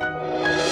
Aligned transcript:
Música 0.00 0.67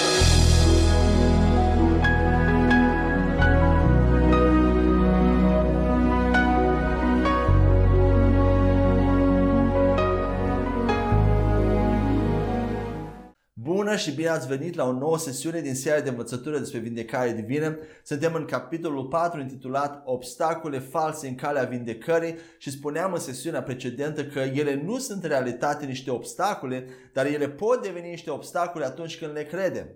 și 13.97 14.11
bine 14.11 14.27
ați 14.27 14.47
venit 14.47 14.75
la 14.75 14.87
o 14.87 14.91
nouă 14.91 15.17
sesiune 15.17 15.61
din 15.61 15.75
seria 15.75 16.01
de 16.01 16.09
învățătură 16.09 16.59
despre 16.59 16.79
vindecare 16.79 17.31
divină. 17.31 17.77
Suntem 18.03 18.33
în 18.33 18.45
capitolul 18.45 19.05
4 19.05 19.39
intitulat 19.39 20.01
Obstacole 20.05 20.79
false 20.79 21.27
în 21.27 21.35
calea 21.35 21.63
vindecării 21.63 22.35
și 22.57 22.71
spuneam 22.71 23.13
în 23.13 23.19
sesiunea 23.19 23.63
precedentă 23.63 24.25
că 24.25 24.39
ele 24.39 24.81
nu 24.85 24.97
sunt 24.97 25.23
în 25.23 25.29
realitate 25.29 25.85
niște 25.85 26.11
obstacole, 26.11 26.87
dar 27.13 27.25
ele 27.25 27.49
pot 27.49 27.81
deveni 27.81 28.09
niște 28.09 28.29
obstacole 28.29 28.85
atunci 28.85 29.17
când 29.17 29.33
le 29.33 29.43
credem 29.43 29.87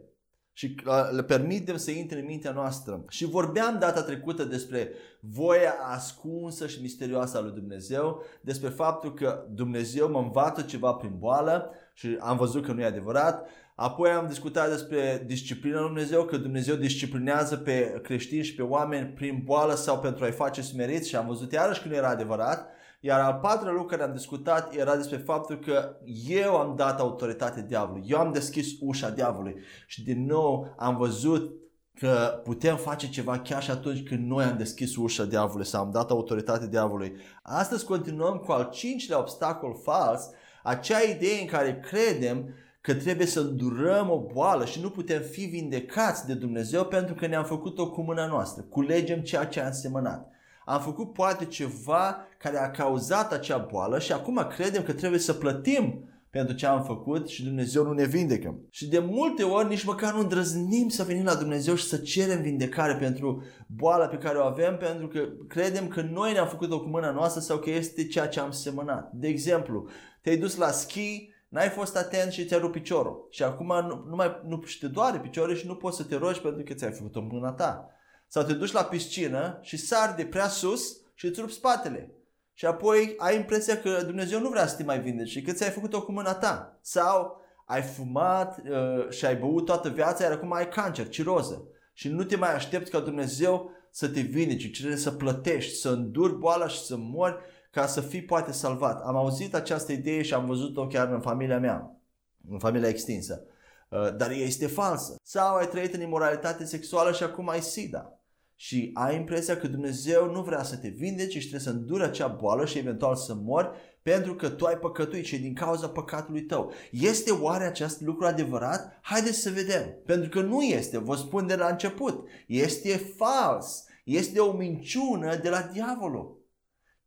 și 0.54 0.75
uh, 0.85 1.09
le 1.12 1.23
permitem 1.23 1.77
să 1.77 1.91
intre 1.91 2.20
în 2.20 2.26
mintea 2.26 2.52
noastră. 2.52 3.04
Și 3.09 3.26
vorbeam 3.26 3.79
data 3.79 4.04
trecută 4.04 4.43
despre 4.43 4.91
voia 5.20 5.73
ascunsă 5.84 6.68
și 6.68 6.81
misterioasă 6.81 7.38
a 7.38 7.41
lui 7.41 7.52
Dumnezeu, 7.52 8.23
despre 8.41 8.70
faptul 8.70 9.13
că 9.13 9.45
Dumnezeu 9.49 10.09
mă 10.09 10.20
învață 10.20 10.62
ceva 10.62 10.93
prin 10.93 11.13
boală 11.18 11.71
și 11.93 12.18
am 12.20 12.38
văzut 12.38 12.65
că 12.65 12.71
nu 12.71 12.81
e 12.81 12.85
adevărat. 12.85 13.48
Apoi 13.81 14.09
am 14.09 14.27
discutat 14.27 14.70
despre 14.70 15.23
disciplina 15.26 15.80
lui 15.80 15.88
Dumnezeu, 15.88 16.23
că 16.23 16.38
Dumnezeu 16.38 16.76
disciplinează 16.76 17.58
pe 17.58 17.99
creștini 18.04 18.44
și 18.44 18.55
pe 18.55 18.62
oameni 18.62 19.07
prin 19.07 19.41
boală 19.44 19.76
sau 19.76 19.99
pentru 19.99 20.23
a-i 20.23 20.31
face 20.31 20.62
smeriți 20.62 21.09
și 21.09 21.16
am 21.16 21.27
văzut 21.27 21.52
iarăși 21.52 21.81
că 21.81 21.88
nu 21.88 21.95
era 21.95 22.09
adevărat. 22.09 22.67
Iar 22.99 23.20
al 23.20 23.40
patrulea 23.41 23.73
lucru 23.73 23.88
care 23.88 24.04
am 24.04 24.12
discutat 24.12 24.76
era 24.76 24.95
despre 24.95 25.17
faptul 25.17 25.59
că 25.59 25.95
eu 26.27 26.55
am 26.55 26.76
dat 26.76 26.99
autoritate 26.99 27.66
diavolului. 27.67 28.07
Eu 28.09 28.20
am 28.20 28.31
deschis 28.31 28.67
ușa 28.80 29.09
diavolului. 29.09 29.55
Și 29.88 30.04
din 30.04 30.26
nou 30.26 30.76
am 30.77 30.98
văzut 30.98 31.54
că 31.99 32.41
putem 32.43 32.77
face 32.77 33.09
ceva 33.09 33.40
chiar 33.40 33.63
și 33.63 33.71
atunci 33.71 34.04
când 34.04 34.27
noi 34.27 34.43
am 34.43 34.57
deschis 34.57 34.96
ușa 34.96 35.26
diavolului 35.26 35.65
sau 35.65 35.84
am 35.84 35.91
dat 35.91 36.09
autoritate 36.09 36.68
diavolului. 36.68 37.15
Astăzi 37.41 37.85
continuăm 37.85 38.37
cu 38.37 38.52
al 38.52 38.70
cincilea 38.71 39.20
obstacol 39.20 39.79
fals, 39.84 40.29
acea 40.63 41.02
idee 41.02 41.40
în 41.40 41.48
care 41.48 41.79
credem 41.79 42.54
că 42.82 42.93
trebuie 42.93 43.27
să 43.27 43.40
îndurăm 43.40 44.10
o 44.10 44.20
boală 44.34 44.65
și 44.65 44.82
nu 44.82 44.90
putem 44.90 45.21
fi 45.21 45.46
vindecați 45.46 46.26
de 46.26 46.34
Dumnezeu 46.34 46.85
pentru 46.85 47.15
că 47.15 47.27
ne-am 47.27 47.46
făcut-o 47.46 47.91
cu 47.91 48.01
mâna 48.01 48.27
noastră. 48.27 48.63
Culegem 48.70 49.20
ceea 49.20 49.46
ce 49.46 49.60
am 49.60 49.71
semănat 49.71 50.32
am 50.65 50.82
făcut 50.82 51.13
poate 51.13 51.46
ceva 51.46 52.27
care 52.37 52.57
a 52.57 52.71
cauzat 52.71 53.32
acea 53.32 53.57
boală 53.57 53.99
și 53.99 54.12
acum 54.12 54.48
credem 54.55 54.84
că 54.84 54.93
trebuie 54.93 55.20
să 55.20 55.34
plătim 55.34 56.05
pentru 56.29 56.55
ce 56.55 56.65
am 56.65 56.84
făcut 56.84 57.27
și 57.27 57.43
Dumnezeu 57.43 57.84
nu 57.84 57.93
ne 57.93 58.05
vindecă. 58.05 58.59
Și 58.70 58.90
de 58.90 58.99
multe 58.99 59.43
ori 59.43 59.68
nici 59.68 59.84
măcar 59.84 60.13
nu 60.13 60.20
îndrăznim 60.20 60.90
să 60.90 61.04
venim 61.04 61.24
la 61.24 61.35
Dumnezeu 61.35 61.76
și 61.76 61.87
să 61.87 61.98
cerem 61.98 62.41
vindecare 62.41 62.96
pentru 62.96 63.43
boala 63.68 64.06
pe 64.06 64.18
care 64.18 64.38
o 64.38 64.44
avem 64.44 64.78
pentru 64.78 65.07
că 65.07 65.19
credem 65.47 65.88
că 65.88 66.02
noi 66.02 66.31
ne-am 66.31 66.47
făcut-o 66.47 66.79
cu 66.79 66.88
mâna 66.88 67.12
noastră 67.12 67.41
sau 67.41 67.57
că 67.57 67.69
este 67.69 68.07
ceea 68.07 68.28
ce 68.28 68.40
am 68.40 68.52
semănat. 68.52 69.12
De 69.12 69.28
exemplu, 69.28 69.88
te-ai 70.22 70.38
dus 70.38 70.56
la 70.56 70.68
schi, 70.68 71.31
n-ai 71.52 71.69
fost 71.69 71.97
atent 71.97 72.31
și 72.31 72.46
ți-a 72.46 72.57
rupt 72.57 72.72
piciorul 72.72 73.28
și 73.30 73.44
acum 73.44 73.68
nu, 73.68 74.06
nu 74.07 74.16
mai 74.16 74.41
nu, 74.46 74.62
și 74.66 74.80
te 74.80 74.88
doare 74.88 75.19
piciorul 75.19 75.56
și 75.56 75.68
nu 75.68 75.75
poți 75.75 75.97
să 75.97 76.03
te 76.03 76.16
rogi 76.16 76.41
pentru 76.41 76.63
că 76.63 76.74
ți-ai 76.74 76.91
făcut-o 76.91 77.22
cu 77.22 77.34
mâna 77.34 77.52
ta. 77.52 77.90
Sau 78.28 78.44
te 78.44 78.53
duci 78.53 78.72
la 78.72 78.84
piscină 78.84 79.59
și 79.62 79.78
sari 79.78 80.16
de 80.16 80.25
prea 80.25 80.47
sus 80.47 80.97
și 81.13 81.25
îți 81.25 81.40
rupi 81.40 81.53
spatele. 81.53 82.12
Și 82.53 82.66
apoi 82.66 83.16
ai 83.18 83.35
impresia 83.35 83.78
că 83.78 84.02
Dumnezeu 84.06 84.40
nu 84.40 84.50
vrea 84.50 84.68
să 84.68 84.75
te 84.75 84.84
mai 84.84 85.00
vindeci 85.00 85.30
și 85.30 85.41
că 85.41 85.52
ți-ai 85.52 85.69
făcut-o 85.69 86.03
cu 86.03 86.12
mâna 86.12 86.34
ta. 86.34 86.80
Sau 86.81 87.41
ai 87.66 87.81
fumat 87.81 88.58
uh, 88.58 89.09
și 89.09 89.25
ai 89.25 89.36
băut 89.36 89.66
toată 89.66 89.90
viața, 89.90 90.24
iar 90.24 90.31
acum 90.31 90.53
ai 90.53 90.69
cancer, 90.69 91.09
ciroză. 91.09 91.68
Și 91.94 92.09
nu 92.09 92.24
te 92.24 92.36
mai 92.36 92.53
aștepți 92.53 92.91
ca 92.91 93.00
Dumnezeu 93.00 93.72
să 93.91 94.08
te 94.08 94.19
vindeci, 94.19 94.72
ci 94.72 94.78
trebuie 94.78 95.00
să 95.00 95.12
plătești, 95.12 95.75
să 95.75 95.90
înduri 95.90 96.38
boala 96.38 96.68
și 96.68 96.80
să 96.80 96.96
mori 96.98 97.36
ca 97.72 97.88
să 97.88 98.02
fii 98.02 98.24
poate 98.24 98.52
salvat. 98.52 99.02
Am 99.06 99.16
auzit 99.16 99.56
această 99.56 99.92
idee 99.92 100.22
și 100.22 100.34
am 100.34 100.46
văzut-o 100.46 100.88
chiar 100.88 101.12
în 101.12 101.22
familia 101.22 101.59
mea, 101.59 102.02
în 102.50 102.59
familia 102.59 102.90
extinsă. 102.90 103.44
Uh, 103.90 104.16
dar 104.16 104.32
ea 104.32 104.38
este 104.38 104.68
falsă. 104.68 105.16
Sau 105.24 105.56
ai 105.56 105.68
trăit 105.68 105.94
în 105.94 106.02
imoralitate 106.02 106.66
sexuală 106.66 107.12
și 107.12 107.24
acum 107.24 107.50
ai 107.50 107.62
SIDA 107.62 108.16
și 108.56 108.92
ai 108.94 109.16
impresia 109.16 109.58
că 109.58 109.68
Dumnezeu 109.68 110.31
nu 110.31 110.42
vrea 110.42 110.64
să 110.64 110.78
te 110.78 110.88
vindeci 110.88 111.31
și 111.31 111.40
trebuie 111.40 111.60
să 111.60 111.70
înduri 111.70 112.04
acea 112.04 112.28
boală 112.28 112.66
și 112.66 112.78
eventual 112.78 113.16
să 113.16 113.34
mori 113.34 113.70
pentru 114.02 114.36
că 114.36 114.50
tu 114.50 114.66
ai 114.66 114.78
păcătuit 114.78 115.26
și 115.26 115.40
din 115.40 115.54
cauza 115.54 115.90
păcatului 115.90 116.42
tău. 116.42 116.74
Este 116.92 117.31
oare 117.31 117.64
acest 117.64 118.02
lucru 118.02 118.26
adevărat? 118.26 119.00
Haideți 119.02 119.40
să 119.40 119.50
vedem. 119.50 119.96
Pentru 120.06 120.30
că 120.30 120.42
nu 120.42 120.62
este, 120.62 120.98
vă 120.98 121.16
spun 121.16 121.48
de 121.48 121.56
la 121.56 121.68
început. 121.68 122.28
Este 122.48 123.14
fals. 123.18 123.86
Este 124.04 124.40
o 124.40 124.52
minciună 124.52 125.36
de 125.36 125.50
la 125.50 125.62
diavolul. 125.62 126.41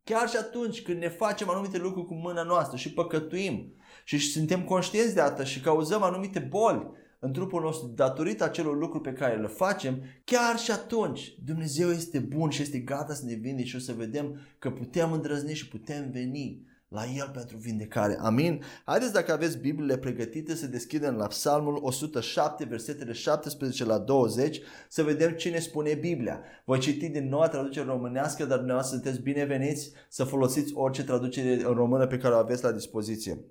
Chiar 0.05 0.29
și 0.29 0.37
atunci 0.37 0.83
când 0.83 0.99
ne 0.99 1.09
facem 1.09 1.51
anumite 1.51 1.79
lucruri 1.79 2.07
cu 2.07 2.15
mâna 2.15 2.43
noastră 2.43 2.77
și 2.77 2.93
păcătuim 2.93 3.75
și 4.05 4.19
suntem 4.19 4.65
conștienți 4.65 5.15
de 5.15 5.21
asta 5.21 5.45
și 5.45 5.61
cauzăm 5.61 6.03
anumite 6.03 6.39
boli, 6.39 6.87
în 7.19 7.33
trupul 7.33 7.63
nostru 7.63 7.87
datorită 7.87 8.45
acelor 8.45 8.79
lucruri 8.79 9.03
pe 9.03 9.13
care 9.13 9.41
le 9.41 9.47
facem, 9.47 10.03
chiar 10.25 10.59
și 10.59 10.71
atunci 10.71 11.35
Dumnezeu 11.45 11.91
este 11.91 12.19
bun 12.19 12.51
și 12.51 12.63
este 12.63 12.79
gata 12.79 13.15
să 13.15 13.25
ne 13.25 13.35
vindece 13.35 13.69
și 13.69 13.77
o 13.77 13.79
să 13.79 13.93
vedem 13.93 14.41
că 14.59 14.71
putem 14.71 15.13
îndrăzni 15.13 15.55
și 15.55 15.69
putem 15.69 16.11
veni 16.11 16.67
la 16.94 17.05
El 17.16 17.31
pentru 17.32 17.56
vindecare. 17.56 18.19
Amin? 18.21 18.62
Haideți 18.84 19.12
dacă 19.12 19.32
aveți 19.32 19.59
Bibliile 19.59 19.99
pregătite 19.99 20.55
să 20.55 20.66
deschidem 20.66 21.15
la 21.15 21.27
Psalmul 21.27 21.78
107, 21.82 22.65
versetele 22.65 23.12
17 23.12 23.84
la 23.84 23.99
20, 23.99 24.60
să 24.88 25.03
vedem 25.03 25.32
ce 25.32 25.50
ne 25.50 25.59
spune 25.59 25.94
Biblia. 25.94 26.41
Voi 26.65 26.78
citi 26.78 27.09
din 27.09 27.28
noua 27.28 27.49
traducere 27.49 27.87
românească, 27.87 28.44
dar 28.44 28.56
dumneavoastră 28.56 28.97
sunteți 28.97 29.22
bineveniți 29.22 29.93
să 30.09 30.25
folosiți 30.25 30.75
orice 30.75 31.05
traducere 31.05 31.62
română 31.62 32.06
pe 32.06 32.19
care 32.19 32.34
o 32.34 32.38
aveți 32.38 32.65
la 32.65 32.72
dispoziție. 32.72 33.44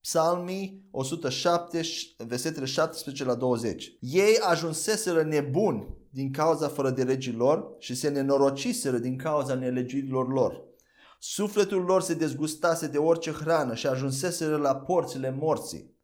Psalmii 0.00 0.88
107, 0.90 1.80
versetele 2.26 2.64
17 2.64 3.24
la 3.24 3.34
20. 3.34 3.96
Ei 4.00 4.38
ajunseseră 4.40 5.22
nebuni 5.22 5.86
din 6.10 6.32
cauza 6.32 6.68
fără 6.68 6.90
de 6.90 7.02
legii 7.02 7.32
lor 7.32 7.74
și 7.78 7.94
se 7.94 8.08
nenorociseră 8.08 8.98
din 8.98 9.16
cauza 9.16 9.54
nelegirilor 9.54 10.32
lor. 10.32 10.67
Sufletul 11.18 11.82
lor 11.82 12.02
se 12.02 12.14
dezgustase 12.14 12.86
de 12.86 12.98
orice 12.98 13.30
hrană 13.30 13.74
și 13.74 13.86
ajunseseră 13.86 14.56
la 14.56 14.76
porțile 14.76 15.36
morții. 15.40 15.96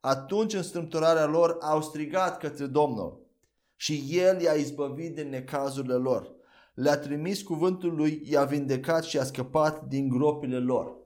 Atunci 0.00 0.54
în 0.54 0.62
strâmtorarea 0.62 1.26
lor 1.26 1.56
au 1.60 1.82
strigat 1.82 2.38
către 2.38 2.66
Domnul 2.66 3.26
și 3.76 4.04
El 4.08 4.40
i-a 4.40 4.52
izbăvit 4.52 5.14
din 5.14 5.28
necazurile 5.28 5.94
lor. 5.94 6.30
Le-a 6.74 6.98
trimis 6.98 7.42
cuvântul 7.42 7.94
lui, 7.94 8.22
i-a 8.24 8.44
vindecat 8.44 9.04
și 9.04 9.18
a 9.18 9.24
scăpat 9.24 9.84
din 9.84 10.08
gropile 10.08 10.58
lor. 10.58 10.96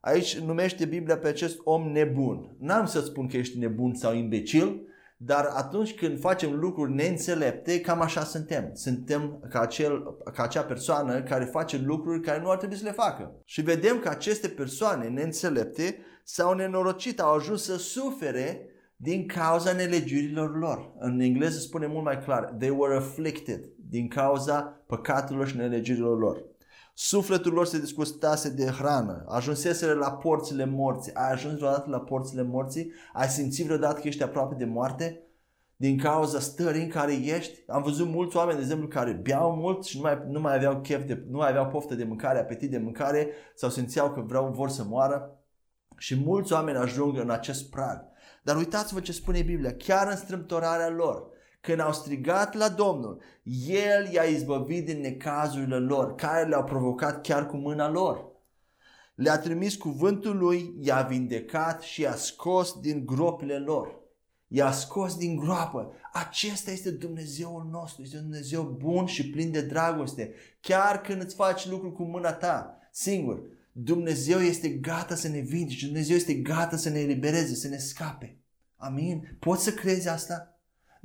Aici 0.00 0.38
numește 0.38 0.84
Biblia 0.84 1.18
pe 1.18 1.28
acest 1.28 1.58
om 1.64 1.88
nebun. 1.88 2.56
N-am 2.58 2.86
să 2.86 3.00
spun 3.00 3.28
că 3.28 3.36
ești 3.36 3.58
nebun 3.58 3.94
sau 3.94 4.14
imbecil, 4.14 4.80
dar 5.16 5.44
atunci 5.54 5.94
când 5.94 6.20
facem 6.20 6.54
lucruri 6.54 6.92
neînțelepte, 6.92 7.80
cam 7.80 8.00
așa 8.00 8.24
suntem. 8.24 8.70
Suntem 8.72 9.46
ca, 9.50 9.60
acel, 9.60 10.16
ca 10.34 10.42
acea 10.42 10.62
persoană 10.62 11.22
care 11.22 11.44
face 11.44 11.82
lucruri 11.84 12.20
care 12.20 12.40
nu 12.40 12.50
ar 12.50 12.56
trebui 12.56 12.76
să 12.76 12.84
le 12.84 12.92
facă. 12.92 13.40
Și 13.44 13.60
vedem 13.60 13.98
că 13.98 14.08
aceste 14.08 14.48
persoane 14.48 15.08
neînțelepte 15.08 15.98
s-au 16.24 16.54
nenorocit, 16.54 17.20
au 17.20 17.34
ajuns 17.34 17.62
să 17.64 17.76
sufere 17.76 18.70
din 18.96 19.26
cauza 19.26 19.72
nelegiurilor 19.72 20.58
lor. 20.58 20.92
În 20.98 21.20
engleză 21.20 21.58
spune 21.58 21.86
mult 21.86 22.04
mai 22.04 22.18
clar, 22.18 22.44
they 22.58 22.74
were 22.76 22.96
afflicted, 22.96 23.60
din 23.88 24.08
cauza 24.08 24.84
păcatelor 24.86 25.46
și 25.46 25.56
nelegiurilor 25.56 26.18
lor. 26.18 26.44
Sufletul 26.98 27.52
lor 27.52 27.66
se 27.66 27.78
disgustase 27.78 28.50
de 28.50 28.64
hrană, 28.64 29.24
ajunseseră 29.28 29.92
la 29.92 30.12
porțile 30.12 30.64
morții. 30.64 31.14
Ai 31.14 31.32
ajuns 31.32 31.56
vreodată 31.56 31.90
la 31.90 32.00
porțile 32.00 32.42
morții? 32.42 32.92
Ai 33.12 33.28
simțit 33.28 33.64
vreodată 33.64 34.00
că 34.00 34.08
ești 34.08 34.22
aproape 34.22 34.54
de 34.54 34.64
moarte? 34.64 35.22
Din 35.76 35.98
cauza 35.98 36.40
stării 36.40 36.82
în 36.82 36.88
care 36.88 37.12
ești? 37.12 37.62
Am 37.66 37.82
văzut 37.82 38.08
mulți 38.08 38.36
oameni, 38.36 38.56
de 38.56 38.62
exemplu, 38.62 38.88
care 38.88 39.12
beau 39.12 39.56
mult 39.56 39.84
și 39.84 39.96
nu 39.96 40.02
mai, 40.02 40.22
nu 40.28 40.40
mai 40.40 40.54
aveau 40.54 40.80
chef 40.80 41.04
de, 41.04 41.24
nu 41.30 41.36
mai 41.36 41.48
aveau 41.48 41.66
poftă 41.66 41.94
de 41.94 42.04
mâncare, 42.04 42.38
apetit 42.38 42.70
de 42.70 42.78
mâncare 42.78 43.30
sau 43.54 43.70
simțeau 43.70 44.10
că 44.10 44.20
vreau, 44.20 44.52
vor 44.52 44.68
să 44.68 44.84
moară. 44.84 45.38
Și 45.96 46.22
mulți 46.24 46.52
oameni 46.52 46.78
ajung 46.78 47.18
în 47.18 47.30
acest 47.30 47.70
prag. 47.70 48.04
Dar 48.42 48.56
uitați-vă 48.56 49.00
ce 49.00 49.12
spune 49.12 49.42
Biblia, 49.42 49.74
chiar 49.76 50.08
în 50.10 50.16
strâmtorarea 50.16 50.88
lor, 50.88 51.26
când 51.66 51.80
au 51.80 51.92
strigat 51.92 52.54
la 52.54 52.68
Domnul, 52.68 53.20
El 53.68 54.12
i-a 54.12 54.22
izbăvit 54.22 54.84
din 54.84 55.00
necazurile 55.00 55.78
lor, 55.78 56.14
care 56.14 56.48
le-au 56.48 56.64
provocat 56.64 57.22
chiar 57.22 57.46
cu 57.46 57.56
mâna 57.56 57.90
lor. 57.90 58.24
Le-a 59.14 59.38
trimis 59.38 59.76
cuvântul 59.76 60.36
lui, 60.36 60.74
i-a 60.80 61.02
vindecat 61.02 61.82
și 61.82 62.00
i-a 62.00 62.14
scos 62.14 62.80
din 62.80 63.06
gropile 63.06 63.58
lor. 63.58 63.94
I-a 64.48 64.70
scos 64.70 65.16
din 65.16 65.36
groapă. 65.36 65.92
Acesta 66.12 66.70
este 66.70 66.90
Dumnezeul 66.90 67.68
nostru. 67.70 68.02
Este 68.02 68.16
un 68.16 68.22
Dumnezeu 68.22 68.62
bun 68.62 69.06
și 69.06 69.30
plin 69.30 69.50
de 69.50 69.60
dragoste. 69.60 70.34
Chiar 70.60 71.00
când 71.00 71.22
îți 71.22 71.34
faci 71.34 71.68
lucruri 71.68 71.94
cu 71.94 72.02
mâna 72.02 72.32
ta, 72.32 72.78
singur, 72.92 73.42
Dumnezeu 73.72 74.38
este 74.38 74.68
gata 74.68 75.14
să 75.14 75.28
ne 75.28 75.38
vindece. 75.38 75.86
Dumnezeu 75.86 76.16
este 76.16 76.34
gata 76.34 76.76
să 76.76 76.88
ne 76.88 76.98
elibereze, 76.98 77.54
să 77.54 77.68
ne 77.68 77.78
scape. 77.78 78.38
Amin? 78.76 79.36
Poți 79.38 79.64
să 79.64 79.72
crezi 79.72 80.08
asta? 80.08 80.55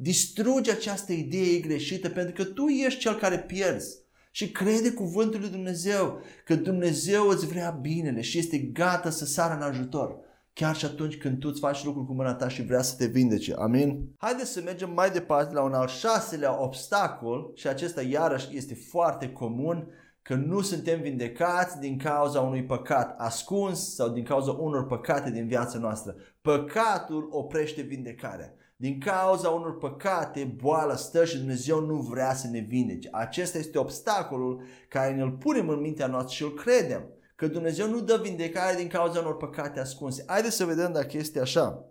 Distruge 0.01 0.71
această 0.71 1.11
idee 1.11 1.59
greșită 1.59 2.09
pentru 2.09 2.33
că 2.33 2.43
tu 2.43 2.67
ești 2.67 2.99
cel 2.99 3.15
care 3.15 3.39
pierzi. 3.39 3.97
Și 4.31 4.51
crede 4.51 4.91
cuvântul 4.91 5.39
lui 5.39 5.49
Dumnezeu 5.49 6.21
că 6.45 6.55
Dumnezeu 6.55 7.27
îți 7.27 7.47
vrea 7.47 7.69
binele 7.69 8.21
și 8.21 8.37
este 8.37 8.57
gata 8.57 9.09
să 9.09 9.25
sară 9.25 9.53
în 9.53 9.61
ajutor. 9.61 10.15
Chiar 10.53 10.75
și 10.75 10.85
atunci 10.85 11.17
când 11.17 11.39
tu 11.39 11.47
îți 11.51 11.59
faci 11.59 11.83
lucruri 11.83 12.07
cu 12.07 12.13
mâna 12.13 12.33
ta 12.33 12.47
și 12.47 12.65
vrea 12.65 12.81
să 12.81 12.95
te 12.97 13.05
vindece. 13.05 13.53
Amin? 13.53 14.15
Haideți 14.17 14.51
să 14.51 14.61
mergem 14.61 14.93
mai 14.93 15.11
departe 15.11 15.53
la 15.53 15.61
un 15.61 15.73
al 15.73 15.87
șaselea 15.87 16.61
obstacol 16.61 17.51
și 17.55 17.67
acesta 17.67 18.01
iarăși 18.01 18.57
este 18.57 18.73
foarte 18.73 19.31
comun 19.31 19.87
că 20.21 20.35
nu 20.35 20.61
suntem 20.61 21.01
vindecați 21.01 21.79
din 21.79 21.97
cauza 21.97 22.39
unui 22.39 22.63
păcat 22.63 23.15
ascuns 23.17 23.95
sau 23.95 24.09
din 24.09 24.23
cauza 24.23 24.51
unor 24.51 24.85
păcate 24.85 25.31
din 25.31 25.47
viața 25.47 25.79
noastră. 25.79 26.15
Păcatul 26.41 27.27
oprește 27.31 27.81
vindecarea. 27.81 28.53
Din 28.81 28.99
cauza 28.99 29.49
unor 29.49 29.77
păcate, 29.77 30.43
boala 30.43 30.95
stă 30.95 31.25
și 31.25 31.37
Dumnezeu 31.37 31.79
nu 31.79 31.95
vrea 31.95 32.33
să 32.33 32.47
ne 32.47 32.59
vindece. 32.59 33.09
Acesta 33.11 33.57
este 33.57 33.77
obstacolul 33.77 34.63
care 34.87 35.13
ne-l 35.13 35.31
punem 35.31 35.69
în 35.69 35.79
mintea 35.79 36.07
noastră 36.07 36.33
și 36.33 36.43
îl 36.43 36.53
credem. 36.53 37.03
Că 37.35 37.47
Dumnezeu 37.47 37.89
nu 37.89 37.99
dă 37.99 38.19
vindecare 38.23 38.75
din 38.75 38.87
cauza 38.87 39.19
unor 39.19 39.37
păcate 39.37 39.79
ascunse. 39.79 40.23
Haideți 40.27 40.55
să 40.55 40.65
vedem 40.65 40.91
dacă 40.91 41.17
este 41.17 41.39
așa. 41.39 41.85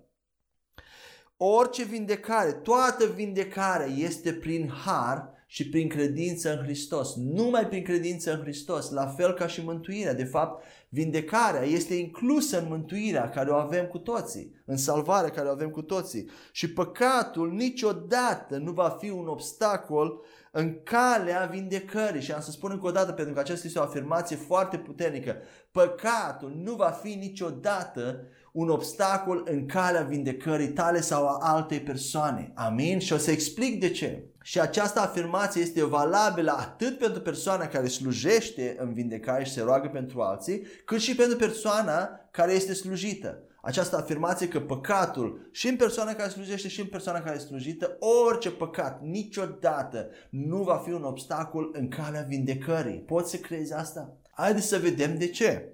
Orice 1.36 1.84
vindecare, 1.84 2.52
toată 2.52 3.06
vindecarea 3.06 3.86
este 3.86 4.32
prin 4.32 4.68
har 4.68 5.30
și 5.52 5.68
prin 5.68 5.88
credință 5.88 6.52
în 6.52 6.64
Hristos. 6.64 7.14
Numai 7.16 7.66
prin 7.66 7.82
credință 7.82 8.32
în 8.32 8.40
Hristos, 8.40 8.90
la 8.90 9.06
fel 9.06 9.32
ca 9.32 9.46
și 9.46 9.64
mântuirea. 9.64 10.14
De 10.14 10.24
fapt, 10.24 10.62
vindecarea 10.88 11.62
este 11.62 11.94
inclusă 11.94 12.58
în 12.58 12.66
mântuirea 12.68 13.28
care 13.28 13.50
o 13.50 13.54
avem 13.54 13.86
cu 13.86 13.98
toții, 13.98 14.62
în 14.64 14.76
salvarea 14.76 15.30
care 15.30 15.48
o 15.48 15.50
avem 15.50 15.70
cu 15.70 15.82
toții. 15.82 16.30
Și 16.52 16.72
păcatul 16.72 17.52
niciodată 17.52 18.56
nu 18.56 18.72
va 18.72 18.96
fi 19.00 19.10
un 19.10 19.26
obstacol 19.26 20.24
în 20.50 20.82
calea 20.82 21.48
vindecării. 21.52 22.22
Și 22.22 22.32
am 22.32 22.40
să 22.40 22.50
spun 22.50 22.70
încă 22.70 22.86
o 22.86 22.90
dată, 22.90 23.12
pentru 23.12 23.34
că 23.34 23.40
aceasta 23.40 23.66
este 23.66 23.78
o 23.78 23.82
afirmație 23.82 24.36
foarte 24.36 24.76
puternică. 24.78 25.36
Păcatul 25.70 26.60
nu 26.62 26.74
va 26.74 26.90
fi 27.02 27.14
niciodată 27.14 28.26
un 28.52 28.68
obstacol 28.68 29.42
în 29.50 29.66
calea 29.66 30.02
vindecării 30.02 30.72
tale 30.72 31.00
sau 31.00 31.26
a 31.26 31.38
altei 31.40 31.80
persoane. 31.80 32.52
Amin? 32.54 32.98
Și 32.98 33.12
o 33.12 33.16
să 33.16 33.30
explic 33.30 33.80
de 33.80 33.90
ce. 33.90 34.29
Și 34.42 34.60
această 34.60 35.00
afirmație 35.00 35.62
este 35.62 35.84
valabilă 35.84 36.50
atât 36.50 36.98
pentru 36.98 37.20
persoana 37.20 37.66
care 37.66 37.86
slujește 37.86 38.76
în 38.78 38.92
vindecare 38.92 39.44
și 39.44 39.52
se 39.52 39.62
roagă 39.62 39.88
pentru 39.88 40.20
alții, 40.20 40.66
cât 40.84 41.00
și 41.00 41.14
pentru 41.14 41.36
persoana 41.36 42.20
care 42.30 42.52
este 42.52 42.74
slujită. 42.74 43.42
Această 43.62 43.96
afirmație 43.96 44.48
că 44.48 44.60
păcatul 44.60 45.48
și 45.52 45.68
în 45.68 45.76
persoana 45.76 46.14
care 46.14 46.28
slujește 46.28 46.68
și 46.68 46.80
în 46.80 46.86
persoana 46.86 47.20
care 47.20 47.34
este 47.36 47.48
slujită, 47.48 47.96
orice 48.26 48.50
păcat 48.50 49.02
niciodată 49.02 50.08
nu 50.30 50.62
va 50.62 50.76
fi 50.76 50.90
un 50.90 51.02
obstacol 51.02 51.70
în 51.72 51.88
calea 51.88 52.24
vindecării. 52.28 52.98
Poți 52.98 53.30
să 53.30 53.36
crezi 53.36 53.74
asta? 53.74 54.16
Haideți 54.30 54.66
să 54.66 54.78
vedem 54.78 55.18
de 55.18 55.28
ce. 55.28 55.68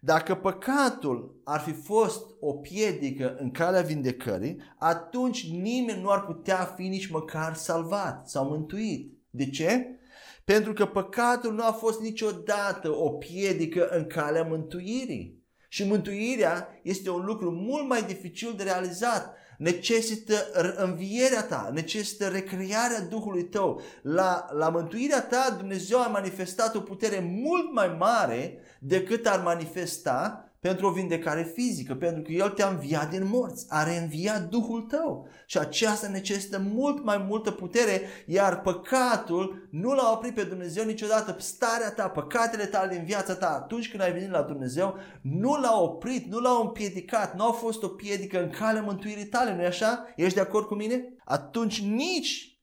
Dacă 0.00 0.34
păcatul 0.34 1.40
ar 1.44 1.60
fi 1.60 1.72
fost 1.72 2.26
o 2.40 2.52
piedică 2.52 3.36
în 3.38 3.50
calea 3.50 3.82
vindecării, 3.82 4.56
atunci 4.78 5.50
nimeni 5.50 6.02
nu 6.02 6.08
ar 6.08 6.24
putea 6.24 6.56
fi 6.76 6.82
nici 6.82 7.10
măcar 7.10 7.54
salvat 7.54 8.28
sau 8.28 8.48
mântuit. 8.48 9.18
De 9.30 9.50
ce? 9.50 9.98
Pentru 10.44 10.72
că 10.72 10.86
păcatul 10.86 11.52
nu 11.52 11.62
a 11.62 11.72
fost 11.72 12.00
niciodată 12.00 12.96
o 12.96 13.10
piedică 13.10 13.88
în 13.88 14.06
calea 14.06 14.42
mântuirii. 14.42 15.44
Și 15.68 15.84
mântuirea 15.84 16.68
este 16.82 17.10
un 17.10 17.24
lucru 17.24 17.50
mult 17.50 17.88
mai 17.88 18.02
dificil 18.02 18.54
de 18.56 18.62
realizat 18.62 19.34
necesită 19.58 20.34
învierea 20.76 21.42
ta, 21.42 21.70
necesită 21.72 22.26
recrearea 22.26 23.00
Duhului 23.00 23.44
tău. 23.44 23.82
La, 24.02 24.46
la 24.52 24.68
mântuirea 24.68 25.22
ta 25.22 25.54
Dumnezeu 25.58 26.02
a 26.02 26.06
manifestat 26.06 26.74
o 26.74 26.80
putere 26.80 27.20
mult 27.20 27.72
mai 27.72 27.96
mare 27.98 28.58
decât 28.78 29.26
ar 29.26 29.40
manifesta 29.40 30.45
pentru 30.60 30.86
o 30.86 30.90
vindecare 30.90 31.52
fizică, 31.54 31.94
pentru 31.94 32.22
că 32.22 32.32
El 32.32 32.48
te-a 32.48 32.68
înviat 32.68 33.10
din 33.10 33.26
morți, 33.26 33.66
a 33.68 33.82
reînviat 33.82 34.48
Duhul 34.48 34.80
tău 34.80 35.28
și 35.46 35.58
aceasta 35.58 36.08
necesită 36.08 36.58
mult 36.58 37.04
mai 37.04 37.24
multă 37.28 37.50
putere, 37.50 38.00
iar 38.26 38.60
păcatul 38.60 39.68
nu 39.70 39.94
l-a 39.94 40.12
oprit 40.12 40.34
pe 40.34 40.42
Dumnezeu 40.42 40.84
niciodată. 40.84 41.36
Starea 41.38 41.90
ta, 41.90 42.08
păcatele 42.08 42.64
tale 42.64 42.94
din 42.94 43.04
viața 43.04 43.34
ta, 43.34 43.60
atunci 43.62 43.90
când 43.90 44.02
ai 44.02 44.12
venit 44.12 44.30
la 44.30 44.42
Dumnezeu, 44.42 44.94
nu 45.22 45.60
l-a 45.60 45.80
oprit, 45.80 46.26
nu 46.26 46.38
l-a 46.38 46.60
împiedicat, 46.62 47.36
nu 47.36 47.48
a 47.48 47.52
fost 47.52 47.82
o 47.82 47.88
piedică 47.88 48.42
în 48.42 48.50
calea 48.50 48.82
mântuirii 48.82 49.26
tale, 49.26 49.54
nu-i 49.54 49.66
așa? 49.66 50.12
Ești 50.16 50.34
de 50.34 50.40
acord 50.40 50.66
cu 50.66 50.74
mine? 50.74 51.14
Atunci 51.24 51.82
nici 51.82 52.60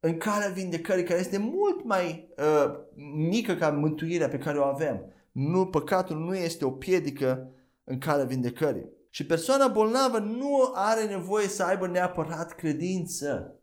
în 0.00 0.16
calea 0.16 0.48
vindecării, 0.48 1.04
care 1.04 1.20
este 1.20 1.38
mult 1.38 1.84
mai 1.84 2.28
uh, 2.36 2.72
mică 3.14 3.54
ca 3.54 3.70
mântuirea 3.70 4.28
pe 4.28 4.38
care 4.38 4.58
o 4.58 4.64
avem, 4.64 5.15
nu, 5.36 5.66
păcatul 5.66 6.18
nu 6.18 6.36
este 6.36 6.64
o 6.64 6.70
piedică 6.70 7.50
în 7.84 7.98
calea 7.98 8.24
vindecării. 8.24 8.88
Și 9.10 9.26
persoana 9.26 9.68
bolnavă 9.68 10.18
nu 10.18 10.70
are 10.74 11.04
nevoie 11.04 11.48
să 11.48 11.62
aibă 11.62 11.86
neapărat 11.86 12.54
credință. 12.54 13.54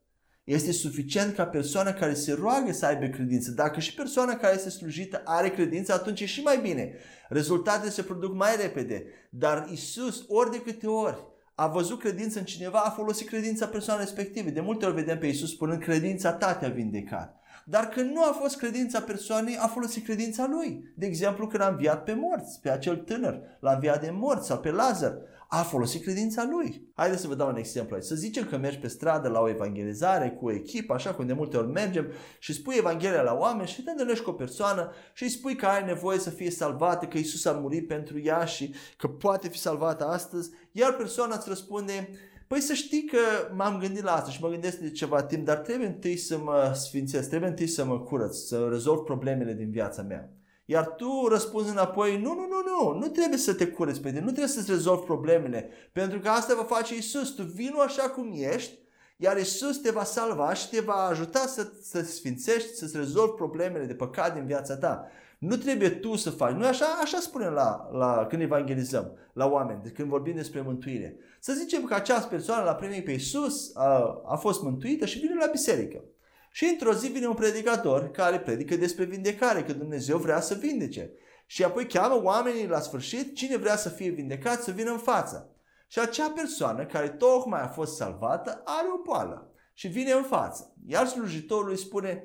Este 0.43 0.71
suficient 0.71 1.35
ca 1.35 1.45
persoana 1.45 1.93
care 1.93 2.13
se 2.13 2.33
roagă 2.33 2.71
să 2.71 2.85
aibă 2.85 3.05
credință. 3.05 3.51
Dacă 3.51 3.79
și 3.79 3.93
persoana 3.93 4.35
care 4.35 4.55
este 4.55 4.69
slujită 4.69 5.21
are 5.25 5.49
credință, 5.49 5.93
atunci 5.93 6.21
e 6.21 6.25
și 6.25 6.41
mai 6.41 6.59
bine. 6.61 6.93
Rezultatele 7.29 7.91
se 7.91 8.01
produc 8.01 8.33
mai 8.33 8.55
repede. 8.61 9.05
Dar 9.29 9.67
Isus, 9.71 10.25
ori 10.27 10.51
de 10.51 10.61
câte 10.61 10.87
ori 10.87 11.25
a 11.55 11.67
văzut 11.67 11.99
credință 11.99 12.39
în 12.39 12.45
cineva, 12.45 12.79
a 12.79 12.89
folosit 12.89 13.27
credința 13.27 13.67
persoanei 13.67 14.05
respective. 14.05 14.49
De 14.49 14.61
multe 14.61 14.85
ori 14.85 14.95
vedem 14.95 15.17
pe 15.17 15.27
Isus 15.27 15.49
spunând 15.49 15.81
credința 15.81 16.33
ta 16.33 16.53
te-a 16.53 16.69
vindecat. 16.69 17.42
Dar 17.65 17.87
când 17.87 18.11
nu 18.11 18.23
a 18.23 18.31
fost 18.41 18.57
credința 18.57 18.99
persoanei, 18.99 19.57
a 19.57 19.67
folosit 19.67 20.03
credința 20.03 20.47
lui. 20.49 20.93
De 20.95 21.05
exemplu, 21.05 21.47
când 21.47 21.63
a 21.63 21.67
înviat 21.67 22.03
pe 22.03 22.13
morți, 22.13 22.59
pe 22.61 22.69
acel 22.69 22.95
tânăr, 22.95 23.39
l-a 23.59 23.73
înviat 23.73 24.01
de 24.01 24.09
morți 24.11 24.47
sau 24.47 24.59
pe 24.59 24.71
Lazar, 24.71 25.17
a 25.55 25.61
folosit 25.61 26.01
credința 26.01 26.47
lui. 26.51 26.87
Haideți 26.95 27.21
să 27.21 27.27
vă 27.27 27.35
dau 27.35 27.49
un 27.49 27.55
exemplu 27.55 27.95
aici. 27.95 28.05
Să 28.05 28.15
zicem 28.15 28.45
că 28.45 28.57
mergi 28.57 28.77
pe 28.77 28.87
stradă 28.87 29.27
la 29.27 29.39
o 29.39 29.49
evangelizare 29.49 30.29
cu 30.29 30.45
o 30.45 30.51
echipă, 30.51 30.93
așa 30.93 31.13
cum 31.13 31.25
de 31.25 31.33
multe 31.33 31.57
ori 31.57 31.67
mergem, 31.67 32.07
și 32.39 32.53
spui 32.53 32.75
Evanghelia 32.77 33.21
la 33.21 33.33
oameni 33.33 33.67
și 33.67 33.83
te 33.83 33.91
întâlnești 33.91 34.23
cu 34.23 34.29
o 34.29 34.33
persoană 34.33 34.91
și 35.13 35.23
îi 35.23 35.29
spui 35.29 35.55
că 35.55 35.65
ai 35.65 35.85
nevoie 35.85 36.19
să 36.19 36.29
fie 36.29 36.51
salvată, 36.51 37.05
că 37.05 37.17
Isus 37.17 37.45
a 37.45 37.51
murit 37.51 37.87
pentru 37.87 38.19
ea 38.19 38.45
și 38.45 38.75
că 38.97 39.07
poate 39.07 39.47
fi 39.47 39.57
salvată 39.57 40.07
astăzi, 40.07 40.49
iar 40.71 40.93
persoana 40.93 41.35
îți 41.35 41.49
răspunde, 41.49 42.09
Păi 42.53 42.61
să 42.61 42.73
știi 42.73 43.03
că 43.03 43.17
m-am 43.55 43.79
gândit 43.79 44.03
la 44.03 44.15
asta 44.15 44.29
și 44.29 44.41
mă 44.41 44.49
gândesc 44.49 44.77
de 44.77 44.91
ceva 44.91 45.23
timp, 45.23 45.45
dar 45.45 45.57
trebuie 45.57 45.87
întâi 45.87 46.17
să 46.17 46.37
mă 46.37 46.71
sfințesc, 46.75 47.29
trebuie 47.29 47.49
întâi 47.49 47.67
să 47.67 47.85
mă 47.85 47.99
curăț, 47.99 48.37
să 48.37 48.67
rezolv 48.69 48.99
problemele 48.99 49.53
din 49.53 49.69
viața 49.69 50.01
mea. 50.01 50.29
Iar 50.65 50.87
tu 50.87 51.27
răspunzi 51.29 51.69
înapoi, 51.69 52.21
nu, 52.21 52.33
nu, 52.33 52.47
nu, 52.47 52.61
nu, 52.65 52.99
nu 52.99 53.07
trebuie 53.07 53.37
să 53.37 53.53
te 53.53 53.67
curăți 53.67 54.01
pe 54.01 54.07
tine, 54.07 54.19
nu 54.19 54.25
trebuie 54.25 54.47
să-ți 54.47 54.71
rezolvi 54.71 55.05
problemele, 55.05 55.69
pentru 55.91 56.19
că 56.19 56.29
asta 56.29 56.55
va 56.55 56.63
face 56.63 56.95
Isus. 56.95 57.29
Tu 57.29 57.43
vino 57.43 57.79
așa 57.79 58.09
cum 58.09 58.31
ești, 58.35 58.79
iar 59.17 59.37
Isus 59.37 59.77
te 59.77 59.91
va 59.91 60.03
salva 60.03 60.53
și 60.53 60.69
te 60.69 60.79
va 60.79 61.07
ajuta 61.09 61.39
să, 61.39 61.71
să 61.81 62.01
sfințești, 62.01 62.75
să-ți 62.75 62.97
rezolvi 62.97 63.33
problemele 63.35 63.85
de 63.85 63.93
păcat 63.93 64.33
din 64.33 64.45
viața 64.45 64.77
ta. 64.77 65.07
Nu 65.37 65.55
trebuie 65.55 65.89
tu 65.89 66.15
să 66.15 66.29
faci. 66.29 66.53
Noi 66.53 66.67
așa, 66.67 66.85
așa 67.01 67.19
spunem 67.19 67.53
la, 67.53 67.89
la, 67.91 68.25
când 68.29 68.41
evangelizăm 68.41 69.17
la 69.33 69.45
oameni, 69.49 69.91
când 69.93 70.09
vorbim 70.09 70.35
despre 70.35 70.61
mântuire. 70.61 71.15
Să 71.45 71.53
zicem 71.53 71.83
că 71.83 71.93
această 71.93 72.27
persoană 72.27 72.63
l-a 72.63 72.75
primit 72.75 73.05
pe 73.05 73.11
Isus, 73.11 73.75
a, 73.75 74.21
a 74.25 74.35
fost 74.35 74.61
mântuită 74.61 75.05
și 75.05 75.19
vine 75.19 75.33
la 75.39 75.51
biserică. 75.51 76.03
Și 76.51 76.65
într-o 76.65 76.93
zi 76.93 77.07
vine 77.07 77.27
un 77.27 77.33
predicator 77.33 78.11
care 78.11 78.39
predică 78.39 78.75
despre 78.75 79.03
vindecare, 79.03 79.63
că 79.63 79.73
Dumnezeu 79.73 80.17
vrea 80.17 80.39
să 80.39 80.53
vindece. 80.53 81.11
Și 81.45 81.63
apoi 81.63 81.87
cheamă 81.87 82.21
oamenii 82.23 82.67
la 82.67 82.79
sfârșit, 82.79 83.35
cine 83.35 83.57
vrea 83.57 83.75
să 83.75 83.89
fie 83.89 84.09
vindecat, 84.09 84.61
să 84.61 84.71
vină 84.71 84.91
în 84.91 84.97
față. 84.97 85.55
Și 85.87 85.99
acea 85.99 86.29
persoană 86.29 86.85
care 86.85 87.09
tocmai 87.09 87.61
a 87.61 87.67
fost 87.67 87.95
salvată 87.95 88.61
are 88.65 88.87
o 88.97 89.01
boală 89.01 89.51
și 89.73 89.87
vine 89.87 90.11
în 90.11 90.23
față. 90.23 90.73
Iar 90.85 91.07
slujitorul 91.07 91.69
îi 91.69 91.77
spune, 91.77 92.23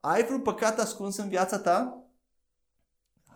ai 0.00 0.24
vreun 0.24 0.40
păcat 0.40 0.78
ascuns 0.78 1.16
în 1.16 1.28
viața 1.28 1.58
ta? 1.58 2.04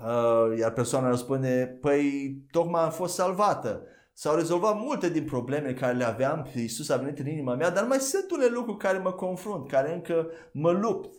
Uh, 0.00 0.58
iar 0.58 0.72
persoana 0.72 1.08
răspunde, 1.08 1.78
păi 1.80 2.36
tocmai 2.50 2.82
am 2.82 2.90
fost 2.90 3.14
salvată. 3.14 3.86
S-au 4.16 4.36
rezolvat 4.36 4.78
multe 4.78 5.08
din 5.08 5.24
problemele 5.24 5.74
care 5.74 5.96
le 5.96 6.04
aveam, 6.04 6.50
Iisus 6.54 6.88
a 6.88 6.96
venit 6.96 7.18
în 7.18 7.26
inima 7.26 7.54
mea, 7.54 7.70
dar 7.70 7.84
mai 7.84 7.98
sunt 7.98 8.30
unele 8.30 8.50
lucruri 8.50 8.78
care 8.78 8.98
mă 8.98 9.12
confrunt, 9.12 9.68
care 9.68 9.94
încă 9.94 10.30
mă 10.52 10.70
lupt. 10.70 11.14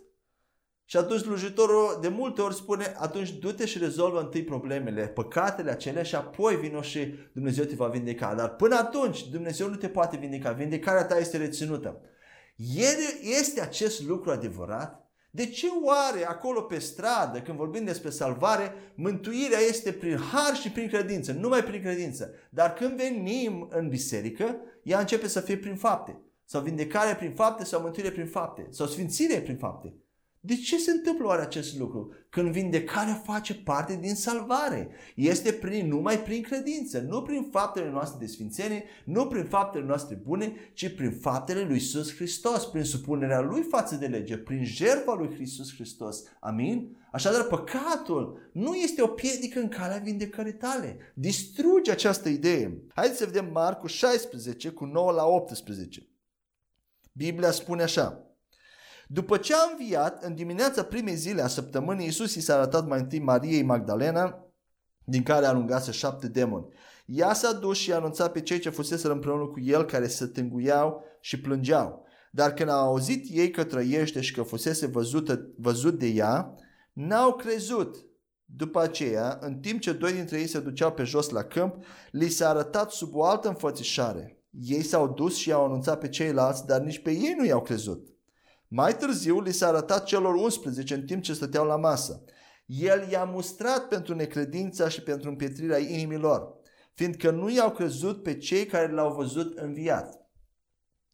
Și 0.88 0.98
atunci 0.98 1.20
slujitorul 1.20 1.98
de 2.02 2.08
multe 2.08 2.42
ori 2.42 2.56
spune, 2.56 2.96
atunci 2.98 3.32
du-te 3.32 3.66
și 3.66 3.78
rezolvă 3.78 4.20
întâi 4.20 4.44
problemele, 4.44 5.08
păcatele 5.08 5.72
acelea 5.72 6.04
și 6.04 6.16
apoi 6.16 6.56
vino 6.56 6.82
și 6.82 7.14
Dumnezeu 7.34 7.64
te 7.64 7.76
va 7.76 7.88
vindeca. 7.88 8.36
Dar 8.36 8.56
până 8.56 8.76
atunci 8.76 9.30
Dumnezeu 9.30 9.70
nu 9.70 9.76
te 9.76 9.90
poate 9.90 10.18
vindeca, 10.18 10.52
vindecarea 10.52 11.06
ta 11.06 11.18
este 11.18 11.38
reținută. 11.38 12.02
Este 13.22 13.62
acest 13.62 14.04
lucru 14.04 14.32
adevărat? 14.32 15.05
De 15.36 15.46
ce 15.46 15.68
oare 15.84 16.28
acolo 16.28 16.62
pe 16.62 16.80
stradă, 16.80 17.42
când 17.42 17.58
vorbim 17.58 17.84
despre 17.84 18.10
salvare, 18.10 18.74
mântuirea 18.94 19.60
este 19.60 19.92
prin 19.92 20.18
har 20.18 20.56
și 20.56 20.72
prin 20.72 20.88
credință, 20.88 21.32
numai 21.32 21.64
prin 21.64 21.82
credință. 21.82 22.34
Dar 22.50 22.74
când 22.74 22.98
venim 22.98 23.68
în 23.72 23.90
biserică, 23.90 24.58
ea 24.84 25.00
începe 25.00 25.28
să 25.28 25.40
fie 25.40 25.58
prin 25.58 25.76
fapte. 25.76 26.22
Sau 26.46 26.62
vindecare 26.62 27.16
prin 27.16 27.34
fapte 27.34 27.64
sau 27.64 27.82
mântuire 27.82 28.12
prin 28.12 28.28
fapte. 28.28 28.68
Sau 28.70 28.88
sfințire 28.88 29.42
prin 29.42 29.58
fapte. 29.58 29.94
De 30.46 30.56
ce 30.56 30.78
se 30.78 30.92
întâmplă 30.92 31.26
oare 31.26 31.42
acest 31.42 31.78
lucru? 31.78 32.14
Când 32.30 32.52
vindecarea 32.52 33.14
face 33.14 33.56
parte 33.56 33.98
din 34.02 34.16
salvare. 34.16 34.90
Este 35.16 35.52
prin, 35.52 35.88
numai 35.88 36.20
prin 36.20 36.42
credință, 36.42 37.00
nu 37.00 37.22
prin 37.22 37.48
faptele 37.52 37.90
noastre 37.90 38.18
de 38.20 38.32
sfințenie, 38.32 38.84
nu 39.06 39.28
prin 39.28 39.44
faptele 39.44 39.86
noastre 39.86 40.16
bune, 40.16 40.54
ci 40.74 40.96
prin 40.96 41.12
faptele 41.12 41.62
lui 41.62 41.74
Iisus 41.74 42.16
Hristos, 42.16 42.66
prin 42.66 42.84
supunerea 42.84 43.42
lui 43.42 43.62
față 43.62 43.96
de 43.96 44.06
lege, 44.06 44.38
prin 44.38 44.66
jertfa 44.66 45.14
lui 45.14 45.36
Iisus 45.40 45.74
Hristos. 45.74 46.24
Amin? 46.40 46.98
Așadar, 47.12 47.44
păcatul 47.44 48.50
nu 48.52 48.74
este 48.74 49.02
o 49.02 49.08
piedică 49.08 49.60
în 49.60 49.68
calea 49.68 49.98
vindecării 49.98 50.54
tale. 50.54 50.98
Distruge 51.14 51.92
această 51.92 52.30
idee. 52.30 52.82
Haideți 52.94 53.20
să 53.20 53.26
vedem 53.26 53.50
Marcu 53.52 53.88
16 53.88 54.70
cu 54.70 54.86
9 54.86 55.12
la 55.12 55.26
18. 55.26 56.08
Biblia 57.12 57.52
spune 57.52 57.84
așa. 57.84 58.25
După 59.08 59.38
ce 59.38 59.54
a 59.54 59.70
înviat, 59.72 60.24
în 60.24 60.36
dimineața 60.36 60.84
primei 60.84 61.16
zile 61.16 61.42
a 61.42 61.48
săptămânii, 61.48 62.06
Iisus 62.06 62.36
i 62.36 62.42
s-a 62.42 62.56
arătat 62.56 62.88
mai 62.88 63.00
întâi 63.00 63.20
Mariei 63.20 63.64
Magdalena, 63.64 64.40
din 65.04 65.24
care 65.24 65.46
alungase 65.46 65.92
șapte 65.92 66.28
demoni. 66.28 66.68
Ea 67.06 67.34
s-a 67.34 67.52
dus 67.52 67.78
și 67.78 67.92
a 67.92 67.96
anunțat 67.96 68.32
pe 68.32 68.42
cei 68.42 68.60
ce 68.60 68.70
fusese 68.70 69.08
împreună 69.08 69.46
cu 69.46 69.60
el, 69.60 69.86
care 69.86 70.08
se 70.08 70.26
tânguiau 70.26 71.04
și 71.20 71.42
plângeau. 71.42 72.06
Dar 72.32 72.54
când 72.54 72.70
au 72.70 72.88
auzit 72.88 73.26
ei 73.30 73.52
că 73.52 73.64
trăiește 73.64 74.22
și 74.22 74.34
că 74.34 74.42
fusese 74.42 74.86
văzută, 74.86 75.50
văzut 75.58 76.00
de 76.00 76.08
ea, 76.08 76.56
n-au 76.94 77.34
crezut. 77.34 77.96
După 78.46 78.80
aceea, 78.80 79.38
în 79.42 79.60
timp 79.60 79.80
ce 79.80 79.94
doi 79.94 80.14
dintre 80.14 80.40
ei 80.40 80.48
se 80.48 80.60
duceau 80.60 80.92
pe 80.92 81.04
jos 81.04 81.30
la 81.30 81.44
câmp, 81.44 81.76
li 82.12 82.30
s-a 82.30 82.50
arătat 82.50 82.92
sub 82.92 83.16
o 83.16 83.24
altă 83.24 83.48
înfățișare. 83.48 84.44
Ei 84.62 84.84
s-au 84.84 85.08
dus 85.08 85.36
și 85.36 85.50
i-au 85.50 85.66
anunțat 85.66 86.00
pe 86.00 86.10
ceilalți, 86.10 86.66
dar 86.66 86.82
nici 86.82 87.02
pe 87.02 87.12
ei 87.12 87.36
nu 87.38 87.46
i-au 87.46 87.62
crezut. 87.62 88.15
Mai 88.68 88.98
târziu 88.98 89.42
li 89.42 89.52
s-a 89.52 89.68
arătat 89.68 90.06
celor 90.06 90.34
11 90.34 90.94
în 90.94 91.06
timp 91.06 91.24
ce 91.24 91.34
stăteau 91.34 91.66
la 91.66 91.76
masă. 91.76 92.24
El 92.66 93.08
i-a 93.10 93.24
mustrat 93.24 93.88
pentru 93.88 94.16
necredința 94.16 94.90
și 94.90 95.02
pentru 95.02 95.30
împietrirea 95.30 95.78
inimilor, 95.78 96.54
fiindcă 96.94 97.32
nu 97.32 97.50
i-au 97.50 97.72
crezut 97.72 98.24
pe 98.24 98.38
cei 98.38 98.66
care 98.66 98.92
l-au 98.92 99.14
văzut 99.14 99.58
înviat. 99.58 100.26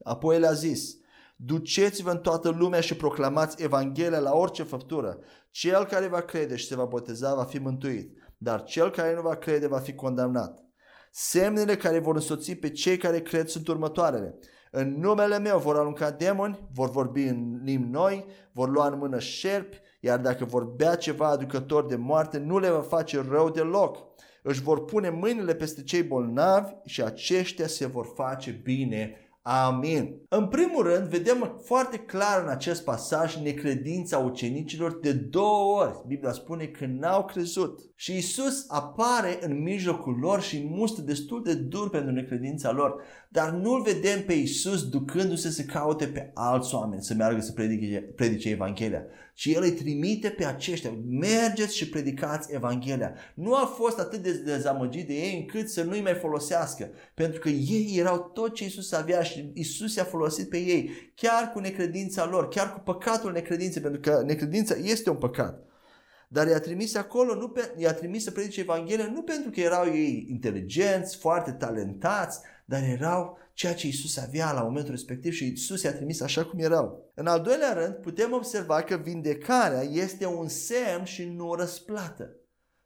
Apoi 0.03 0.39
le-a 0.39 0.53
zis, 0.53 0.96
duceți-vă 1.36 2.12
în 2.12 2.17
toată 2.17 2.50
lumea 2.50 2.81
și 2.81 2.96
proclamați 2.96 3.63
Evanghelia 3.63 4.20
la 4.20 4.34
orice 4.34 4.63
făptură. 4.63 5.20
Cel 5.50 5.86
care 5.86 6.08
va 6.08 6.22
crede 6.22 6.55
și 6.55 6.67
se 6.67 6.75
va 6.75 6.86
boteza 6.86 7.36
va 7.36 7.43
fi 7.43 7.58
mântuit, 7.58 8.17
dar 8.38 8.63
cel 8.63 8.91
care 8.91 9.15
nu 9.15 9.22
va 9.22 9.36
crede 9.36 9.67
va 9.67 9.79
fi 9.79 9.93
condamnat. 9.93 10.63
Semnele 11.12 11.75
care 11.75 12.00
vor 12.00 12.15
însoți 12.15 12.53
pe 12.53 12.70
cei 12.70 12.98
care 12.98 13.22
cred 13.22 13.48
sunt 13.48 13.67
următoarele. 13.67 14.39
În 14.73 14.99
numele 14.99 15.39
meu 15.39 15.57
vor 15.57 15.77
arunca 15.77 16.11
demoni, 16.11 16.67
vor 16.73 16.89
vorbi 16.89 17.23
în 17.23 17.61
limbi 17.63 17.87
noi, 17.91 18.25
vor 18.51 18.69
lua 18.69 18.87
în 18.87 18.97
mână 18.97 19.19
șerpi, 19.19 19.81
iar 19.99 20.19
dacă 20.19 20.45
vor 20.45 20.63
bea 20.63 20.95
ceva 20.95 21.27
aducător 21.27 21.85
de 21.85 21.95
moarte, 21.95 22.37
nu 22.37 22.59
le 22.59 22.69
va 22.69 22.81
face 22.81 23.25
rău 23.29 23.49
deloc. 23.49 23.97
Își 24.43 24.61
vor 24.61 24.85
pune 24.85 25.09
mâinile 25.09 25.55
peste 25.55 25.83
cei 25.83 26.03
bolnavi 26.03 26.73
și 26.85 27.03
aceștia 27.03 27.67
se 27.67 27.87
vor 27.87 28.05
face 28.15 28.51
bine 28.63 29.15
Amin. 29.43 30.21
În 30.29 30.47
primul 30.47 30.83
rând, 30.83 31.07
vedem 31.07 31.59
foarte 31.63 31.97
clar 31.97 32.43
în 32.43 32.49
acest 32.49 32.83
pasaj 32.83 33.35
necredința 33.35 34.17
ucenicilor 34.17 34.99
de 34.99 35.11
două 35.11 35.81
ori. 35.81 36.03
Biblia 36.07 36.31
spune 36.31 36.65
că 36.65 36.85
n-au 36.85 37.25
crezut. 37.25 37.79
Și 37.95 38.17
Isus 38.17 38.65
apare 38.67 39.37
în 39.41 39.61
mijlocul 39.61 40.17
lor 40.19 40.41
și 40.41 40.67
mustă 40.69 41.01
destul 41.01 41.43
de 41.43 41.53
dur 41.53 41.89
pentru 41.89 42.11
necredința 42.11 42.71
lor. 42.71 43.01
Dar 43.33 43.50
nu-L 43.50 43.81
vedem 43.81 44.23
pe 44.23 44.33
Isus 44.33 44.89
ducându-se 44.89 45.50
să 45.50 45.61
caute 45.61 46.05
pe 46.07 46.31
alți 46.33 46.75
oameni 46.75 47.03
să 47.03 47.13
meargă 47.13 47.41
să 47.41 47.51
predice, 47.51 47.97
predice 48.15 48.50
Evanghelia. 48.50 49.03
Și 49.33 49.53
El 49.53 49.61
îi 49.63 49.71
trimite 49.71 50.29
pe 50.29 50.45
aceștia. 50.45 50.91
Mergeți 51.07 51.75
și 51.75 51.89
predicați 51.89 52.53
Evanghelia. 52.53 53.13
Nu 53.33 53.53
a 53.53 53.65
fost 53.65 54.00
atât 54.00 54.23
de 54.23 54.31
dezamăgit 54.31 55.07
de 55.07 55.13
ei 55.13 55.39
încât 55.39 55.69
să 55.69 55.83
nu-i 55.83 56.01
mai 56.01 56.13
folosească. 56.13 56.89
Pentru 57.13 57.39
că 57.39 57.50
ei 57.50 57.95
erau 57.97 58.31
tot 58.33 58.53
ce 58.53 58.65
Isus 58.65 58.91
avea 58.91 59.21
și 59.21 59.51
Isus 59.53 59.95
i-a 59.95 60.03
folosit 60.03 60.50
pe 60.50 60.57
ei. 60.57 61.11
Chiar 61.15 61.51
cu 61.53 61.59
necredința 61.59 62.25
lor, 62.25 62.47
chiar 62.47 62.73
cu 62.73 62.79
păcatul 62.79 63.31
necredinței. 63.31 63.81
Pentru 63.81 64.00
că 64.00 64.23
necredința 64.25 64.75
este 64.75 65.09
un 65.09 65.17
păcat. 65.17 65.65
Dar 66.27 66.47
i-a 66.47 66.59
trimis 66.59 66.95
acolo, 66.95 67.35
nu 67.35 67.50
pe, 67.50 67.73
i-a 67.77 67.93
trimis 67.93 68.23
să 68.23 68.31
predice 68.31 68.59
Evanghelia 68.59 69.09
nu 69.13 69.21
pentru 69.21 69.50
că 69.50 69.59
erau 69.59 69.85
ei 69.85 70.25
inteligenți, 70.29 71.17
foarte 71.17 71.51
talentați, 71.51 72.39
dar 72.71 72.83
erau 72.83 73.37
ceea 73.53 73.73
ce 73.73 73.87
Isus 73.87 74.17
avea 74.17 74.51
la 74.51 74.61
momentul 74.61 74.91
respectiv 74.91 75.33
și 75.33 75.47
Isus 75.47 75.83
i-a 75.83 75.93
trimis 75.93 76.21
așa 76.21 76.45
cum 76.45 76.59
erau. 76.59 77.11
În 77.15 77.27
al 77.27 77.41
doilea 77.41 77.73
rând, 77.73 77.93
putem 77.93 78.33
observa 78.33 78.81
că 78.81 78.97
vindecarea 78.97 79.81
este 79.81 80.25
un 80.25 80.47
semn 80.47 81.03
și 81.03 81.23
nu 81.23 81.49
o 81.49 81.55
răsplată. 81.55 82.35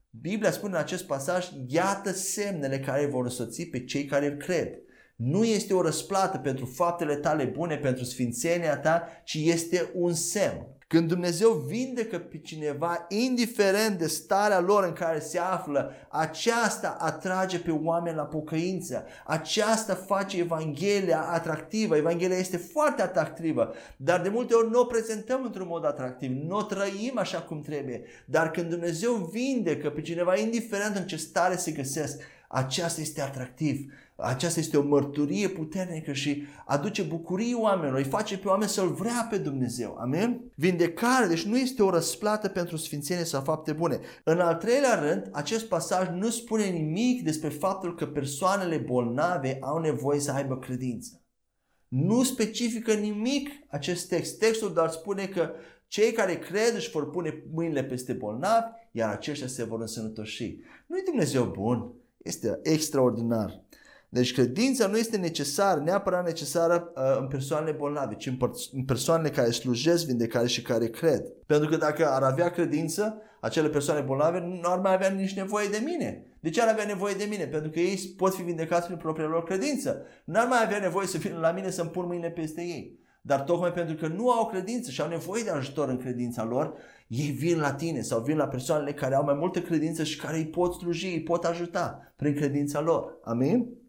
Biblia 0.09 0.51
spune 0.51 0.73
în 0.73 0.79
acest 0.79 1.05
pasaj, 1.05 1.47
iată 1.67 2.11
semnele 2.11 2.79
care 2.79 3.05
vor 3.05 3.23
însoți 3.23 3.65
pe 3.65 3.83
cei 3.83 4.05
care 4.05 4.25
îl 4.25 4.37
cred. 4.37 4.69
Nu 5.15 5.43
este 5.43 5.73
o 5.73 5.81
răsplată 5.81 6.37
pentru 6.37 6.65
faptele 6.65 7.15
tale 7.15 7.43
bune, 7.43 7.77
pentru 7.77 8.03
sfințenia 8.03 8.77
ta, 8.77 9.07
ci 9.23 9.33
este 9.33 9.91
un 9.93 10.13
semn. 10.13 10.75
Când 10.87 11.07
Dumnezeu 11.07 11.51
vindecă 11.51 12.19
pe 12.19 12.37
cineva, 12.37 13.05
indiferent 13.09 13.97
de 13.97 14.07
starea 14.07 14.59
lor 14.59 14.83
în 14.83 14.93
care 14.93 15.19
se 15.19 15.39
află, 15.39 15.91
aceasta 16.09 16.97
atrage 16.99 17.59
pe 17.59 17.71
oameni 17.71 18.15
la 18.15 18.23
pocăință. 18.23 19.05
Aceasta 19.25 19.95
face 19.95 20.37
Evanghelia 20.37 21.21
atractivă. 21.21 21.95
Evanghelia 21.95 22.37
este 22.37 22.57
foarte 22.57 23.01
atractivă, 23.01 23.73
dar 23.97 24.21
de 24.21 24.29
multe 24.29 24.53
ori 24.53 24.69
nu 24.69 24.79
o 24.79 24.85
prezentăm 24.85 25.43
într-un 25.43 25.67
mod 25.67 25.85
atractiv, 25.85 26.31
nu 26.31 26.55
o 26.55 26.63
trăim 26.63 27.17
așa 27.17 27.41
cum 27.41 27.61
trebuie. 27.61 28.01
Dar 28.25 28.51
când 28.51 28.69
Dumnezeu 28.69 29.13
vindecă 29.13 29.89
pe 29.89 30.01
cineva, 30.01 30.37
indiferent 30.37 30.95
în 30.95 31.07
ce 31.07 31.15
stare 31.15 31.55
se 31.55 31.71
găsesc, 31.71 32.21
aceasta 32.47 33.01
este 33.01 33.21
atractiv. 33.21 33.91
Aceasta 34.17 34.60
este 34.60 34.77
o 34.77 34.84
mărturie 34.84 35.50
puternică 35.50 36.13
și 36.13 36.43
aduce 36.65 37.01
bucurie 37.01 37.55
oamenilor, 37.55 37.98
îi 37.98 38.03
face 38.03 38.38
pe 38.38 38.48
oameni 38.48 38.69
să-L 38.69 38.93
vrea 38.93 39.27
pe 39.29 39.38
Dumnezeu. 39.38 39.98
Amen? 40.00 40.41
Vindecare, 40.55 41.27
deci 41.27 41.45
nu 41.45 41.57
este 41.57 41.84
o 41.84 41.89
răsplată 41.89 42.48
pentru 42.48 42.77
sfințenie 42.77 43.24
sau 43.24 43.41
fapte 43.41 43.74
bune. 43.74 44.00
În 44.24 44.39
al 44.39 44.55
treilea 44.55 45.00
rând, 45.00 45.29
acest 45.31 45.65
pasaj 45.65 46.07
nu 46.10 46.29
spune 46.29 46.65
nimic 46.65 47.24
despre 47.24 47.50
faptul 47.50 47.95
că 47.95 48.05
persoanele 48.05 48.77
bolnave 48.77 49.57
au 49.62 49.77
nevoie 49.77 50.19
să 50.19 50.31
aibă 50.31 50.60
credință. 50.60 51.22
Nu 51.88 52.24
specifică 52.24 52.93
nimic 52.93 53.50
acest 53.67 54.07
text. 54.07 54.39
Textul 54.39 54.74
doar 54.74 54.89
spune 54.89 55.25
că 55.25 55.51
cei 55.88 56.12
care 56.12 56.39
cred 56.39 56.75
își 56.75 56.91
vor 56.91 57.10
pune 57.10 57.43
mâinile 57.53 57.84
peste 57.84 58.13
bolnavi, 58.13 58.65
iar 58.91 59.12
aceștia 59.12 59.48
se 59.48 59.63
vor 59.63 59.79
însănătoși. 59.79 60.60
Nu 60.88 60.98
e 60.98 61.01
Dumnezeu 61.05 61.43
bun, 61.45 61.93
este 62.17 62.60
extraordinar. 62.63 63.64
Deci 64.15 64.34
credința 64.34 64.88
nu 64.88 64.98
este 64.98 65.17
necesară, 65.17 65.81
neapărat 65.81 66.25
necesară 66.25 66.91
uh, 66.95 67.17
în 67.19 67.27
persoanele 67.27 67.72
bolnave, 67.72 68.15
ci 68.15 68.25
în, 68.25 68.38
în 68.72 68.84
persoanele 68.84 69.29
care 69.29 69.51
slujesc 69.51 70.05
vindecare 70.05 70.48
și 70.48 70.62
care 70.62 70.88
cred. 70.88 71.22
Pentru 71.45 71.69
că 71.69 71.77
dacă 71.77 72.07
ar 72.07 72.24
avea 72.24 72.50
credință, 72.50 73.22
acele 73.41 73.69
persoane 73.69 74.01
bolnave 74.01 74.39
nu 74.39 74.72
ar 74.72 74.79
mai 74.79 74.93
avea 74.93 75.10
nici 75.10 75.36
nevoie 75.36 75.67
de 75.67 75.81
mine. 75.86 76.25
De 76.39 76.50
ce 76.50 76.62
ar 76.62 76.67
avea 76.67 76.86
nevoie 76.86 77.13
de 77.13 77.27
mine? 77.29 77.45
Pentru 77.45 77.69
că 77.69 77.79
ei 77.79 78.13
pot 78.17 78.36
fi 78.36 78.41
vindecați 78.41 78.86
prin 78.86 78.98
propria 78.98 79.25
lor 79.25 79.43
credință. 79.43 80.05
Nu 80.25 80.39
ar 80.39 80.48
mai 80.48 80.60
avea 80.65 80.79
nevoie 80.79 81.07
să 81.07 81.17
vină 81.17 81.39
la 81.39 81.51
mine 81.51 81.69
să-mi 81.69 81.89
pun 81.89 82.05
mâinile 82.05 82.29
peste 82.29 82.62
ei. 82.62 83.00
Dar 83.22 83.41
tocmai 83.41 83.72
pentru 83.72 83.95
că 83.95 84.07
nu 84.07 84.31
au 84.31 84.45
credință 84.45 84.91
și 84.91 85.01
au 85.01 85.07
nevoie 85.07 85.43
de 85.43 85.50
ajutor 85.50 85.89
în 85.89 85.98
credința 85.98 86.43
lor, 86.43 86.74
ei 87.07 87.29
vin 87.29 87.60
la 87.60 87.74
tine 87.74 88.01
sau 88.01 88.22
vin 88.22 88.38
la 88.38 88.48
persoanele 88.48 88.93
care 88.93 89.15
au 89.15 89.24
mai 89.24 89.36
multă 89.39 89.62
credință 89.62 90.03
și 90.03 90.19
care 90.19 90.38
îi 90.38 90.48
pot 90.48 90.74
sluji, 90.74 91.07
îi 91.07 91.24
pot 91.24 91.43
ajuta 91.43 92.13
prin 92.15 92.36
credința 92.36 92.81
lor. 92.81 93.19
Amin? 93.24 93.84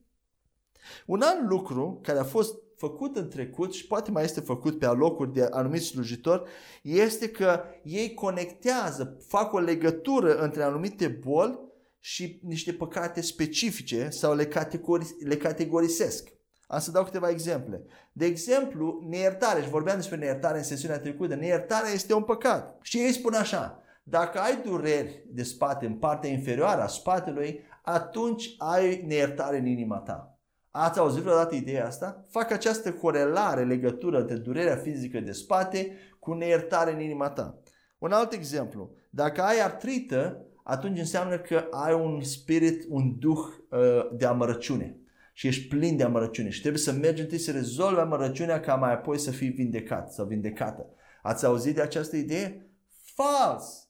Un 1.07 1.21
alt 1.23 1.49
lucru 1.49 2.01
care 2.03 2.19
a 2.19 2.25
fost 2.25 2.55
făcut 2.77 3.17
în 3.17 3.29
trecut 3.29 3.73
și 3.73 3.87
poate 3.87 4.11
mai 4.11 4.25
este 4.25 4.41
făcut 4.41 4.79
pe 4.79 4.87
alocuri 4.87 5.33
de 5.33 5.49
anumiți 5.51 5.87
slujitori 5.87 6.43
este 6.83 7.31
că 7.31 7.63
ei 7.83 8.15
conectează, 8.15 9.17
fac 9.29 9.53
o 9.53 9.59
legătură 9.59 10.37
între 10.37 10.63
anumite 10.63 11.09
boli 11.09 11.59
și 12.01 12.41
niște 12.43 12.73
păcate 12.73 13.21
specifice 13.21 14.09
sau 14.09 14.35
le, 14.35 14.47
categoris- 14.47 15.23
le 15.25 15.37
categorisesc. 15.37 16.35
Am 16.67 16.79
să 16.79 16.91
dau 16.91 17.05
câteva 17.05 17.29
exemple. 17.29 17.83
De 18.13 18.25
exemplu, 18.25 19.07
neiertare. 19.09 19.63
Și 19.63 19.69
vorbeam 19.69 19.97
despre 19.97 20.17
neiertare 20.17 20.59
în 20.59 20.65
sesiunea 20.65 20.99
trecută. 20.99 21.35
Neiertarea 21.35 21.91
este 21.91 22.15
un 22.15 22.23
păcat. 22.23 22.79
Și 22.83 22.99
ei 22.99 23.13
spun 23.13 23.35
așa, 23.35 23.83
dacă 24.03 24.39
ai 24.39 24.63
dureri 24.65 25.25
de 25.29 25.43
spate 25.43 25.87
în 25.87 25.95
partea 25.95 26.31
inferioară 26.31 26.83
a 26.83 26.87
spatelui, 26.87 27.61
atunci 27.83 28.55
ai 28.59 29.03
neiertare 29.07 29.59
în 29.59 29.67
inima 29.67 29.97
ta. 29.97 30.36
Ați 30.79 30.99
auzit 30.99 31.23
vreodată 31.23 31.55
ideea 31.55 31.87
asta? 31.87 32.25
Fac 32.29 32.51
această 32.51 32.93
corelare, 32.93 33.65
legătură 33.65 34.21
între 34.21 34.37
durerea 34.37 34.77
fizică 34.77 35.21
de 35.21 35.33
spate 35.33 35.97
cu 36.19 36.33
neiertare 36.33 36.93
în 36.93 37.01
inima 37.01 37.29
ta. 37.29 37.59
Un 37.99 38.13
alt 38.13 38.33
exemplu. 38.33 38.91
Dacă 39.11 39.43
ai 39.43 39.61
artrită, 39.61 40.47
atunci 40.63 40.99
înseamnă 40.99 41.39
că 41.39 41.67
ai 41.71 41.95
un 41.95 42.23
spirit, 42.23 42.85
un 42.89 43.19
duh 43.19 43.39
uh, 43.71 43.79
de 44.17 44.27
amărăciune. 44.27 44.97
și 45.33 45.47
ești 45.47 45.69
plin 45.69 45.97
de 45.97 46.03
amărăciune 46.03 46.49
și 46.49 46.61
trebuie 46.61 46.83
să 46.83 46.93
mergi 46.93 47.23
întâi 47.23 47.39
să 47.39 47.51
rezolvi 47.51 48.01
amărăciunea 48.01 48.61
ca 48.61 48.75
mai 48.75 48.93
apoi 48.93 49.19
să 49.19 49.31
fii 49.31 49.49
vindecat 49.49 50.13
sau 50.13 50.27
vindecată. 50.27 50.87
Ați 51.23 51.47
auzit 51.47 51.75
de 51.75 51.81
această 51.81 52.17
idee? 52.17 52.71
Fals! 53.15 53.86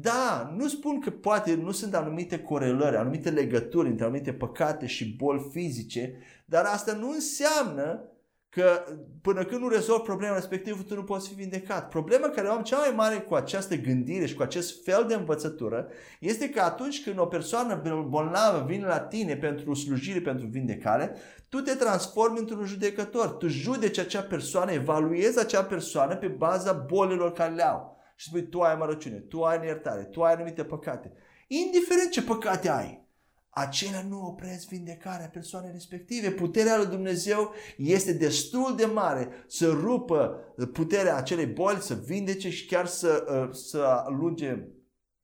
Da, 0.00 0.54
nu 0.56 0.68
spun 0.68 1.00
că 1.00 1.10
poate 1.10 1.54
nu 1.54 1.70
sunt 1.70 1.94
anumite 1.94 2.38
corelări, 2.38 2.96
anumite 2.96 3.30
legături 3.30 3.88
între 3.88 4.04
anumite 4.04 4.32
păcate 4.32 4.86
și 4.86 5.16
boli 5.16 5.48
fizice, 5.52 6.18
dar 6.44 6.64
asta 6.64 6.92
nu 6.92 7.10
înseamnă 7.10 8.04
că 8.48 8.84
până 9.22 9.44
când 9.44 9.60
nu 9.60 9.68
rezolvi 9.68 10.02
problema 10.02 10.34
respectivă, 10.34 10.82
tu 10.82 10.94
nu 10.94 11.04
poți 11.04 11.28
fi 11.28 11.34
vindecat. 11.34 11.88
Problema 11.88 12.28
care 12.28 12.48
o 12.48 12.52
am 12.52 12.62
cea 12.62 12.78
mai 12.78 12.92
mare 12.96 13.16
cu 13.16 13.34
această 13.34 13.74
gândire 13.74 14.26
și 14.26 14.34
cu 14.34 14.42
acest 14.42 14.84
fel 14.84 15.04
de 15.08 15.14
învățătură 15.14 15.88
este 16.20 16.50
că 16.50 16.60
atunci 16.60 17.02
când 17.02 17.18
o 17.18 17.26
persoană 17.26 17.82
bolnavă 18.08 18.64
vine 18.66 18.86
la 18.86 19.00
tine 19.00 19.36
pentru 19.36 19.74
slujire, 19.74 20.20
pentru 20.20 20.46
vindecare, 20.46 21.16
tu 21.48 21.60
te 21.60 21.74
transformi 21.74 22.38
într-un 22.38 22.64
judecător. 22.64 23.28
Tu 23.28 23.48
judeci 23.48 23.98
acea 23.98 24.22
persoană, 24.22 24.72
evaluezi 24.72 25.38
acea 25.38 25.64
persoană 25.64 26.16
pe 26.16 26.26
baza 26.26 26.72
bolilor 26.72 27.32
care 27.32 27.54
le 27.54 27.66
au. 27.66 27.99
Și 28.20 28.28
spui, 28.28 28.48
tu 28.48 28.60
ai 28.60 28.72
amărăciune, 28.72 29.16
tu 29.16 29.42
ai 29.42 29.58
neiertare, 29.58 30.02
tu 30.02 30.22
ai 30.22 30.32
anumite 30.32 30.64
păcate. 30.64 31.12
Indiferent 31.48 32.10
ce 32.10 32.22
păcate 32.22 32.68
ai, 32.68 33.06
acelea 33.50 34.02
nu 34.02 34.26
opresc 34.26 34.68
vindecarea 34.68 35.28
persoanei 35.28 35.70
respective. 35.72 36.30
Puterea 36.30 36.76
lui 36.76 36.86
Dumnezeu 36.86 37.52
este 37.76 38.12
destul 38.12 38.76
de 38.76 38.84
mare 38.84 39.28
să 39.46 39.68
rupă 39.68 40.40
puterea 40.72 41.16
acelei 41.16 41.46
boli, 41.46 41.80
să 41.80 41.94
vindece 41.94 42.50
și 42.50 42.66
chiar 42.66 42.86
să, 42.86 43.24
uh, 43.28 43.54
să 43.54 43.78
alunge 43.78 44.68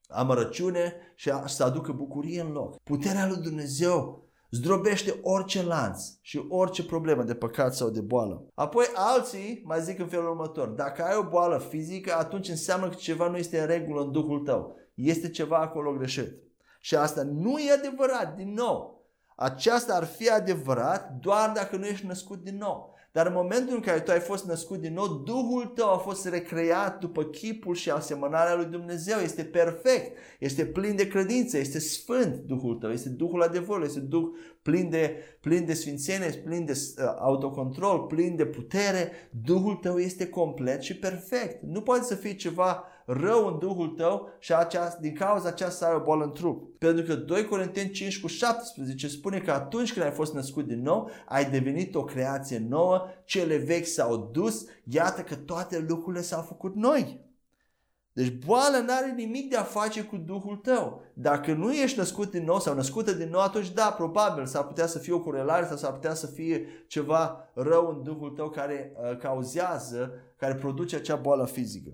amărăciune 0.08 0.94
și 1.14 1.30
să 1.46 1.64
aducă 1.64 1.92
bucurie 1.92 2.40
în 2.40 2.52
loc. 2.52 2.76
Puterea 2.82 3.26
lui 3.26 3.42
Dumnezeu 3.42 4.25
zdrobește 4.56 5.18
orice 5.22 5.62
lanț 5.62 6.04
și 6.20 6.44
orice 6.48 6.84
problemă 6.84 7.22
de 7.22 7.34
păcat 7.34 7.74
sau 7.74 7.90
de 7.90 8.00
boală. 8.00 8.46
Apoi 8.54 8.84
alții 8.94 9.62
mai 9.64 9.82
zic 9.82 9.98
în 9.98 10.06
felul 10.06 10.30
următor, 10.30 10.68
dacă 10.68 11.02
ai 11.02 11.16
o 11.16 11.28
boală 11.28 11.58
fizică, 11.58 12.14
atunci 12.14 12.48
înseamnă 12.48 12.88
că 12.88 12.94
ceva 12.94 13.28
nu 13.28 13.36
este 13.36 13.60
în 13.60 13.66
regulă 13.66 14.02
în 14.02 14.12
Duhul 14.12 14.40
tău. 14.40 14.76
Este 14.94 15.30
ceva 15.30 15.56
acolo 15.56 15.92
greșit. 15.92 16.32
Și 16.80 16.96
asta 16.96 17.22
nu 17.22 17.58
e 17.58 17.72
adevărat, 17.72 18.36
din 18.36 18.52
nou. 18.52 19.04
Aceasta 19.36 19.94
ar 19.94 20.04
fi 20.04 20.30
adevărat 20.30 21.12
doar 21.20 21.52
dacă 21.54 21.76
nu 21.76 21.86
ești 21.86 22.06
născut 22.06 22.42
din 22.42 22.56
nou. 22.56 22.94
Dar 23.16 23.26
în 23.26 23.32
momentul 23.32 23.74
în 23.74 23.80
care 23.80 24.00
tu 24.00 24.10
ai 24.10 24.20
fost 24.20 24.44
născut 24.44 24.80
din 24.80 24.92
nou, 24.92 25.06
Duhul 25.06 25.64
tău 25.64 25.92
a 25.92 25.96
fost 25.96 26.28
recreat 26.28 27.00
după 27.00 27.24
chipul 27.24 27.74
și 27.74 27.90
asemănarea 27.90 28.54
lui 28.54 28.64
Dumnezeu. 28.64 29.18
Este 29.18 29.44
perfect, 29.44 30.16
este 30.38 30.66
plin 30.66 30.96
de 30.96 31.08
credință, 31.08 31.58
este 31.58 31.78
sfânt 31.78 32.34
Duhul 32.34 32.74
tău, 32.74 32.90
este 32.90 33.08
Duhul 33.08 33.42
adevărului, 33.42 33.86
este 33.86 34.00
Duh 34.00 34.28
plin 34.62 34.90
de, 34.90 35.16
plin 35.40 35.64
de 35.64 35.74
sfințenie, 35.74 36.28
plin 36.44 36.64
de 36.64 36.72
uh, 36.72 37.04
autocontrol, 37.18 37.98
plin 37.98 38.36
de 38.36 38.46
putere. 38.46 39.12
Duhul 39.44 39.74
tău 39.74 39.98
este 39.98 40.28
complet 40.28 40.82
și 40.82 40.98
perfect. 40.98 41.62
Nu 41.62 41.80
poate 41.80 42.04
să 42.04 42.14
fie 42.14 42.34
ceva 42.34 42.84
rău 43.06 43.46
în 43.46 43.58
Duhul 43.58 43.88
tău 43.88 44.28
și 44.38 44.54
aceast, 44.54 44.98
din 44.98 45.14
cauza 45.14 45.48
aceasta 45.48 45.86
ai 45.86 45.94
o 45.94 46.00
boală 46.00 46.24
în 46.24 46.32
trup. 46.32 46.78
Pentru 46.78 47.04
că 47.04 47.14
2 47.14 47.44
Corinteni 47.44 47.90
5 47.90 48.20
cu 48.20 48.26
17 48.26 49.08
spune 49.08 49.38
că 49.38 49.52
atunci 49.52 49.92
când 49.92 50.04
ai 50.04 50.10
fost 50.10 50.34
născut 50.34 50.66
din 50.66 50.82
nou, 50.82 51.10
ai 51.26 51.50
devenit 51.50 51.94
o 51.94 52.04
creație 52.04 52.66
nouă, 52.68 53.06
cele 53.24 53.56
vechi 53.56 53.86
s-au 53.86 54.30
dus, 54.32 54.64
iată 54.84 55.22
că 55.22 55.34
toate 55.34 55.84
lucrurile 55.88 56.22
s-au 56.22 56.42
făcut 56.42 56.74
noi. 56.74 57.24
Deci 58.12 58.38
boala 58.46 58.80
nu 58.80 58.92
are 58.92 59.12
nimic 59.16 59.50
de 59.50 59.56
a 59.56 59.62
face 59.62 60.02
cu 60.02 60.16
Duhul 60.16 60.56
tău. 60.56 61.02
Dacă 61.14 61.52
nu 61.52 61.72
ești 61.72 61.98
născut 61.98 62.30
din 62.30 62.44
nou 62.44 62.60
sau 62.60 62.74
născută 62.74 63.12
din 63.12 63.28
nou, 63.30 63.40
atunci 63.40 63.72
da, 63.72 63.94
probabil 63.96 64.46
s-ar 64.46 64.66
putea 64.66 64.86
să 64.86 64.98
fie 64.98 65.12
o 65.12 65.20
corelare 65.20 65.66
sau 65.66 65.76
s-ar 65.76 65.92
putea 65.92 66.14
să 66.14 66.26
fie 66.26 66.66
ceva 66.86 67.50
rău 67.54 67.88
în 67.88 68.02
Duhul 68.02 68.30
tău 68.30 68.50
care 68.50 68.92
uh, 68.94 69.16
cauzează, 69.16 70.12
care 70.36 70.54
produce 70.54 70.96
acea 70.96 71.16
boală 71.16 71.46
fizică. 71.46 71.90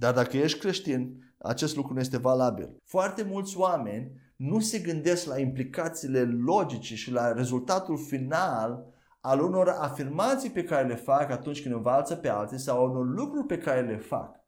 Dar 0.00 0.14
dacă 0.14 0.36
ești 0.36 0.58
creștin, 0.58 1.32
acest 1.38 1.76
lucru 1.76 1.92
nu 1.92 2.00
este 2.00 2.18
valabil. 2.18 2.76
Foarte 2.84 3.22
mulți 3.22 3.58
oameni 3.58 4.12
nu 4.36 4.60
se 4.60 4.78
gândesc 4.78 5.26
la 5.26 5.38
implicațiile 5.38 6.20
logice 6.22 6.94
și 6.94 7.10
la 7.10 7.32
rezultatul 7.32 7.98
final 7.98 8.84
al 9.20 9.40
unor 9.40 9.68
afirmații 9.68 10.50
pe 10.50 10.64
care 10.64 10.86
le 10.86 10.94
fac 10.94 11.30
atunci 11.30 11.62
când 11.62 11.74
învață 11.74 12.14
pe 12.14 12.28
alții 12.28 12.58
sau 12.58 12.90
unor 12.90 13.06
lucruri 13.06 13.46
pe 13.46 13.58
care 13.58 13.80
le 13.80 13.96
fac. 13.96 14.39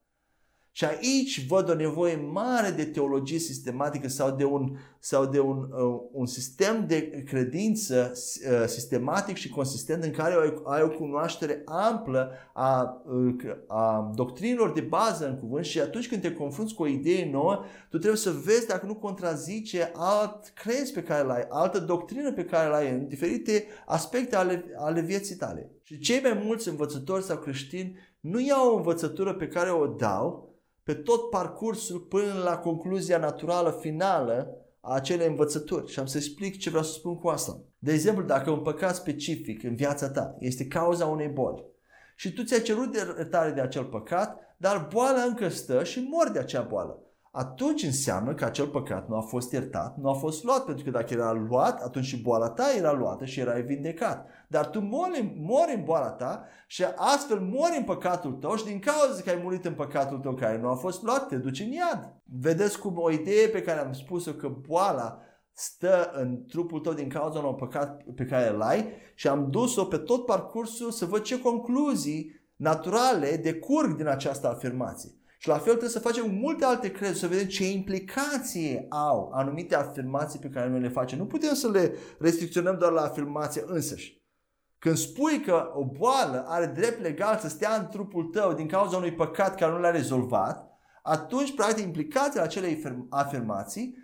Și 0.74 0.85
aici 0.85 1.46
văd 1.46 1.68
o 1.68 1.74
nevoie 1.74 2.28
mare 2.32 2.70
de 2.70 2.85
teologie 2.85 3.38
sistematică 3.38 4.08
sau 4.08 4.37
de 4.37 4.44
un, 4.44 4.76
sau 4.98 5.26
de 5.26 5.40
un, 5.40 5.56
uh, 5.56 6.00
un 6.12 6.26
sistem 6.26 6.85
de 6.87 7.08
credință 7.08 8.12
uh, 8.12 8.66
sistematic 8.66 9.37
și 9.37 9.48
consistent 9.48 10.04
în 10.04 10.11
care 10.11 10.35
ai, 10.35 10.62
ai 10.64 10.82
o 10.82 10.88
cunoaștere 10.88 11.62
amplă 11.64 12.30
a, 12.52 13.02
uh, 13.06 13.54
a 13.66 14.12
doctrinilor 14.14 14.72
de 14.72 14.80
bază 14.80 15.28
în 15.28 15.38
cuvânt 15.38 15.64
și 15.64 15.80
atunci 15.80 16.08
când 16.08 16.22
te 16.22 16.32
confrunți 16.32 16.74
cu 16.74 16.82
o 16.82 16.87
idee 16.87 17.30
nouă, 17.30 17.64
tu 17.90 17.98
trebuie 17.98 18.20
să 18.20 18.30
vezi 18.44 18.66
dacă 18.66 18.87
nu 18.87 18.94
contrazice 18.94 19.92
alt 19.94 20.52
crez 20.54 20.90
pe 20.90 21.02
care 21.02 21.26
l-ai, 21.26 21.46
altă 21.48 21.78
doctrină 21.78 22.32
pe 22.32 22.44
care 22.44 22.68
l-ai 22.68 22.90
în 22.90 23.08
diferite 23.08 23.66
aspecte 23.87 24.37
ale, 24.37 24.64
ale 24.76 25.00
vieții 25.00 25.37
tale. 25.37 25.70
Și 25.82 25.98
cei 25.98 26.20
mai 26.22 26.40
mulți 26.44 26.68
învățători 26.68 27.24
sau 27.24 27.37
creștini 27.37 27.98
nu 28.20 28.40
iau 28.40 28.72
o 28.72 28.76
învățătură 28.76 29.35
pe 29.35 29.48
care 29.48 29.70
o 29.70 29.87
dau, 29.87 30.51
pe 30.82 30.94
tot 30.94 31.30
parcursul 31.30 32.00
până 32.00 32.42
la 32.44 32.58
concluzia 32.58 33.18
naturală 33.18 33.78
finală 33.80 34.56
a 34.80 34.94
acelei 34.94 35.26
învățături. 35.26 35.90
Și 35.90 35.98
am 35.98 36.06
să 36.06 36.16
explic 36.16 36.58
ce 36.58 36.68
vreau 36.68 36.84
să 36.84 36.92
spun 36.92 37.18
cu 37.18 37.28
asta. 37.28 37.60
De 37.78 37.92
exemplu, 37.92 38.24
dacă 38.24 38.50
un 38.50 38.60
păcat 38.60 38.94
specific 38.94 39.62
în 39.62 39.74
viața 39.74 40.10
ta 40.10 40.36
este 40.38 40.66
cauza 40.66 41.06
unei 41.06 41.28
boli 41.28 41.64
și 42.16 42.32
tu 42.32 42.42
ți-ai 42.42 42.62
cerut 42.62 42.92
de 42.92 43.24
tare 43.24 43.50
de 43.50 43.60
acel 43.60 43.84
păcat, 43.84 44.40
dar 44.56 44.88
boala 44.92 45.22
încă 45.22 45.48
stă 45.48 45.84
și 45.84 46.08
mor 46.10 46.30
de 46.30 46.38
acea 46.38 46.62
boală 46.62 47.02
atunci 47.34 47.82
înseamnă 47.82 48.34
că 48.34 48.44
acel 48.44 48.66
păcat 48.66 49.08
nu 49.08 49.16
a 49.16 49.20
fost 49.20 49.52
iertat, 49.52 49.96
nu 49.96 50.08
a 50.08 50.14
fost 50.14 50.44
luat, 50.44 50.64
pentru 50.64 50.84
că 50.84 50.90
dacă 50.90 51.14
era 51.14 51.32
luat, 51.32 51.82
atunci 51.82 52.04
și 52.04 52.22
boala 52.22 52.50
ta 52.50 52.64
era 52.76 52.92
luată 52.92 53.24
și 53.24 53.40
erai 53.40 53.62
vindecat. 53.62 54.26
Dar 54.48 54.66
tu 54.66 54.80
mori, 54.80 55.34
mori 55.38 55.74
în 55.74 55.84
boala 55.84 56.10
ta 56.10 56.44
și 56.66 56.84
astfel 56.96 57.40
mori 57.40 57.76
în 57.76 57.84
păcatul 57.84 58.32
tău 58.32 58.54
și 58.54 58.64
din 58.64 58.78
cauza 58.78 59.22
că 59.22 59.30
ai 59.30 59.40
murit 59.42 59.64
în 59.64 59.74
păcatul 59.74 60.18
tău 60.18 60.34
care 60.34 60.58
nu 60.58 60.68
a 60.68 60.74
fost 60.74 61.02
luat, 61.02 61.28
te 61.28 61.36
duci 61.36 61.60
în 61.60 61.70
iad. 61.70 62.14
Vedeți 62.24 62.78
cum 62.78 62.94
o 62.96 63.10
idee 63.10 63.48
pe 63.48 63.62
care 63.62 63.80
am 63.80 63.92
spus-o 63.92 64.32
că 64.32 64.48
boala 64.48 65.18
stă 65.52 66.10
în 66.14 66.44
trupul 66.46 66.80
tău 66.80 66.92
din 66.92 67.08
cauza 67.08 67.38
unui 67.38 67.54
păcat 67.54 68.02
pe 68.14 68.24
care 68.24 68.48
îl 68.48 68.62
ai 68.62 68.86
și 69.14 69.28
am 69.28 69.50
dus-o 69.50 69.84
pe 69.84 69.96
tot 69.96 70.26
parcursul 70.26 70.90
să 70.90 71.04
văd 71.04 71.22
ce 71.22 71.40
concluzii 71.40 72.40
naturale 72.56 73.36
decurg 73.36 73.96
din 73.96 74.06
această 74.06 74.48
afirmație. 74.48 75.10
Și 75.42 75.48
la 75.48 75.55
fel 75.55 75.62
trebuie 75.62 75.88
să 75.88 75.98
facem 75.98 76.35
multe 76.35 76.64
alte 76.64 76.90
crezuri, 76.90 77.18
să 77.18 77.26
vedem 77.26 77.46
ce 77.46 77.70
implicații 77.70 78.87
au 78.88 79.31
anumite 79.35 79.74
afirmații 79.74 80.38
pe 80.38 80.48
care 80.48 80.68
noi 80.68 80.81
le 80.81 80.88
facem. 80.88 81.18
Nu 81.18 81.26
putem 81.26 81.55
să 81.55 81.70
le 81.70 81.94
restricționăm 82.18 82.78
doar 82.78 82.92
la 82.92 83.02
afirmație 83.02 83.62
însăși. 83.66 84.22
Când 84.78 84.96
spui 84.96 85.40
că 85.40 85.70
o 85.74 85.85
boală 85.85 86.44
are 86.46 86.66
drept 86.66 87.00
legal 87.00 87.38
să 87.38 87.48
stea 87.48 87.74
în 87.74 87.88
trupul 87.88 88.24
tău 88.24 88.52
din 88.52 88.66
cauza 88.68 88.96
unui 88.96 89.14
păcat 89.14 89.57
care 89.57 89.72
nu 89.72 89.78
l-a 89.78 89.90
rezolvat, 89.90 90.70
atunci, 91.02 91.55
practic, 91.55 91.85
implicațiile 91.85 92.44
acelei 92.44 92.83
afirmații 93.09 93.96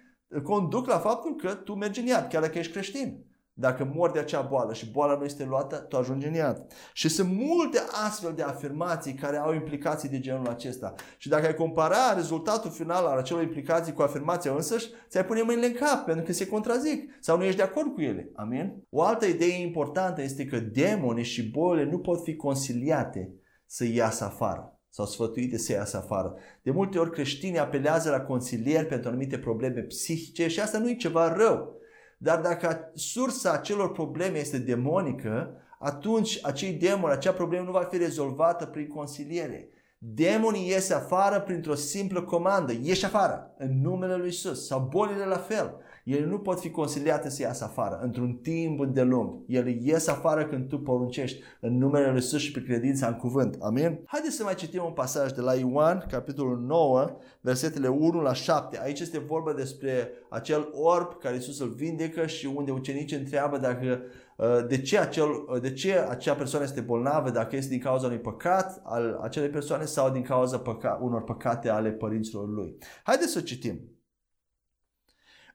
conduc 0.43 0.87
la 0.87 0.99
faptul 0.99 1.37
că 1.37 1.55
tu 1.55 1.75
mergi 1.75 2.01
în 2.01 2.07
iad, 2.07 2.29
chiar 2.29 2.43
dacă 2.43 2.59
ești 2.59 2.73
creștin. 2.73 3.27
Dacă 3.61 3.91
mor 3.95 4.11
de 4.11 4.19
acea 4.19 4.41
boală 4.41 4.73
și 4.73 4.91
boala 4.91 5.17
nu 5.17 5.25
este 5.25 5.45
luată, 5.45 5.77
tu 5.77 5.97
ajungi 5.97 6.27
în 6.27 6.35
iad. 6.35 6.67
Și 6.93 7.09
sunt 7.09 7.29
multe 7.33 7.79
astfel 8.07 8.33
de 8.37 8.43
afirmații 8.43 9.15
care 9.15 9.37
au 9.37 9.55
implicații 9.55 10.09
de 10.09 10.21
genul 10.21 10.47
acesta. 10.47 10.95
Și 11.17 11.29
dacă 11.29 11.47
ai 11.47 11.55
compara 11.55 12.15
rezultatul 12.15 12.71
final 12.71 13.05
al 13.05 13.19
acelor 13.19 13.43
implicații 13.43 13.93
cu 13.93 14.03
afirmația 14.03 14.53
însăși, 14.53 14.89
ți-ai 15.09 15.25
pune 15.25 15.43
mâinile 15.43 15.67
în 15.67 15.73
cap 15.73 16.05
pentru 16.05 16.25
că 16.25 16.33
se 16.33 16.47
contrazic 16.47 17.11
sau 17.21 17.37
nu 17.37 17.45
ești 17.45 17.57
de 17.57 17.63
acord 17.63 17.95
cu 17.95 18.01
ele. 18.01 18.31
Amin? 18.35 18.87
O 18.91 19.03
altă 19.03 19.27
idee 19.27 19.61
importantă 19.61 20.23
este 20.23 20.45
că 20.47 20.59
demonii 20.59 21.25
și 21.25 21.51
bolile 21.51 21.91
nu 21.91 21.99
pot 21.99 22.23
fi 22.23 22.37
conciliate 22.37 23.33
să 23.67 23.85
iasă 23.85 24.25
afară 24.25 24.81
sau 24.91 25.07
sfătuite 25.07 25.59
să 25.59 25.73
iasă 25.73 25.97
afară. 25.97 26.35
De 26.63 26.71
multe 26.71 26.99
ori 26.99 27.11
creștinii 27.11 27.59
apelează 27.59 28.11
la 28.11 28.21
consilieri 28.21 28.87
pentru 28.87 29.09
anumite 29.09 29.39
probleme 29.39 29.81
psihice 29.81 30.49
și 30.49 30.61
asta 30.61 30.79
nu 30.79 30.89
e 30.89 30.95
ceva 30.95 31.33
rău. 31.33 31.78
Dar 32.21 32.41
dacă 32.41 32.91
sursa 32.95 33.53
acelor 33.53 33.93
probleme 33.93 34.39
este 34.39 34.59
demonică, 34.59 35.51
atunci 35.79 36.39
acei 36.43 36.73
demoni, 36.73 37.13
acea 37.13 37.33
problemă 37.33 37.65
nu 37.65 37.71
va 37.71 37.87
fi 37.91 37.97
rezolvată 37.97 38.67
prin 38.67 38.87
consiliere. 38.87 39.69
Demonii 39.99 40.69
iese 40.69 40.95
afară 40.95 41.41
printr-o 41.41 41.75
simplă 41.75 42.23
comandă. 42.23 42.73
Ieși 42.83 43.05
afară, 43.05 43.55
în 43.59 43.81
numele 43.81 44.17
lui 44.17 44.29
Isus. 44.29 44.67
Sau 44.67 44.81
bolile 44.81 45.25
la 45.25 45.37
fel. 45.37 45.75
Ele 46.09 46.27
nu 46.27 46.39
pot 46.39 46.61
fi 46.61 46.71
consiliate 46.71 47.29
să 47.31 47.43
iasă 47.43 47.65
afară 47.65 48.01
într-un 48.03 48.33
timp 48.33 48.81
îndelung. 48.81 49.43
Ele 49.47 49.79
ies 49.83 50.07
afară 50.07 50.47
când 50.47 50.69
tu 50.69 50.79
poruncești 50.79 51.43
în 51.61 51.79
numele 51.79 52.07
Lui 52.07 52.15
Iisus 52.15 52.41
și 52.41 52.53
pe 52.53 52.63
credința 52.63 53.07
în 53.07 53.15
cuvânt. 53.15 53.57
Amin? 53.61 54.01
Haideți 54.07 54.37
să 54.37 54.43
mai 54.43 54.55
citim 54.55 54.85
un 54.85 54.93
pasaj 54.93 55.33
de 55.33 55.41
la 55.41 55.55
Ioan, 55.55 56.07
capitolul 56.11 56.59
9, 56.59 57.17
versetele 57.41 57.89
1 57.89 58.21
la 58.21 58.33
7. 58.33 58.81
Aici 58.83 59.01
este 59.01 59.19
vorba 59.19 59.53
despre 59.53 60.11
acel 60.31 60.69
orb 60.73 61.19
care 61.19 61.35
Iisus 61.35 61.61
îl 61.61 61.69
vindecă 61.69 62.27
și 62.27 62.47
unde 62.55 62.71
ucenicii 62.71 63.17
întreabă 63.17 63.59
dacă 63.59 64.01
uh, 64.37 64.47
de 64.69 64.81
ce, 64.81 64.99
acel, 64.99 65.29
uh, 65.29 65.61
de 65.61 65.73
ce 65.73 65.99
acea 66.09 66.35
persoană 66.35 66.65
este 66.65 66.81
bolnavă, 66.81 67.31
dacă 67.31 67.57
este 67.57 67.71
din 67.71 67.81
cauza 67.81 68.07
unui 68.07 68.19
păcat 68.19 68.81
al 68.85 69.19
acelei 69.23 69.49
persoane 69.49 69.85
sau 69.85 70.11
din 70.11 70.23
cauza 70.23 70.59
păca, 70.59 70.99
unor 71.03 71.25
păcate 71.25 71.69
ale 71.69 71.91
părinților 71.91 72.49
lui. 72.49 72.77
Haideți 73.03 73.33
să 73.33 73.41
citim. 73.41 73.98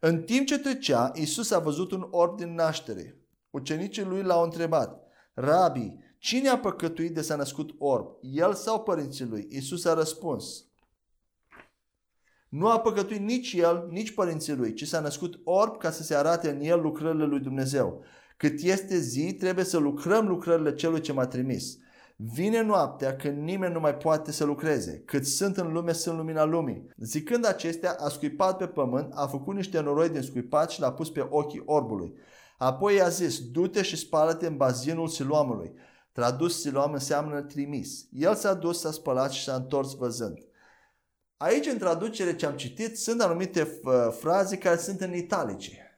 În 0.06 0.24
timp 0.24 0.48
ce 0.48 0.60
trecea, 0.60 1.12
Isus 1.16 1.52
a 1.52 1.60
văzut 1.60 1.92
un 1.92 2.08
orb 2.12 2.38
din 2.38 2.54
naștere. 2.54 3.18
Ucenicii 3.50 4.04
lui 4.04 4.22
l-au 4.22 4.44
întrebat, 4.44 5.08
Rabi, 5.34 5.94
cine 6.18 6.50
a 6.50 6.58
păcătuit 6.58 7.14
de 7.14 7.22
s-a 7.22 7.36
născut 7.36 7.76
orb, 7.78 8.08
el 8.22 8.54
sau 8.54 8.84
părinții 8.84 9.26
lui? 9.26 9.48
Isus 9.50 9.86
a 9.86 9.94
răspuns, 9.94 10.66
nu 12.50 12.68
a 12.68 12.80
păcătuit 12.80 13.20
nici 13.20 13.54
el, 13.54 13.88
nici 13.90 14.14
părinții 14.14 14.56
lui, 14.56 14.74
ci 14.74 14.88
s-a 14.88 15.00
născut 15.00 15.40
orb 15.44 15.78
ca 15.78 15.92
să 15.92 16.04
se 16.04 16.16
arate 16.16 16.50
în 16.50 16.62
el 16.62 16.82
lucrările 16.82 17.26
lui 17.26 17.40
Dumnezeu. 17.40 18.04
Cât 18.38 18.62
este 18.62 18.98
zi, 18.98 19.34
trebuie 19.34 19.66
să 19.66 19.78
lucrăm 19.78 20.28
lucrările 20.28 20.74
celui 20.74 21.02
ce 21.02 21.14
m-a 21.14 21.28
trimis. 21.28 21.78
Vine 22.16 22.62
noaptea 22.62 23.16
când 23.16 23.38
nimeni 23.38 23.74
nu 23.74 23.80
mai 23.80 23.96
poate 23.96 24.32
să 24.32 24.44
lucreze. 24.44 25.04
Cât 25.06 25.26
sunt 25.26 25.58
în 25.58 25.72
lume, 25.72 25.92
sunt 25.92 26.18
lumina 26.18 26.44
lumii. 26.44 26.90
Zicând 26.98 27.46
acestea, 27.46 27.96
a 28.00 28.10
scuipat 28.10 28.58
pe 28.58 28.68
pământ, 28.68 29.12
a 29.16 29.28
făcut 29.28 29.56
niște 29.56 29.80
noroi 29.80 30.10
din 30.10 30.22
scuipat 30.22 30.70
și 30.70 30.80
l-a 30.80 30.92
pus 30.92 31.10
pe 31.10 31.28
ochii 31.30 31.62
orbului. 31.66 32.14
Apoi 32.58 32.96
i-a 32.96 33.10
zis, 33.10 33.50
du-te 33.52 33.82
și 33.82 33.96
spală-te 33.96 34.48
în 34.48 34.58
bazinul 34.58 35.08
siloamului. 35.08 35.74
Tradus 36.12 36.62
siloam 36.62 36.94
înseamnă 36.94 37.42
trimis. 37.42 38.08
El 38.12 38.36
s-a 38.36 38.54
dus, 38.54 38.80
s-a 38.80 38.92
spălat 38.92 39.32
și 39.32 39.44
s-a 39.44 39.56
întors 39.56 39.94
văzând. 39.96 40.38
Aici, 41.38 41.66
în 41.66 41.78
traducere 41.78 42.36
ce 42.36 42.46
am 42.46 42.56
citit, 42.56 42.98
sunt 42.98 43.22
anumite 43.22 43.80
uh, 43.84 43.94
fraze 44.20 44.58
care 44.58 44.78
sunt 44.78 45.02
în 45.02 45.14
italice, 45.14 45.72
uh, 45.72 45.93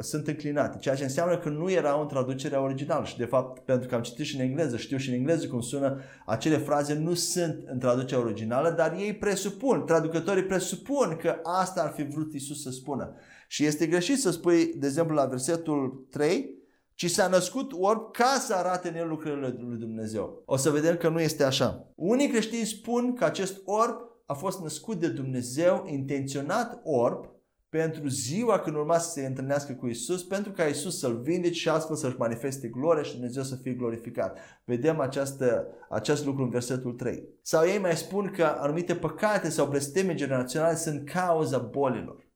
sunt 0.00 0.26
înclinate, 0.26 0.78
ceea 0.78 0.94
ce 0.94 1.02
înseamnă 1.02 1.38
că 1.38 1.48
nu 1.48 1.70
erau 1.70 2.00
în 2.00 2.08
traducerea 2.08 2.62
originală 2.62 3.04
și 3.04 3.16
de 3.16 3.24
fapt, 3.24 3.64
pentru 3.64 3.88
că 3.88 3.94
am 3.94 4.02
citit 4.02 4.24
și 4.24 4.36
în 4.36 4.40
engleză, 4.40 4.76
știu 4.76 4.96
și 4.96 5.08
în 5.08 5.14
engleză 5.14 5.46
cum 5.46 5.60
sună, 5.60 6.00
acele 6.26 6.56
fraze 6.56 6.94
nu 6.94 7.14
sunt 7.14 7.64
în 7.66 7.78
traducerea 7.78 8.24
originală, 8.24 8.70
dar 8.70 8.96
ei 8.98 9.14
presupun, 9.14 9.84
traducătorii 9.84 10.44
presupun 10.44 11.16
că 11.20 11.36
asta 11.42 11.82
ar 11.82 11.92
fi 11.92 12.02
vrut 12.02 12.32
Isus 12.32 12.62
să 12.62 12.70
spună. 12.70 13.14
Și 13.48 13.64
este 13.64 13.86
greșit 13.86 14.18
să 14.18 14.30
spui, 14.30 14.74
de 14.78 14.86
exemplu, 14.86 15.14
la 15.14 15.24
versetul 15.24 16.06
3, 16.10 16.54
ci 16.94 17.10
s-a 17.10 17.28
născut 17.28 17.72
orb 17.78 18.12
ca 18.12 18.36
să 18.46 18.54
arate 18.54 18.88
în 18.88 18.94
el 18.94 19.08
lucrările 19.08 19.56
lui 19.58 19.78
Dumnezeu. 19.78 20.42
O 20.44 20.56
să 20.56 20.70
vedem 20.70 20.96
că 20.96 21.08
nu 21.08 21.20
este 21.20 21.44
așa. 21.44 21.92
Unii 21.94 22.28
creștini 22.28 22.64
spun 22.64 23.14
că 23.14 23.24
acest 23.24 23.60
orb 23.64 23.96
a 24.26 24.34
fost 24.34 24.60
născut 24.60 25.00
de 25.00 25.08
Dumnezeu, 25.08 25.86
intenționat 25.90 26.80
orb, 26.84 27.35
pentru 27.76 28.08
ziua 28.08 28.58
când 28.58 28.76
urma 28.76 28.98
să 28.98 29.10
se 29.10 29.26
întâlnească 29.26 29.72
cu 29.72 29.86
Isus, 29.86 30.24
pentru 30.24 30.52
ca 30.52 30.64
Isus 30.64 30.98
să-l 30.98 31.20
vindece 31.20 31.58
și 31.58 31.68
astfel 31.68 31.96
să-și 31.96 32.16
manifeste 32.18 32.68
gloria 32.68 33.02
și 33.02 33.12
Dumnezeu 33.12 33.42
să 33.42 33.56
fie 33.56 33.72
glorificat. 33.72 34.38
Vedem 34.64 35.00
această, 35.00 35.66
acest 35.88 36.24
lucru 36.24 36.42
în 36.42 36.48
versetul 36.48 36.92
3. 36.92 37.28
Sau 37.42 37.66
ei 37.66 37.78
mai 37.78 37.96
spun 37.96 38.30
că 38.30 38.44
anumite 38.44 38.94
păcate 38.94 39.48
sau 39.48 39.66
blesteme 39.66 40.14
generaționale 40.14 40.76
sunt 40.76 41.08
cauza 41.10 41.58
bolilor. 41.58 42.26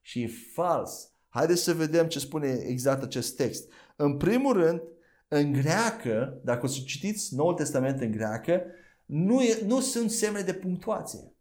Și 0.00 0.22
e 0.22 0.30
fals. 0.52 1.12
Haideți 1.28 1.62
să 1.62 1.72
vedem 1.72 2.06
ce 2.06 2.18
spune 2.18 2.48
exact 2.66 3.02
acest 3.02 3.36
text. 3.36 3.72
În 3.96 4.16
primul 4.16 4.52
rând, 4.52 4.82
în 5.28 5.52
greacă, 5.52 6.40
dacă 6.44 6.64
o 6.64 6.68
să 6.68 6.80
citiți 6.84 7.34
Noul 7.34 7.54
Testament 7.54 8.00
în 8.00 8.10
greacă, 8.10 8.62
nu, 9.04 9.42
e, 9.42 9.58
nu 9.66 9.80
sunt 9.80 10.10
semne 10.10 10.40
de 10.40 10.52
punctuație. 10.52 11.35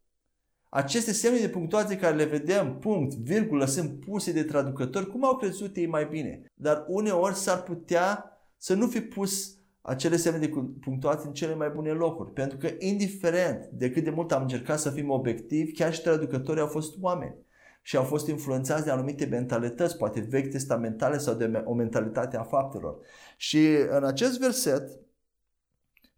Aceste 0.76 1.12
semne 1.12 1.40
de 1.40 1.50
punctuație 1.50 1.98
care 1.98 2.16
le 2.16 2.26
vedem, 2.26 2.80
punct, 2.80 3.14
virgulă, 3.14 3.66
sunt 3.66 4.00
puse 4.00 4.32
de 4.32 4.44
traducători, 4.44 5.12
cum 5.12 5.26
au 5.26 5.36
crezut 5.36 5.76
ei 5.76 5.88
mai 5.88 6.06
bine. 6.06 6.44
Dar 6.54 6.86
uneori 6.88 7.36
s-ar 7.36 7.64
putea 7.64 8.38
să 8.58 8.74
nu 8.74 8.88
fi 8.88 9.02
pus 9.02 9.58
acele 9.82 10.16
semne 10.16 10.40
de 10.40 10.54
punctuație 10.82 11.28
în 11.28 11.34
cele 11.34 11.56
mai 11.56 11.70
bune 11.70 11.92
locuri. 11.92 12.32
Pentru 12.32 12.58
că 12.58 12.70
indiferent 12.80 13.66
de 13.66 13.92
cât 13.92 14.04
de 14.04 14.10
mult 14.10 14.32
am 14.32 14.42
încercat 14.42 14.80
să 14.80 14.90
fim 14.90 15.10
obiectivi, 15.10 15.72
chiar 15.72 15.94
și 15.94 16.02
traducătorii 16.02 16.62
au 16.62 16.68
fost 16.68 16.96
oameni 17.02 17.36
și 17.82 17.98
au 17.98 18.04
fost 18.04 18.28
influențați 18.28 18.84
de 18.84 18.92
anumite 18.92 19.26
mentalități, 19.26 19.98
poate 19.98 20.20
vechi 20.30 20.52
testamentale 20.52 21.18
sau 21.18 21.34
de 21.34 21.62
o 21.66 21.74
mentalitate 21.74 22.38
a 22.38 22.44
faptelor. 22.44 22.98
Și 23.38 23.68
în 23.90 24.04
acest 24.04 24.40
verset, 24.40 25.00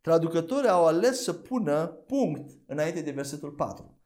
traducătorii 0.02 0.70
au 0.70 0.86
ales 0.86 1.24
să 1.24 1.34
pună 1.34 1.86
punct 2.08 2.50
înainte 2.66 3.02
de 3.02 3.12
versetul 3.12 3.50
4. 3.50 3.97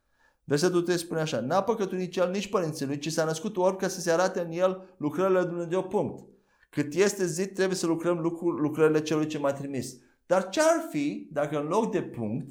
Versetul 0.51 0.81
3 0.81 0.97
spune 0.97 1.19
așa, 1.19 1.39
n-a 1.39 1.63
păcătuit 1.63 1.99
nici 1.99 2.17
el, 2.17 2.29
nici 2.29 2.49
părinții 2.49 2.85
lui, 2.85 2.97
ci 2.97 3.11
s-a 3.11 3.25
născut 3.25 3.57
orb 3.57 3.77
ca 3.77 3.87
să 3.87 3.99
se 3.99 4.11
arate 4.11 4.39
în 4.39 4.51
el 4.51 4.95
lucrările 4.97 5.39
lui 5.39 5.49
Dumnezeu, 5.49 5.83
punct. 5.83 6.23
Cât 6.69 6.93
este 6.93 7.25
zi, 7.25 7.47
trebuie 7.47 7.77
să 7.77 7.85
lucrăm 7.85 8.19
lucru, 8.19 8.49
lucrările 8.49 9.01
celui 9.01 9.27
ce 9.27 9.37
m-a 9.37 9.53
trimis. 9.53 9.95
Dar 10.25 10.49
ce 10.49 10.61
ar 10.61 10.87
fi 10.89 11.27
dacă 11.31 11.59
în 11.59 11.67
loc 11.67 11.91
de 11.91 12.01
punct 12.01 12.49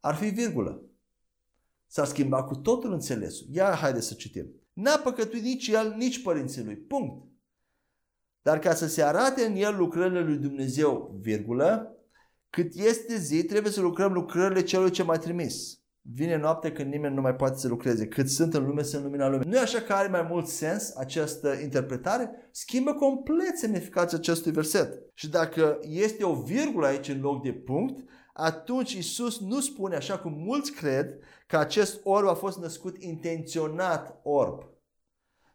ar 0.00 0.14
fi 0.14 0.28
virgulă? 0.28 0.82
S-ar 1.86 2.06
schimba 2.06 2.42
cu 2.42 2.54
totul 2.54 2.92
înțelesul. 2.92 3.46
Ia 3.50 3.74
haide 3.74 4.00
să 4.00 4.14
citim. 4.14 4.46
N-a 4.72 4.96
păcătuit 4.96 5.42
nici 5.42 5.68
el, 5.68 5.94
nici 5.96 6.22
părinții 6.22 6.64
lui. 6.64 6.76
Punct. 6.76 7.26
Dar 8.42 8.58
ca 8.58 8.74
să 8.74 8.86
se 8.86 9.02
arate 9.02 9.44
în 9.44 9.56
el 9.56 9.76
lucrările 9.76 10.20
lui 10.20 10.36
Dumnezeu, 10.36 11.18
virgulă, 11.20 11.96
cât 12.50 12.74
este 12.74 13.16
zi, 13.16 13.44
trebuie 13.44 13.72
să 13.72 13.80
lucrăm 13.80 14.12
lucrările 14.12 14.62
celui 14.62 14.90
ce 14.90 15.02
m-a 15.02 15.18
trimis. 15.18 15.78
Vine 16.14 16.36
noapte 16.36 16.72
când 16.72 16.92
nimeni 16.92 17.14
nu 17.14 17.20
mai 17.20 17.34
poate 17.34 17.58
să 17.58 17.68
lucreze. 17.68 18.06
Cât 18.06 18.28
sunt 18.28 18.54
în 18.54 18.66
lume, 18.66 18.82
sunt 18.82 19.02
lumina 19.02 19.28
lumii. 19.28 19.48
Nu 19.48 19.56
e 19.56 19.60
așa 19.60 19.80
că 19.80 19.92
are 19.92 20.08
mai 20.08 20.26
mult 20.30 20.46
sens 20.46 20.94
această 20.96 21.52
interpretare? 21.62 22.48
Schimbă 22.50 22.92
complet 22.92 23.58
semnificația 23.58 24.18
acestui 24.18 24.52
verset. 24.52 25.02
Și 25.14 25.28
dacă 25.28 25.78
este 25.82 26.24
o 26.24 26.34
virgulă 26.34 26.86
aici 26.86 27.08
în 27.08 27.20
loc 27.20 27.42
de 27.42 27.52
punct, 27.52 28.08
atunci 28.32 28.92
Isus 28.92 29.40
nu 29.40 29.60
spune, 29.60 29.96
așa 29.96 30.18
cum 30.18 30.32
mulți 30.32 30.72
cred, 30.72 31.18
că 31.46 31.56
acest 31.56 32.00
orb 32.04 32.28
a 32.28 32.34
fost 32.34 32.58
născut 32.58 33.02
intenționat 33.02 34.20
orb. 34.22 34.62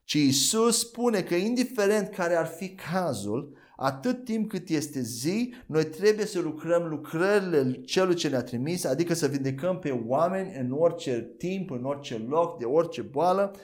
Ci 0.03 0.13
Isus 0.13 0.79
spune 0.79 1.21
că 1.21 1.35
indiferent 1.35 2.09
care 2.09 2.35
ar 2.35 2.45
fi 2.45 2.75
cazul, 2.91 3.57
atât 3.84 4.24
timp 4.24 4.50
cât 4.50 4.69
este 4.69 5.02
zi, 5.02 5.54
noi 5.65 5.86
trebuie 5.86 6.26
să 6.26 6.39
lucrăm 6.39 6.88
lucrările 6.88 7.72
celui 7.72 8.15
ce 8.15 8.28
ne-a 8.28 8.43
trimis, 8.43 8.84
adică 8.84 9.13
să 9.13 9.28
vindecăm 9.28 9.80
pe 9.80 10.02
oameni 10.08 10.58
în 10.60 10.72
orice 10.72 11.34
timp, 11.38 11.72
în 11.72 11.86
orice 11.86 12.26
loc, 12.30 12.60
de 12.60 12.65
orice 12.65 13.02
boală 13.02 13.56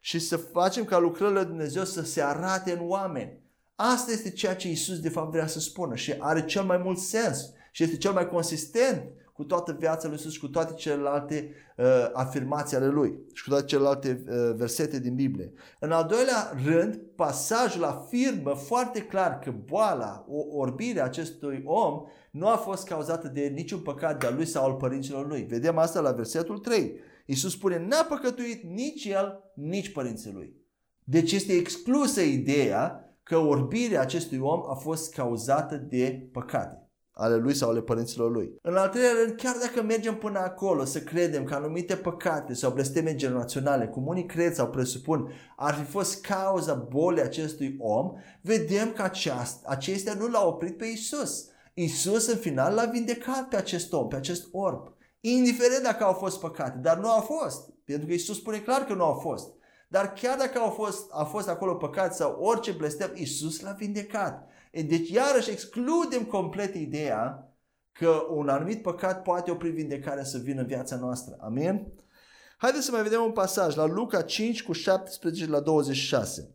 și 0.00 0.18
să 0.18 0.36
facem 0.36 0.84
ca 0.84 0.98
lucrările 0.98 1.38
lui 1.38 1.48
Dumnezeu 1.48 1.84
să 1.84 2.02
se 2.02 2.22
arate 2.22 2.72
în 2.72 2.78
oameni. 2.82 3.40
Asta 3.74 4.12
este 4.12 4.30
ceea 4.30 4.56
ce 4.56 4.70
Isus 4.70 5.00
de 5.00 5.08
fapt 5.08 5.30
vrea 5.30 5.46
să 5.46 5.60
spună 5.60 5.94
și 5.94 6.14
are 6.18 6.44
cel 6.44 6.62
mai 6.62 6.78
mult 6.78 6.98
sens 6.98 7.52
și 7.72 7.82
este 7.82 7.96
cel 7.96 8.12
mai 8.12 8.28
consistent 8.28 9.02
cu 9.38 9.44
toată 9.44 9.76
viața 9.78 10.08
lui 10.08 10.16
Isus 10.16 10.32
și 10.32 10.40
cu 10.40 10.48
toate 10.48 10.72
celelalte 10.72 11.50
uh, 11.76 11.84
afirmații 12.12 12.76
ale 12.76 12.86
lui 12.86 13.18
și 13.32 13.42
cu 13.42 13.48
toate 13.48 13.64
celelalte 13.64 14.24
uh, 14.28 14.54
versete 14.56 15.00
din 15.00 15.14
Biblie. 15.14 15.52
În 15.80 15.90
al 15.90 16.06
doilea 16.06 16.52
rând, 16.64 17.00
pasajul 17.16 17.84
afirmă 17.84 18.54
foarte 18.54 19.00
clar 19.00 19.38
că 19.38 19.50
boala, 19.50 20.24
o 20.28 20.58
orbire 20.58 21.00
a 21.00 21.04
acestui 21.04 21.62
om 21.64 22.02
nu 22.30 22.48
a 22.48 22.56
fost 22.56 22.86
cauzată 22.86 23.28
de 23.28 23.52
niciun 23.54 23.80
păcat 23.80 24.20
de-a 24.20 24.30
lui 24.30 24.46
sau 24.46 24.64
al 24.64 24.74
părinților 24.74 25.28
lui. 25.28 25.42
Vedem 25.42 25.78
asta 25.78 26.00
la 26.00 26.12
versetul 26.12 26.58
3. 26.58 26.94
Iisus 27.26 27.52
spune, 27.52 27.86
n-a 27.88 28.06
păcătuit 28.08 28.62
nici 28.62 29.04
el, 29.04 29.52
nici 29.54 29.92
părinții 29.92 30.32
lui. 30.32 30.56
Deci 31.04 31.32
este 31.32 31.52
exclusă 31.52 32.20
ideea 32.20 33.14
că 33.22 33.36
orbirea 33.36 34.00
acestui 34.00 34.38
om 34.38 34.70
a 34.70 34.74
fost 34.74 35.14
cauzată 35.14 35.76
de 35.76 36.28
păcate 36.32 36.87
ale 37.18 37.36
lui 37.36 37.54
sau 37.54 37.70
ale 37.70 37.80
părinților 37.80 38.30
lui. 38.30 38.58
În 38.62 38.76
al 38.76 38.88
treilea 38.88 39.22
rând, 39.22 39.36
chiar 39.36 39.56
dacă 39.60 39.82
mergem 39.82 40.16
până 40.16 40.38
acolo 40.38 40.84
să 40.84 41.00
credem 41.00 41.44
că 41.44 41.54
anumite 41.54 41.96
păcate 41.96 42.54
sau 42.54 42.70
blesteme 42.70 43.14
generaționale, 43.14 43.86
cum 43.86 44.06
unii 44.06 44.26
cred 44.26 44.54
sau 44.54 44.68
presupun, 44.68 45.30
ar 45.56 45.74
fi 45.74 45.90
fost 45.90 46.20
cauza 46.20 46.74
bolii 46.74 47.22
acestui 47.22 47.76
om, 47.78 48.12
vedem 48.42 48.92
că 48.92 49.02
aceast, 49.02 49.64
acestea 49.66 50.14
nu 50.14 50.26
l-au 50.26 50.48
oprit 50.48 50.76
pe 50.76 50.86
Isus. 50.86 51.48
Isus 51.74 52.26
în 52.26 52.36
final 52.36 52.74
l-a 52.74 52.84
vindecat 52.84 53.48
pe 53.48 53.56
acest 53.56 53.92
om, 53.92 54.08
pe 54.08 54.16
acest 54.16 54.48
orb. 54.52 54.92
Indiferent 55.20 55.82
dacă 55.82 56.04
au 56.04 56.12
fost 56.12 56.40
păcate, 56.40 56.78
dar 56.82 56.98
nu 56.98 57.10
au 57.10 57.20
fost. 57.20 57.70
Pentru 57.84 58.06
că 58.06 58.12
Isus 58.12 58.36
spune 58.36 58.58
clar 58.58 58.84
că 58.84 58.94
nu 58.94 59.04
au 59.04 59.14
fost. 59.14 59.48
Dar 59.88 60.12
chiar 60.12 60.38
dacă 60.38 60.58
au 60.58 60.70
fost, 60.70 61.06
a 61.10 61.24
fost 61.24 61.48
acolo 61.48 61.74
păcat 61.74 62.14
sau 62.14 62.38
orice 62.40 62.70
blestem, 62.70 63.10
Isus 63.14 63.60
l-a 63.60 63.72
vindecat. 63.72 64.48
Deci 64.72 65.10
iarăși 65.10 65.50
excludem 65.50 66.24
complet 66.24 66.74
ideea 66.74 67.52
că 67.92 68.26
un 68.30 68.48
anumit 68.48 68.82
păcat 68.82 69.22
poate 69.22 69.50
opri 69.50 69.70
vindecarea 69.70 70.24
să 70.24 70.38
vină 70.38 70.60
în 70.60 70.66
viața 70.66 70.96
noastră. 70.96 71.36
Amin? 71.40 71.92
Haideți 72.56 72.84
să 72.84 72.90
mai 72.90 73.02
vedem 73.02 73.22
un 73.22 73.32
pasaj 73.32 73.74
la 73.74 73.86
Luca 73.86 74.22
5 74.22 74.62
cu 74.62 74.72
17 74.72 75.46
la 75.46 75.60
26. 75.60 76.52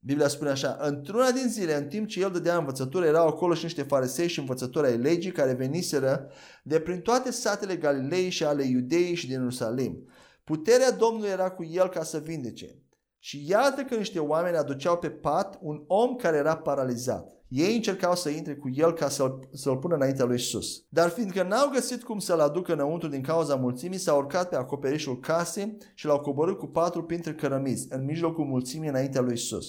Biblia 0.00 0.28
spune 0.28 0.50
așa, 0.50 0.76
într-una 0.80 1.30
din 1.30 1.48
zile, 1.48 1.74
în 1.74 1.88
timp 1.88 2.08
ce 2.08 2.20
el 2.20 2.30
dădea 2.30 2.56
învățătură, 2.56 3.06
erau 3.06 3.26
acolo 3.26 3.54
și 3.54 3.64
niște 3.64 3.82
farisei 3.82 4.28
și 4.28 4.38
învățători 4.38 4.86
ai 4.86 4.96
legii 4.96 5.32
care 5.32 5.52
veniseră 5.52 6.30
de 6.62 6.80
prin 6.80 7.00
toate 7.00 7.30
satele 7.30 7.76
Galilei 7.76 8.30
și 8.30 8.44
ale 8.44 8.64
Iudeii 8.64 9.14
și 9.14 9.26
din 9.26 9.38
Ierusalim. 9.38 10.08
Puterea 10.44 10.90
Domnului 10.90 11.28
era 11.28 11.50
cu 11.50 11.64
el 11.64 11.88
ca 11.88 12.02
să 12.02 12.18
vindece. 12.18 12.82
Și 13.18 13.48
iată 13.48 13.82
că 13.82 13.94
niște 13.94 14.18
oameni 14.18 14.56
aduceau 14.56 14.98
pe 14.98 15.10
pat 15.10 15.58
un 15.60 15.84
om 15.86 16.16
care 16.16 16.36
era 16.36 16.56
paralizat. 16.56 17.38
Ei 17.48 17.76
încercau 17.76 18.14
să 18.14 18.28
intre 18.28 18.54
cu 18.54 18.70
el 18.74 18.92
ca 18.92 19.08
să-l, 19.08 19.48
să-l 19.52 19.76
pună 19.76 19.94
înaintea 19.94 20.24
lui 20.24 20.36
Isus. 20.36 20.84
Dar 20.88 21.08
fiindcă 21.08 21.42
n-au 21.42 21.70
găsit 21.70 22.02
cum 22.02 22.18
să-l 22.18 22.40
aducă 22.40 22.72
înăuntru 22.72 23.08
din 23.08 23.22
cauza 23.22 23.54
mulțimii, 23.54 23.98
s-au 23.98 24.18
urcat 24.18 24.48
pe 24.48 24.56
acoperișul 24.56 25.18
casei 25.18 25.76
și 25.94 26.06
l-au 26.06 26.20
coborât 26.20 26.58
cu 26.58 26.66
patru 26.66 27.04
printre 27.04 27.34
cărămizi, 27.34 27.86
în 27.90 28.04
mijlocul 28.04 28.44
mulțimii 28.44 28.88
înaintea 28.88 29.20
lui 29.20 29.32
Isus. 29.32 29.66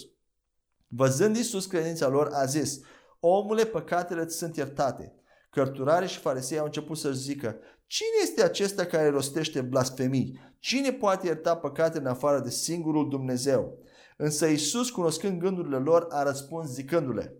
Văzând 0.87 1.35
Isus 1.35 1.65
credința 1.65 2.07
lor, 2.07 2.29
a 2.33 2.45
zis, 2.45 2.79
Omule, 3.19 3.65
păcatele 3.65 4.25
ți 4.25 4.37
sunt 4.37 4.55
iertate. 4.55 5.13
Cărturare 5.49 6.05
și 6.05 6.19
farisei 6.19 6.57
au 6.57 6.65
început 6.65 6.97
să 6.97 7.11
zică, 7.11 7.57
Cine 7.87 8.09
este 8.23 8.43
acesta 8.43 8.85
care 8.85 9.09
rostește 9.09 9.61
blasfemii? 9.61 10.39
Cine 10.59 10.91
poate 10.91 11.27
ierta 11.27 11.55
păcatele 11.55 12.03
în 12.03 12.09
afară 12.09 12.39
de 12.39 12.49
singurul 12.49 13.09
Dumnezeu? 13.09 13.77
Însă 14.17 14.45
Isus, 14.45 14.89
cunoscând 14.89 15.39
gândurile 15.39 15.77
lor, 15.77 16.07
a 16.09 16.23
răspuns 16.23 16.69
zicându-le, 16.69 17.33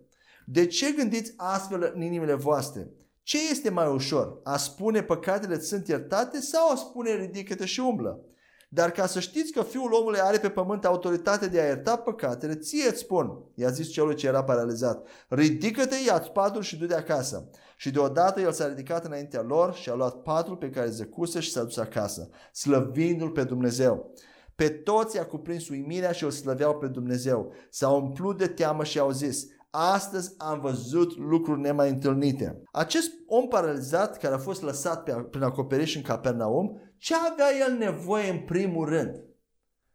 De 0.46 0.66
ce 0.66 0.92
gândiți 0.92 1.32
astfel 1.36 1.92
în 1.94 2.02
inimile 2.02 2.34
voastre? 2.34 2.90
Ce 3.22 3.38
este 3.50 3.70
mai 3.70 3.92
ușor? 3.92 4.40
A 4.44 4.56
spune 4.56 5.02
păcatele 5.02 5.60
sunt 5.60 5.88
iertate 5.88 6.40
sau 6.40 6.70
a 6.70 6.74
spune 6.74 7.14
ridică-te 7.14 7.64
și 7.64 7.80
umblă? 7.80 8.24
Dar 8.72 8.90
ca 8.90 9.06
să 9.06 9.20
știți 9.20 9.52
că 9.52 9.62
Fiul 9.62 9.92
omului 9.92 10.20
are 10.20 10.38
pe 10.38 10.48
pământ 10.48 10.84
autoritate 10.84 11.46
de 11.46 11.60
a 11.60 11.66
ierta 11.66 11.96
păcatele, 11.96 12.54
ție 12.54 12.88
îți 12.88 12.98
spun, 12.98 13.44
i-a 13.54 13.70
zis 13.70 13.88
celui 13.88 14.14
ce 14.14 14.26
era 14.26 14.44
paralizat, 14.44 15.06
ridică-te, 15.28 15.96
ia-ți 16.06 16.30
patul 16.30 16.62
și 16.62 16.76
du-te 16.76 16.94
acasă. 16.94 17.48
Și 17.80 17.90
deodată 17.90 18.40
el 18.40 18.52
s-a 18.52 18.68
ridicat 18.68 19.04
înaintea 19.04 19.42
lor 19.42 19.74
și 19.74 19.90
a 19.90 19.94
luat 19.94 20.22
patul 20.22 20.56
pe 20.56 20.70
care 20.70 20.88
zăcuse 20.88 21.40
și 21.40 21.50
s-a 21.50 21.62
dus 21.62 21.76
acasă, 21.76 22.28
slăvindu-l 22.52 23.30
pe 23.30 23.44
Dumnezeu. 23.44 24.14
Pe 24.54 24.68
toți 24.68 25.18
a 25.18 25.26
cuprins 25.26 25.68
uimirea 25.68 26.12
și 26.12 26.24
îl 26.24 26.30
slăveau 26.30 26.78
pe 26.78 26.86
Dumnezeu. 26.86 27.52
S-au 27.70 28.04
umplut 28.04 28.38
de 28.38 28.46
teamă 28.46 28.84
și 28.84 28.98
au 28.98 29.10
zis, 29.10 29.46
astăzi 29.70 30.34
am 30.38 30.60
văzut 30.60 31.16
lucruri 31.16 31.60
nemai 31.60 31.88
întâlnite. 31.88 32.62
Acest 32.72 33.10
om 33.26 33.48
paralizat 33.48 34.18
care 34.18 34.34
a 34.34 34.38
fost 34.38 34.62
lăsat 34.62 35.02
pe, 35.02 35.12
prin 35.12 35.42
acoperiș 35.42 35.96
în 35.96 36.02
Capernaum, 36.02 36.80
ce 36.96 37.14
avea 37.14 37.68
el 37.68 37.76
nevoie 37.76 38.30
în 38.30 38.38
primul 38.38 38.88
rând? 38.88 39.24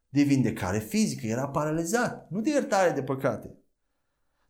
De 0.09 0.21
vindecare 0.21 0.79
fizică, 0.79 1.25
era 1.25 1.47
paralizat, 1.47 2.27
nu 2.29 2.41
de 2.41 2.49
iertare 2.49 2.91
de 2.91 3.03
păcate. 3.03 3.57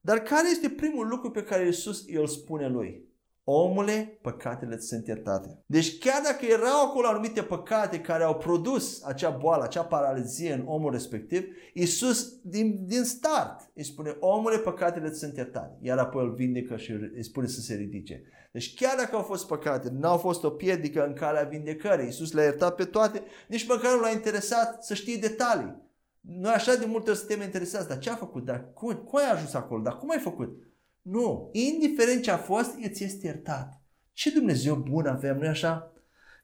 Dar 0.01 0.19
care 0.19 0.49
este 0.51 0.69
primul 0.69 1.07
lucru 1.07 1.31
pe 1.31 1.43
care 1.43 1.65
Iisus 1.65 2.05
îl 2.07 2.27
spune 2.27 2.67
lui? 2.67 3.13
Omule, 3.47 4.19
păcatele 4.21 4.75
ți 4.75 4.88
sunt 4.88 5.08
iertate. 5.08 5.63
Deci 5.65 5.97
chiar 5.97 6.21
dacă 6.23 6.45
erau 6.45 6.86
acolo 6.86 7.08
anumite 7.08 7.41
păcate 7.41 7.99
care 7.99 8.23
au 8.23 8.36
produs 8.36 9.03
acea 9.03 9.29
boală, 9.29 9.63
acea 9.63 9.84
paralizie 9.84 10.53
în 10.53 10.63
omul 10.65 10.91
respectiv, 10.91 11.43
Iisus 11.73 12.34
din, 12.43 12.86
din 12.86 13.03
start 13.03 13.71
îi 13.73 13.84
spune, 13.84 14.17
omule, 14.19 14.58
păcatele 14.58 15.10
ți 15.10 15.19
sunt 15.19 15.36
iertate. 15.36 15.77
Iar 15.81 15.97
apoi 15.97 16.23
îl 16.23 16.34
vindecă 16.34 16.77
și 16.77 16.91
îi 16.91 17.23
spune 17.23 17.47
să 17.47 17.60
se 17.60 17.73
ridice. 17.73 18.23
Deci 18.51 18.75
chiar 18.75 18.95
dacă 18.97 19.15
au 19.15 19.21
fost 19.21 19.47
păcate, 19.47 19.89
nu 19.91 20.08
au 20.08 20.17
fost 20.17 20.43
o 20.43 20.49
piedică 20.49 21.05
în 21.05 21.13
calea 21.13 21.43
vindecării. 21.43 22.05
Iisus 22.05 22.31
le-a 22.31 22.43
iertat 22.43 22.75
pe 22.75 22.86
toate, 22.86 23.23
nici 23.47 23.67
măcar 23.67 23.93
nu 23.93 23.99
l-a 23.99 24.10
interesat 24.10 24.84
să 24.84 24.93
știe 24.93 25.15
detalii. 25.15 25.84
Noi 26.21 26.53
așa 26.53 26.75
de 26.75 26.86
multe 26.86 27.10
ori 27.10 27.19
suntem 27.19 27.41
interesați, 27.41 27.88
dar 27.88 27.97
ce 27.97 28.10
a 28.10 28.15
făcut? 28.15 28.45
Dar 28.45 28.71
cum, 28.73 28.93
cum 28.93 29.19
ai 29.19 29.31
ajuns 29.31 29.53
acolo? 29.53 29.81
Dar 29.81 29.97
cum 29.97 30.10
ai 30.10 30.19
făcut? 30.19 30.63
Nu. 31.09 31.49
Indiferent 31.51 32.21
ce 32.21 32.31
a 32.31 32.37
fost, 32.37 32.75
îți 32.83 33.03
este 33.03 33.25
iertat. 33.25 33.81
Ce 34.13 34.31
Dumnezeu 34.31 34.75
bun 34.75 35.05
avem, 35.05 35.37
nu 35.37 35.47
așa? 35.47 35.93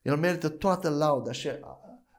El 0.01 0.17
merită 0.17 0.49
toată 0.49 0.89
lauda 0.89 1.31
și 1.31 1.49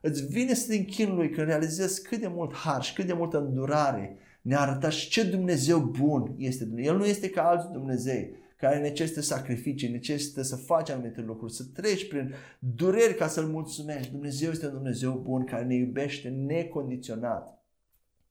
îți 0.01 0.25
vine 0.27 0.53
să 0.53 0.67
te 0.67 0.75
închin 0.75 1.15
lui 1.15 1.29
când 1.29 1.47
realizezi 1.47 2.01
cât 2.01 2.19
de 2.19 2.27
mult 2.27 2.53
har 2.53 2.83
și 2.83 2.93
cât 2.93 3.05
de 3.05 3.13
multă 3.13 3.37
îndurare 3.37 4.17
ne 4.41 4.55
arăta 4.55 4.89
și 4.89 5.09
ce 5.09 5.23
Dumnezeu 5.23 5.79
bun 5.79 6.35
este. 6.37 6.69
El 6.75 6.97
nu 6.97 7.05
este 7.05 7.29
ca 7.29 7.47
alți 7.47 7.71
Dumnezei 7.71 8.35
care 8.57 8.79
necesită 8.79 9.21
sacrificii, 9.21 9.89
necesită 9.89 10.41
să 10.41 10.55
faci 10.55 10.89
anumite 10.89 11.21
lucruri, 11.21 11.53
să 11.53 11.63
treci 11.73 12.07
prin 12.07 12.33
dureri 12.59 13.15
ca 13.15 13.27
să-L 13.27 13.45
mulțumești. 13.45 14.11
Dumnezeu 14.11 14.51
este 14.51 14.65
un 14.65 14.73
Dumnezeu 14.73 15.11
bun 15.11 15.45
care 15.45 15.63
ne 15.63 15.75
iubește 15.75 16.29
necondiționat. 16.29 17.63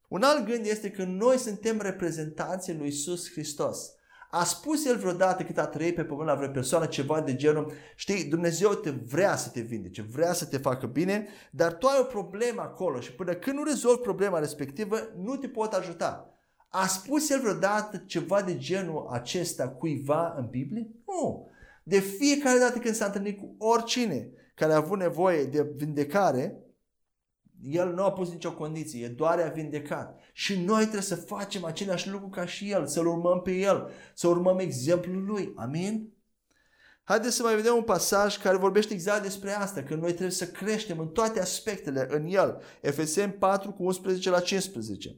Un 0.09 0.23
alt 0.23 0.47
gând 0.47 0.67
este 0.67 0.91
că 0.91 1.05
noi 1.05 1.37
suntem 1.37 1.81
reprezentanții 1.81 2.75
lui 2.75 2.89
Isus 2.89 3.31
Hristos. 3.31 4.01
A 4.35 4.45
spus 4.45 4.87
el 4.87 4.97
vreodată 4.97 5.43
cât 5.43 5.59
a 5.59 5.67
trăit 5.67 5.95
pe 5.95 6.05
pământ 6.05 6.29
la 6.29 6.35
vreo 6.35 6.49
persoană 6.49 6.87
ceva 6.87 7.21
de 7.21 7.35
genul, 7.35 7.73
știi, 7.95 8.25
Dumnezeu 8.25 8.71
te 8.71 8.91
vrea 8.91 9.37
să 9.37 9.49
te 9.49 9.61
vindece, 9.61 10.03
vrea 10.03 10.33
să 10.33 10.45
te 10.45 10.57
facă 10.57 10.87
bine, 10.87 11.27
dar 11.51 11.73
tu 11.73 11.87
ai 11.87 11.99
o 12.01 12.05
problemă 12.05 12.61
acolo 12.61 13.01
și 13.01 13.13
până 13.13 13.33
când 13.35 13.57
nu 13.57 13.63
rezolvi 13.63 14.01
problema 14.01 14.39
respectivă, 14.39 14.97
nu 15.17 15.37
te 15.37 15.49
pot 15.49 15.73
ajuta. 15.73 16.35
A 16.69 16.87
spus 16.87 17.31
el 17.31 17.41
vreodată 17.41 18.03
ceva 18.07 18.43
de 18.43 18.57
genul 18.57 19.09
acesta 19.11 19.69
cuiva 19.69 20.35
în 20.39 20.47
Biblie? 20.51 20.91
Nu. 21.07 21.51
De 21.83 21.99
fiecare 21.99 22.59
dată 22.59 22.79
când 22.79 22.95
s-a 22.95 23.05
întâlnit 23.05 23.39
cu 23.39 23.55
oricine 23.59 24.31
care 24.55 24.73
a 24.73 24.77
avut 24.77 24.99
nevoie 24.99 25.45
de 25.45 25.73
vindecare, 25.77 26.57
el 27.63 27.95
nu 27.95 28.05
a 28.05 28.13
pus 28.13 28.31
nicio 28.31 28.55
condiție, 28.55 29.05
e 29.05 29.09
doar 29.09 29.39
a 29.39 29.49
vindecat. 29.49 30.21
Și 30.33 30.59
noi 30.59 30.81
trebuie 30.81 31.03
să 31.03 31.17
facem 31.17 31.65
același 31.65 32.11
lucru 32.11 32.29
ca 32.29 32.47
și 32.47 32.71
el, 32.71 32.87
să-l 32.87 33.07
urmăm 33.07 33.41
pe 33.41 33.53
el, 33.53 33.91
să 34.15 34.29
urmăm 34.29 34.59
exemplul 34.59 35.25
lui. 35.25 35.53
Amin? 35.57 36.13
Haideți 37.05 37.37
să 37.37 37.43
mai 37.43 37.55
vedem 37.55 37.75
un 37.75 37.83
pasaj 37.83 38.39
care 38.39 38.57
vorbește 38.57 38.93
exact 38.93 39.23
despre 39.23 39.51
asta, 39.51 39.83
că 39.83 39.95
noi 39.95 40.11
trebuie 40.11 40.31
să 40.31 40.47
creștem 40.47 40.99
în 40.99 41.09
toate 41.09 41.41
aspectele 41.41 42.07
în 42.11 42.27
el. 42.27 42.63
Efeseni 42.81 43.33
4 43.33 43.73
cu 43.73 43.85
11 43.85 44.31
la 44.31 44.41
15. 44.41 45.17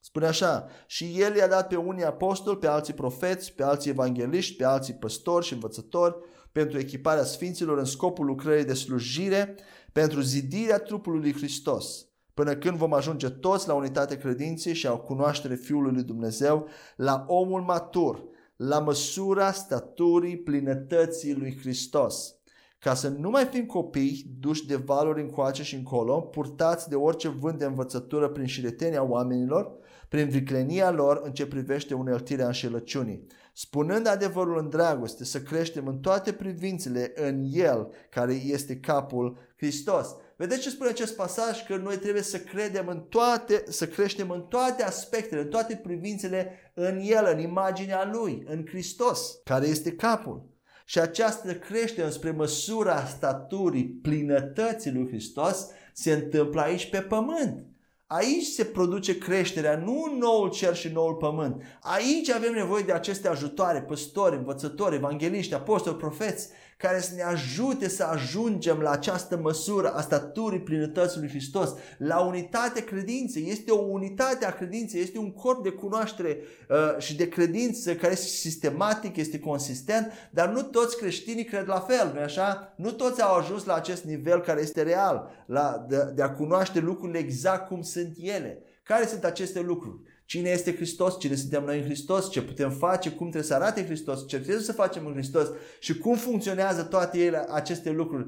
Spune 0.00 0.26
așa, 0.26 0.68
și 0.86 1.20
el 1.20 1.36
i-a 1.36 1.48
dat 1.48 1.68
pe 1.68 1.76
unii 1.76 2.04
apostoli, 2.04 2.58
pe 2.58 2.66
alții 2.66 2.94
profeți, 2.94 3.52
pe 3.52 3.62
alții 3.62 3.90
evangeliști, 3.90 4.56
pe 4.56 4.64
alții 4.64 4.94
păstori 4.94 5.44
și 5.44 5.52
învățători, 5.52 6.16
pentru 6.54 6.78
echiparea 6.78 7.24
sfinților 7.24 7.78
în 7.78 7.84
scopul 7.84 8.26
lucrării 8.26 8.64
de 8.64 8.74
slujire, 8.74 9.54
pentru 9.92 10.20
zidirea 10.20 10.78
trupului 10.78 11.20
lui 11.20 11.32
Hristos, 11.32 12.06
până 12.34 12.54
când 12.54 12.76
vom 12.76 12.92
ajunge 12.92 13.28
toți 13.28 13.68
la 13.68 13.74
unitate 13.74 14.16
credinței 14.16 14.74
și 14.74 14.86
a 14.86 14.90
cunoaștere 14.90 15.54
Fiului 15.54 15.92
lui 15.92 16.02
Dumnezeu, 16.02 16.68
la 16.96 17.24
omul 17.28 17.60
matur, 17.60 18.24
la 18.56 18.78
măsura 18.78 19.52
staturii 19.52 20.36
plinătății 20.36 21.34
lui 21.34 21.58
Hristos, 21.60 22.34
ca 22.78 22.94
să 22.94 23.08
nu 23.08 23.30
mai 23.30 23.44
fim 23.44 23.66
copii 23.66 24.24
duși 24.40 24.66
de 24.66 24.76
valuri 24.76 25.20
încoace 25.20 25.62
și 25.62 25.74
încolo, 25.74 26.20
purtați 26.20 26.88
de 26.88 26.94
orice 26.94 27.28
vânt 27.28 27.58
de 27.58 27.64
învățătură 27.64 28.28
prin 28.28 28.46
șiretenia 28.46 29.02
oamenilor, 29.02 29.72
prin 30.08 30.28
viclenia 30.28 30.90
lor 30.90 31.20
în 31.24 31.32
ce 31.32 31.46
privește 31.46 31.94
uneltirea 31.94 32.46
înșelăciunii, 32.46 33.26
spunând 33.54 34.06
adevărul 34.06 34.58
în 34.58 34.68
dragoste, 34.68 35.24
să 35.24 35.40
creștem 35.40 35.86
în 35.86 35.98
toate 35.98 36.32
privințele 36.32 37.12
în 37.14 37.44
El, 37.52 37.88
care 38.10 38.32
este 38.32 38.76
capul 38.76 39.38
Hristos. 39.56 40.06
Vedeți 40.36 40.60
ce 40.60 40.70
spune 40.70 40.90
acest 40.90 41.16
pasaj? 41.16 41.66
Că 41.66 41.76
noi 41.76 41.96
trebuie 41.96 42.22
să 42.22 42.38
credem 42.38 42.88
în 42.88 43.00
toate, 43.00 43.64
să 43.68 43.86
creștem 43.86 44.30
în 44.30 44.40
toate 44.40 44.82
aspectele, 44.82 45.40
în 45.40 45.48
toate 45.48 45.80
privințele 45.82 46.70
în 46.74 47.00
El, 47.02 47.28
în 47.32 47.40
imaginea 47.40 48.10
Lui, 48.12 48.42
în 48.46 48.66
Hristos, 48.66 49.40
care 49.44 49.66
este 49.66 49.92
capul. 49.92 50.52
Și 50.84 50.98
această 50.98 51.54
creștere 51.54 52.10
spre 52.10 52.30
măsura 52.30 53.04
staturii 53.04 53.84
plinătății 53.84 54.92
lui 54.92 55.06
Hristos 55.06 55.66
se 55.92 56.12
întâmplă 56.12 56.60
aici 56.60 56.90
pe 56.90 57.00
pământ. 57.00 57.66
Aici 58.16 58.44
se 58.44 58.64
produce 58.64 59.18
creșterea, 59.18 59.76
nu 59.76 60.10
în 60.10 60.18
noul 60.18 60.50
cer 60.50 60.76
și 60.76 60.88
noul 60.88 61.14
pământ. 61.14 61.62
Aici 61.80 62.30
avem 62.30 62.52
nevoie 62.52 62.82
de 62.82 62.92
aceste 62.92 63.28
ajutoare, 63.28 63.82
păstori, 63.82 64.36
învățători, 64.36 64.94
evangeliști, 64.94 65.54
apostoli, 65.54 65.96
profeți, 65.96 66.48
care 66.76 67.00
să 67.00 67.14
ne 67.14 67.22
ajute 67.22 67.88
să 67.88 68.04
ajungem 68.04 68.78
la 68.78 68.90
această 68.90 69.36
măsură 69.36 69.92
a 69.92 70.00
staturii 70.00 70.60
plinătății 70.60 71.20
lui 71.20 71.28
Hristos, 71.28 71.74
la 71.98 72.20
unitate 72.20 72.84
credinței. 72.84 73.50
Este 73.50 73.70
o 73.70 73.82
unitate 73.82 74.44
a 74.44 74.50
credinței, 74.50 75.00
este 75.00 75.18
un 75.18 75.32
corp 75.32 75.62
de 75.62 75.70
cunoaștere 75.70 76.38
uh, 76.68 76.98
și 76.98 77.16
de 77.16 77.28
credință 77.28 77.94
care 77.94 78.12
este 78.12 78.26
sistematic, 78.26 79.16
este 79.16 79.38
consistent, 79.38 80.12
dar 80.30 80.48
nu 80.48 80.62
toți 80.62 80.96
creștinii 80.96 81.44
cred 81.44 81.66
la 81.66 81.80
fel, 81.80 82.12
nu 82.14 82.20
așa? 82.20 82.74
Nu 82.76 82.90
toți 82.90 83.22
au 83.22 83.36
ajuns 83.36 83.64
la 83.64 83.74
acest 83.74 84.04
nivel 84.04 84.40
care 84.40 84.60
este 84.60 84.82
real, 84.82 85.44
la, 85.46 85.84
de, 85.88 86.12
de 86.14 86.22
a 86.22 86.30
cunoaște 86.30 86.80
lucrurile 86.80 87.18
exact 87.18 87.68
cum 87.68 87.82
sunt 87.82 88.14
ele. 88.16 88.62
Care 88.82 89.06
sunt 89.06 89.24
aceste 89.24 89.60
lucruri? 89.60 90.13
Cine 90.34 90.50
este 90.50 90.74
Hristos, 90.74 91.18
cine 91.18 91.34
suntem 91.34 91.64
noi 91.64 91.78
în 91.78 91.84
Hristos, 91.84 92.30
ce 92.30 92.42
putem 92.42 92.70
face, 92.70 93.08
cum 93.08 93.28
trebuie 93.28 93.42
să 93.42 93.54
arate 93.54 93.84
Hristos, 93.84 94.26
ce 94.26 94.40
trebuie 94.40 94.62
să 94.62 94.72
facem 94.72 95.06
în 95.06 95.12
Hristos 95.12 95.48
și 95.78 95.98
cum 95.98 96.16
funcționează 96.16 96.82
toate 96.82 97.18
ele, 97.18 97.44
aceste 97.50 97.90
lucruri. 97.90 98.26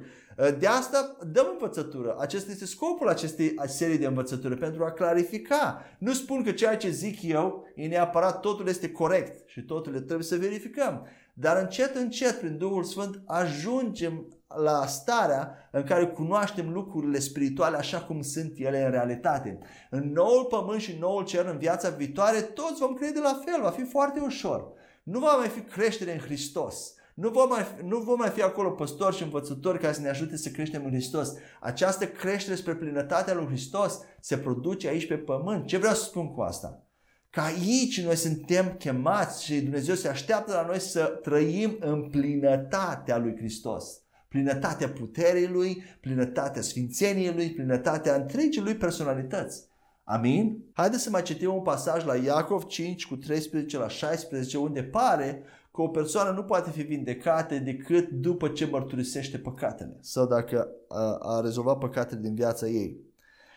De 0.58 0.66
asta 0.66 1.16
dăm 1.32 1.46
învățătură. 1.52 2.16
Acesta 2.18 2.50
este 2.50 2.66
scopul 2.66 3.08
acestei 3.08 3.54
serii 3.66 3.98
de 3.98 4.06
învățătură, 4.06 4.54
pentru 4.54 4.84
a 4.84 4.90
clarifica. 4.90 5.82
Nu 5.98 6.12
spun 6.12 6.42
că 6.42 6.50
ceea 6.52 6.76
ce 6.76 6.90
zic 6.90 7.22
eu 7.22 7.66
e 7.74 7.86
neapărat 7.86 8.40
totul 8.40 8.68
este 8.68 8.90
corect 8.90 9.48
și 9.48 9.62
totul 9.62 9.92
trebuie 9.92 10.26
să 10.26 10.36
verificăm. 10.36 11.06
Dar 11.34 11.62
încet, 11.62 11.94
încet, 11.94 12.38
prin 12.38 12.58
Duhul 12.58 12.84
Sfânt, 12.84 13.20
ajungem 13.24 14.26
la 14.62 14.86
starea 14.86 15.68
în 15.70 15.82
care 15.82 16.06
cunoaștem 16.06 16.72
lucrurile 16.72 17.18
spirituale 17.18 17.76
așa 17.76 18.00
cum 18.00 18.22
sunt 18.22 18.52
ele 18.56 18.84
în 18.84 18.90
realitate. 18.90 19.58
În 19.90 20.12
noul 20.12 20.44
pământ 20.44 20.80
și 20.80 20.96
noul 21.00 21.24
cer, 21.24 21.46
în 21.46 21.58
viața 21.58 21.88
viitoare, 21.88 22.40
toți 22.40 22.80
vom 22.80 22.94
crede 22.94 23.20
la 23.20 23.40
fel, 23.44 23.62
va 23.62 23.70
fi 23.70 23.84
foarte 23.84 24.20
ușor. 24.20 24.72
Nu 25.02 25.18
va 25.18 25.36
mai 25.36 25.48
fi 25.48 25.60
creștere 25.60 26.12
în 26.12 26.18
Hristos. 26.18 26.94
Nu 27.14 27.28
vom, 27.28 27.48
mai, 27.48 27.66
nu 27.84 27.98
vom 27.98 28.18
mai 28.18 28.28
fi 28.28 28.42
acolo 28.42 28.70
păstori 28.70 29.16
și 29.16 29.22
învățători 29.22 29.78
care 29.78 29.92
să 29.92 30.00
ne 30.00 30.08
ajute 30.08 30.36
să 30.36 30.48
creștem 30.48 30.84
în 30.84 30.90
Hristos. 30.90 31.32
Această 31.60 32.06
creștere 32.06 32.56
spre 32.56 32.74
plinătatea 32.74 33.34
lui 33.34 33.46
Hristos 33.46 34.00
se 34.20 34.38
produce 34.38 34.88
aici 34.88 35.06
pe 35.06 35.16
pământ. 35.16 35.66
Ce 35.66 35.76
vreau 35.76 35.94
să 35.94 36.02
spun 36.04 36.34
cu 36.34 36.40
asta? 36.40 36.86
Că 37.30 37.40
aici 37.40 38.02
noi 38.02 38.16
suntem 38.16 38.74
chemați 38.78 39.44
și 39.44 39.60
Dumnezeu 39.60 39.94
se 39.94 40.08
așteaptă 40.08 40.52
la 40.52 40.66
noi 40.66 40.80
să 40.80 41.04
trăim 41.22 41.76
în 41.80 42.08
plinătatea 42.10 43.18
lui 43.18 43.36
Hristos. 43.36 44.00
Plinătatea 44.28 44.88
puterii 44.88 45.48
lui, 45.48 45.82
plinătatea 46.00 46.62
sfințeniei 46.62 47.34
lui, 47.34 47.50
plinătatea 47.50 48.14
întregii 48.14 48.62
lui 48.62 48.74
personalități. 48.74 49.64
Amin? 50.04 50.64
Haideți 50.72 51.02
să 51.02 51.10
mai 51.10 51.22
citim 51.22 51.54
un 51.54 51.62
pasaj 51.62 52.04
la 52.04 52.16
Iacov 52.16 52.64
5 52.64 53.06
cu 53.06 53.16
13 53.16 53.78
la 53.78 53.88
16 53.88 54.58
unde 54.58 54.82
pare 54.82 55.42
că 55.72 55.82
o 55.82 55.88
persoană 55.88 56.30
nu 56.30 56.42
poate 56.42 56.70
fi 56.70 56.82
vindecată 56.82 57.58
decât 57.58 58.08
după 58.08 58.48
ce 58.48 58.66
mărturisește 58.66 59.38
păcatele 59.38 59.96
sau 60.00 60.26
dacă 60.26 60.68
a, 60.88 61.18
a 61.20 61.40
rezolvat 61.40 61.78
păcatele 61.78 62.20
din 62.20 62.34
viața 62.34 62.66
ei. 62.66 63.00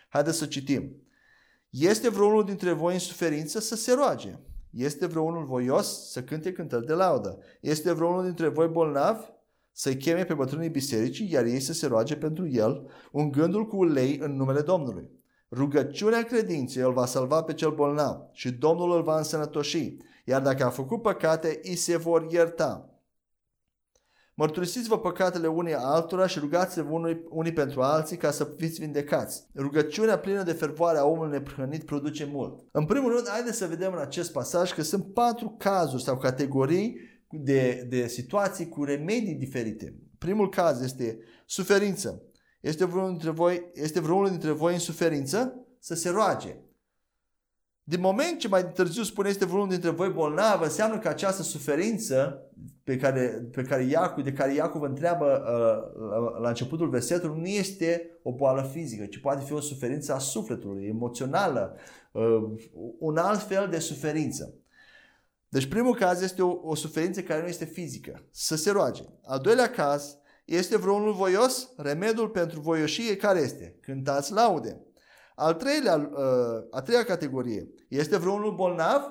Haideți 0.09 0.37
să 0.37 0.45
citim. 0.45 0.95
Este 1.69 2.09
vreunul 2.09 2.45
dintre 2.45 2.71
voi 2.71 2.93
în 2.93 2.99
suferință 2.99 3.59
să 3.59 3.75
se 3.75 3.93
roage. 3.93 4.39
Este 4.69 5.05
vreunul 5.05 5.45
voios 5.45 6.11
să 6.11 6.23
cânte 6.23 6.51
cântări 6.51 6.85
de 6.85 6.93
laudă. 6.93 7.37
Este 7.59 7.93
vreunul 7.93 8.23
dintre 8.23 8.47
voi 8.47 8.67
bolnav 8.67 9.33
să-i 9.79 9.97
cheme 9.97 10.23
pe 10.23 10.33
bătrânii 10.33 10.69
bisericii, 10.69 11.31
iar 11.31 11.45
ei 11.45 11.59
să 11.59 11.73
se 11.73 11.87
roage 11.87 12.15
pentru 12.15 12.47
el, 12.47 12.89
un 13.11 13.31
gândul 13.31 13.67
cu 13.67 13.77
ulei 13.77 14.17
în 14.21 14.35
numele 14.35 14.61
Domnului. 14.61 15.09
Rugăciunea 15.51 16.23
credinței 16.23 16.83
îl 16.83 16.93
va 16.93 17.05
salva 17.05 17.43
pe 17.43 17.53
cel 17.53 17.71
bolnav 17.71 18.17
și 18.31 18.51
Domnul 18.51 18.95
îl 18.95 19.03
va 19.03 19.17
însănătoși, 19.17 19.97
iar 20.25 20.41
dacă 20.41 20.65
a 20.65 20.69
făcut 20.69 21.01
păcate, 21.01 21.59
îi 21.63 21.75
se 21.75 21.97
vor 21.97 22.27
ierta. 22.31 22.89
Mărturisiți-vă 24.33 24.99
păcatele 24.99 25.47
unii 25.47 25.73
altora 25.73 26.27
și 26.27 26.39
rugați-vă 26.39 26.89
unii, 26.91 27.25
unii 27.29 27.53
pentru 27.53 27.81
alții 27.81 28.17
ca 28.17 28.31
să 28.31 28.53
fiți 28.57 28.79
vindecați. 28.79 29.47
Rugăciunea 29.55 30.19
plină 30.19 30.43
de 30.43 30.51
fervoare 30.51 30.97
a 30.97 31.05
omului 31.05 31.31
neprihănit 31.31 31.85
produce 31.85 32.29
mult. 32.31 32.59
În 32.71 32.85
primul 32.85 33.13
rând, 33.13 33.27
haideți 33.27 33.57
să 33.57 33.67
vedem 33.67 33.93
în 33.93 33.99
acest 33.99 34.31
pasaj 34.31 34.73
că 34.73 34.81
sunt 34.81 35.13
patru 35.13 35.55
cazuri 35.57 36.03
sau 36.03 36.17
categorii 36.17 37.17
de, 37.29 37.85
de 37.89 38.07
situații 38.07 38.69
cu 38.69 38.83
remedii 38.83 39.35
diferite. 39.35 39.95
Primul 40.17 40.49
caz 40.49 40.81
este 40.81 41.19
suferință. 41.45 42.23
Este 42.61 42.85
vreunul 42.85 43.09
dintre 43.09 43.29
voi, 43.29 43.71
este 43.73 43.99
vreunul 43.99 44.29
dintre 44.29 44.51
voi 44.51 44.73
în 44.73 44.79
suferință? 44.79 45.65
Să 45.79 45.95
se 45.95 46.09
roage. 46.09 46.55
Din 47.83 47.99
moment 47.99 48.39
ce 48.39 48.47
mai 48.47 48.71
târziu 48.71 49.03
spune 49.03 49.29
este 49.29 49.45
vreunul 49.45 49.69
dintre 49.69 49.89
voi 49.89 50.09
bolnav, 50.09 50.61
înseamnă 50.61 50.99
că 50.99 51.07
această 51.07 51.41
suferință 51.41 52.43
pe 52.83 52.97
care, 52.97 53.49
pe 53.51 53.61
care 53.61 53.83
Iacov, 53.83 54.23
de 54.23 54.33
care 54.33 54.53
Iacov 54.53 54.81
întreabă 54.81 55.25
uh, 55.25 56.41
la 56.41 56.47
începutul 56.47 56.89
versetului 56.89 57.39
nu 57.39 57.47
este 57.47 58.19
o 58.23 58.33
boală 58.33 58.69
fizică, 58.71 59.05
ci 59.05 59.19
poate 59.19 59.43
fi 59.45 59.53
o 59.53 59.59
suferință 59.59 60.13
a 60.13 60.17
sufletului, 60.17 60.85
emoțională, 60.87 61.75
uh, 62.11 62.41
un 62.99 63.17
alt 63.17 63.41
fel 63.41 63.67
de 63.69 63.79
suferință. 63.79 64.58
Deci 65.49 65.65
primul 65.65 65.95
caz 65.95 66.21
este 66.21 66.41
o, 66.41 66.59
o 66.61 66.75
suferință 66.75 67.21
care 67.21 67.41
nu 67.41 67.47
este 67.47 67.65
fizică, 67.65 68.27
să 68.31 68.55
se 68.55 68.71
roage. 68.71 69.03
Al 69.23 69.39
doilea 69.39 69.69
caz 69.69 70.17
este 70.45 70.77
vreunul 70.77 71.13
voios, 71.13 71.69
remedul 71.77 72.29
pentru 72.29 72.59
voioșie 72.59 73.15
care 73.15 73.39
este? 73.39 73.77
Cântați 73.81 74.31
laude. 74.31 74.83
Al 75.35 75.53
treilea, 75.53 75.95
uh, 75.95 76.67
a 76.71 76.81
treia 76.81 77.03
categorie 77.03 77.69
este 77.87 78.17
vreunul 78.17 78.55
bolnav 78.55 79.01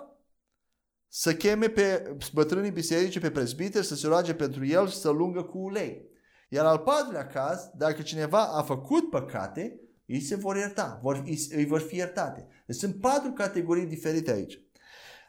să 1.09 1.35
cheme 1.35 1.69
pe 1.69 2.17
bătrânii 2.33 2.71
biserici, 2.71 3.21
pe 3.21 3.31
prezbiteri, 3.31 3.87
să 3.87 3.95
se 3.95 4.07
roage 4.07 4.35
pentru 4.35 4.67
el 4.67 4.89
și 4.89 4.97
să 4.97 5.09
lungă 5.09 5.43
cu 5.43 5.59
ulei. 5.59 6.11
Iar 6.49 6.67
al 6.67 6.79
patrulea 6.79 7.27
caz, 7.27 7.71
dacă 7.75 8.03
cineva 8.03 8.47
a 8.47 8.63
făcut 8.63 9.11
păcate, 9.11 9.81
îi 10.07 10.21
se 10.21 10.35
vor 10.35 10.57
ierta, 10.57 10.99
vor, 11.03 11.23
îi, 11.25 11.47
îi 11.51 11.67
vor 11.67 11.81
fi 11.81 11.97
iertate. 11.97 12.47
Deci 12.67 12.77
sunt 12.77 13.01
patru 13.01 13.33
categorii 13.33 13.87
diferite 13.87 14.31
aici. 14.31 14.63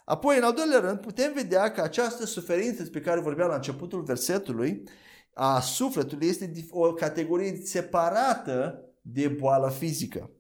Apoi, 0.10 0.38
în 0.38 0.44
al 0.44 0.54
doilea 0.54 0.80
rând, 0.80 1.00
putem 1.00 1.34
vedea 1.34 1.72
că 1.72 1.82
această 1.82 2.26
suferință 2.26 2.84
pe 2.84 3.02
care 3.02 3.20
vorbeam 3.20 3.50
la 3.50 3.56
începutul 3.56 4.02
versetului, 4.02 4.84
a 5.34 5.60
sufletului, 5.60 6.28
este 6.28 6.52
o 6.70 6.94
categorie 6.94 7.62
separată 7.64 8.84
de 9.02 9.28
boală 9.28 9.70
fizică 9.70 10.32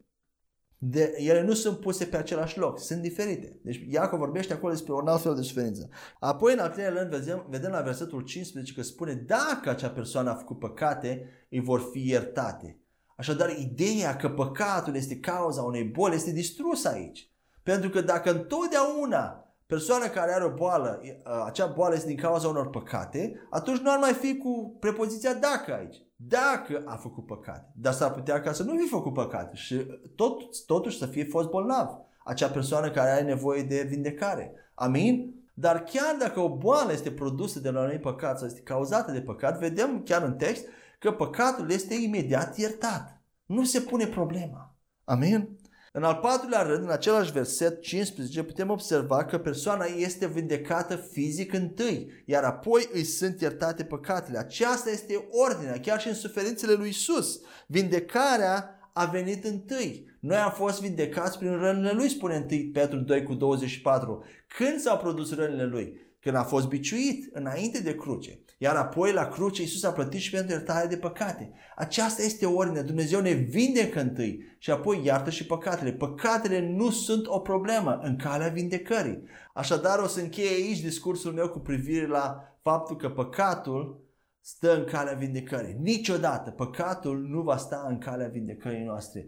de, 0.81 1.13
ele 1.17 1.41
nu 1.41 1.53
sunt 1.53 1.79
puse 1.79 2.05
pe 2.05 2.17
același 2.17 2.57
loc, 2.57 2.79
sunt 2.79 3.01
diferite. 3.01 3.59
Deci 3.63 3.85
Iacov 3.89 4.19
vorbește 4.19 4.53
acolo 4.53 4.71
despre 4.71 4.93
un 4.93 5.07
alt 5.07 5.21
fel 5.21 5.35
de 5.35 5.41
suferință. 5.41 5.89
Apoi, 6.19 6.53
în 6.53 6.59
al 6.59 6.69
treilea 6.69 7.01
rând, 7.01 7.15
vedem, 7.15 7.45
vedem 7.49 7.71
la 7.71 7.81
versetul 7.81 8.21
15 8.21 8.73
că 8.73 8.81
spune 8.81 9.13
dacă 9.13 9.69
acea 9.69 9.89
persoană 9.89 10.29
a 10.29 10.35
făcut 10.35 10.59
păcate, 10.59 11.29
îi 11.49 11.59
vor 11.59 11.89
fi 11.91 12.07
iertate. 12.07 12.79
Așadar, 13.15 13.49
ideea 13.49 14.15
că 14.15 14.29
păcatul 14.29 14.95
este 14.95 15.19
cauza 15.19 15.61
unei 15.61 15.83
boli 15.83 16.15
este 16.15 16.31
distrusă 16.31 16.89
aici. 16.89 17.29
Pentru 17.63 17.89
că 17.89 18.01
dacă 18.01 18.31
întotdeauna 18.31 19.48
persoana 19.69 20.07
care 20.07 20.33
are 20.33 20.43
o 20.43 20.53
boală, 20.53 21.01
acea 21.45 21.65
boală 21.65 21.95
este 21.95 22.07
din 22.07 22.17
cauza 22.17 22.47
unor 22.47 22.69
păcate, 22.69 23.47
atunci 23.49 23.79
nu 23.79 23.91
ar 23.91 23.97
mai 23.97 24.13
fi 24.13 24.37
cu 24.37 24.77
prepoziția 24.79 25.33
dacă 25.33 25.73
aici 25.73 25.97
dacă 26.21 26.81
a 26.85 26.95
făcut 26.95 27.25
păcate. 27.25 27.71
Dar 27.75 27.93
s-ar 27.93 28.11
putea 28.11 28.41
ca 28.41 28.51
să 28.51 28.63
nu 28.63 28.77
fi 28.77 28.87
făcut 28.87 29.13
păcate 29.13 29.55
și 29.55 29.85
tot, 30.15 30.65
totuși 30.65 30.97
să 30.97 31.05
fie 31.05 31.23
fost 31.23 31.49
bolnav. 31.49 31.89
Acea 32.23 32.47
persoană 32.47 32.91
care 32.91 33.09
are 33.09 33.23
nevoie 33.23 33.63
de 33.63 33.85
vindecare. 33.89 34.53
Amin? 34.73 35.33
Dar 35.53 35.83
chiar 35.83 36.15
dacă 36.19 36.39
o 36.39 36.57
boală 36.57 36.91
este 36.91 37.11
produsă 37.11 37.59
de 37.59 37.69
la 37.69 37.81
un 37.81 37.99
păcat 38.01 38.37
sau 38.37 38.47
este 38.47 38.59
cauzată 38.59 39.11
de 39.11 39.21
păcat, 39.21 39.59
vedem 39.59 40.03
chiar 40.03 40.23
în 40.23 40.35
text 40.35 40.65
că 40.99 41.11
păcatul 41.11 41.71
este 41.71 41.93
imediat 41.93 42.57
iertat. 42.57 43.21
Nu 43.45 43.63
se 43.63 43.81
pune 43.81 44.07
problema. 44.07 44.75
Amin? 45.03 45.58
În 45.93 46.03
al 46.03 46.15
patrulea 46.15 46.61
rând, 46.61 46.83
în 46.83 46.89
același 46.89 47.31
verset 47.31 47.81
15, 47.81 48.43
putem 48.43 48.69
observa 48.69 49.25
că 49.25 49.37
persoana 49.37 49.85
este 49.85 50.27
vindecată 50.27 50.95
fizic 50.95 51.53
întâi, 51.53 52.23
iar 52.25 52.43
apoi 52.43 52.89
îi 52.93 53.03
sunt 53.03 53.41
iertate 53.41 53.83
păcatele. 53.83 54.37
Aceasta 54.37 54.89
este 54.89 55.27
ordinea, 55.31 55.79
chiar 55.79 55.99
și 55.99 56.07
în 56.07 56.13
suferințele 56.13 56.73
lui 56.73 56.89
Isus. 56.89 57.41
Vindecarea 57.67 58.79
a 58.93 59.05
venit 59.05 59.45
întâi. 59.45 60.17
Noi 60.19 60.37
am 60.37 60.51
fost 60.51 60.81
vindecați 60.81 61.37
prin 61.37 61.57
rănile 61.57 61.91
lui, 61.91 62.09
spune 62.09 62.45
1 62.51 62.69
Petru 62.73 62.97
2 62.97 63.23
cu 63.23 63.33
24. 63.33 64.23
Când 64.57 64.79
s-au 64.79 64.97
produs 64.97 65.35
rănile 65.35 65.65
lui? 65.65 66.07
Când 66.19 66.35
a 66.35 66.43
fost 66.43 66.67
biciuit, 66.67 67.29
înainte 67.35 67.81
de 67.81 67.95
cruce. 67.95 68.39
Iar 68.61 68.75
apoi 68.75 69.11
la 69.11 69.27
cruce 69.27 69.61
Iisus 69.61 69.83
a 69.83 69.91
plătit 69.91 70.19
și 70.19 70.31
pentru 70.31 70.51
iertare 70.51 70.87
de 70.87 70.97
păcate. 70.97 71.51
Aceasta 71.75 72.21
este 72.21 72.45
ordinea. 72.45 72.83
Dumnezeu 72.83 73.21
ne 73.21 73.31
vindecă 73.31 73.99
întâi 73.99 74.55
și 74.57 74.71
apoi 74.71 75.01
iartă 75.03 75.29
și 75.29 75.45
păcatele. 75.45 75.91
Păcatele 75.91 76.69
nu 76.69 76.89
sunt 76.89 77.27
o 77.27 77.39
problemă 77.39 77.99
în 78.03 78.15
calea 78.15 78.47
vindecării. 78.47 79.23
Așadar 79.53 79.99
o 79.99 80.07
să 80.07 80.19
încheie 80.19 80.63
aici 80.63 80.79
discursul 80.79 81.31
meu 81.31 81.49
cu 81.49 81.59
privire 81.59 82.07
la 82.07 82.57
faptul 82.61 82.95
că 82.95 83.09
păcatul 83.09 84.03
stă 84.41 84.75
în 84.75 84.83
calea 84.83 85.13
vindecării. 85.13 85.77
Niciodată 85.79 86.49
păcatul 86.49 87.19
nu 87.19 87.41
va 87.41 87.57
sta 87.57 87.85
în 87.89 87.97
calea 87.97 88.27
vindecării 88.27 88.83
noastre. 88.83 89.25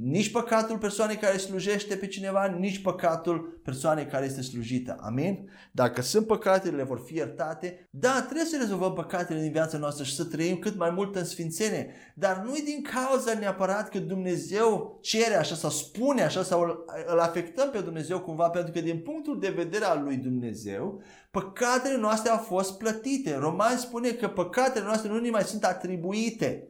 Nici 0.00 0.30
păcatul 0.30 0.78
persoanei 0.78 1.16
care 1.16 1.36
slujește 1.36 1.96
pe 1.96 2.06
cineva, 2.06 2.46
nici 2.46 2.82
păcatul 2.82 3.60
persoanei 3.64 4.06
care 4.06 4.24
este 4.24 4.42
slujită. 4.42 4.96
Amin? 5.00 5.50
Dacă 5.72 6.02
sunt 6.02 6.26
păcatele, 6.26 6.82
vor 6.82 7.02
fi 7.04 7.14
iertate. 7.14 7.88
Da, 7.90 8.22
trebuie 8.22 8.46
să 8.46 8.56
rezolvăm 8.60 8.92
păcatele 8.92 9.40
din 9.40 9.52
viața 9.52 9.78
noastră 9.78 10.04
și 10.04 10.14
să 10.14 10.24
trăim 10.24 10.56
cât 10.56 10.76
mai 10.76 10.90
mult 10.90 11.16
în 11.16 11.24
sfințenie. 11.24 11.90
Dar 12.14 12.42
nu 12.44 12.54
e 12.54 12.62
din 12.64 12.82
cauza 12.82 13.38
neapărat 13.38 13.88
că 13.88 13.98
Dumnezeu 13.98 14.98
cere 15.02 15.34
așa 15.34 15.54
sau 15.54 15.70
spune 15.70 16.22
așa 16.22 16.42
sau 16.42 16.84
îl 17.06 17.18
afectăm 17.18 17.70
pe 17.70 17.80
Dumnezeu 17.80 18.20
cumva, 18.20 18.48
pentru 18.48 18.72
că 18.72 18.80
din 18.80 18.98
punctul 18.98 19.40
de 19.40 19.48
vedere 19.48 19.84
al 19.84 20.02
lui 20.02 20.16
Dumnezeu, 20.16 21.02
păcatele 21.30 21.96
noastre 21.96 22.30
au 22.30 22.38
fost 22.38 22.78
plătite. 22.78 23.36
Roman 23.36 23.76
spune 23.76 24.10
că 24.10 24.28
păcatele 24.28 24.84
noastre 24.84 25.08
nu 25.08 25.18
ne 25.18 25.30
mai 25.30 25.42
sunt 25.42 25.64
atribuite. 25.64 26.68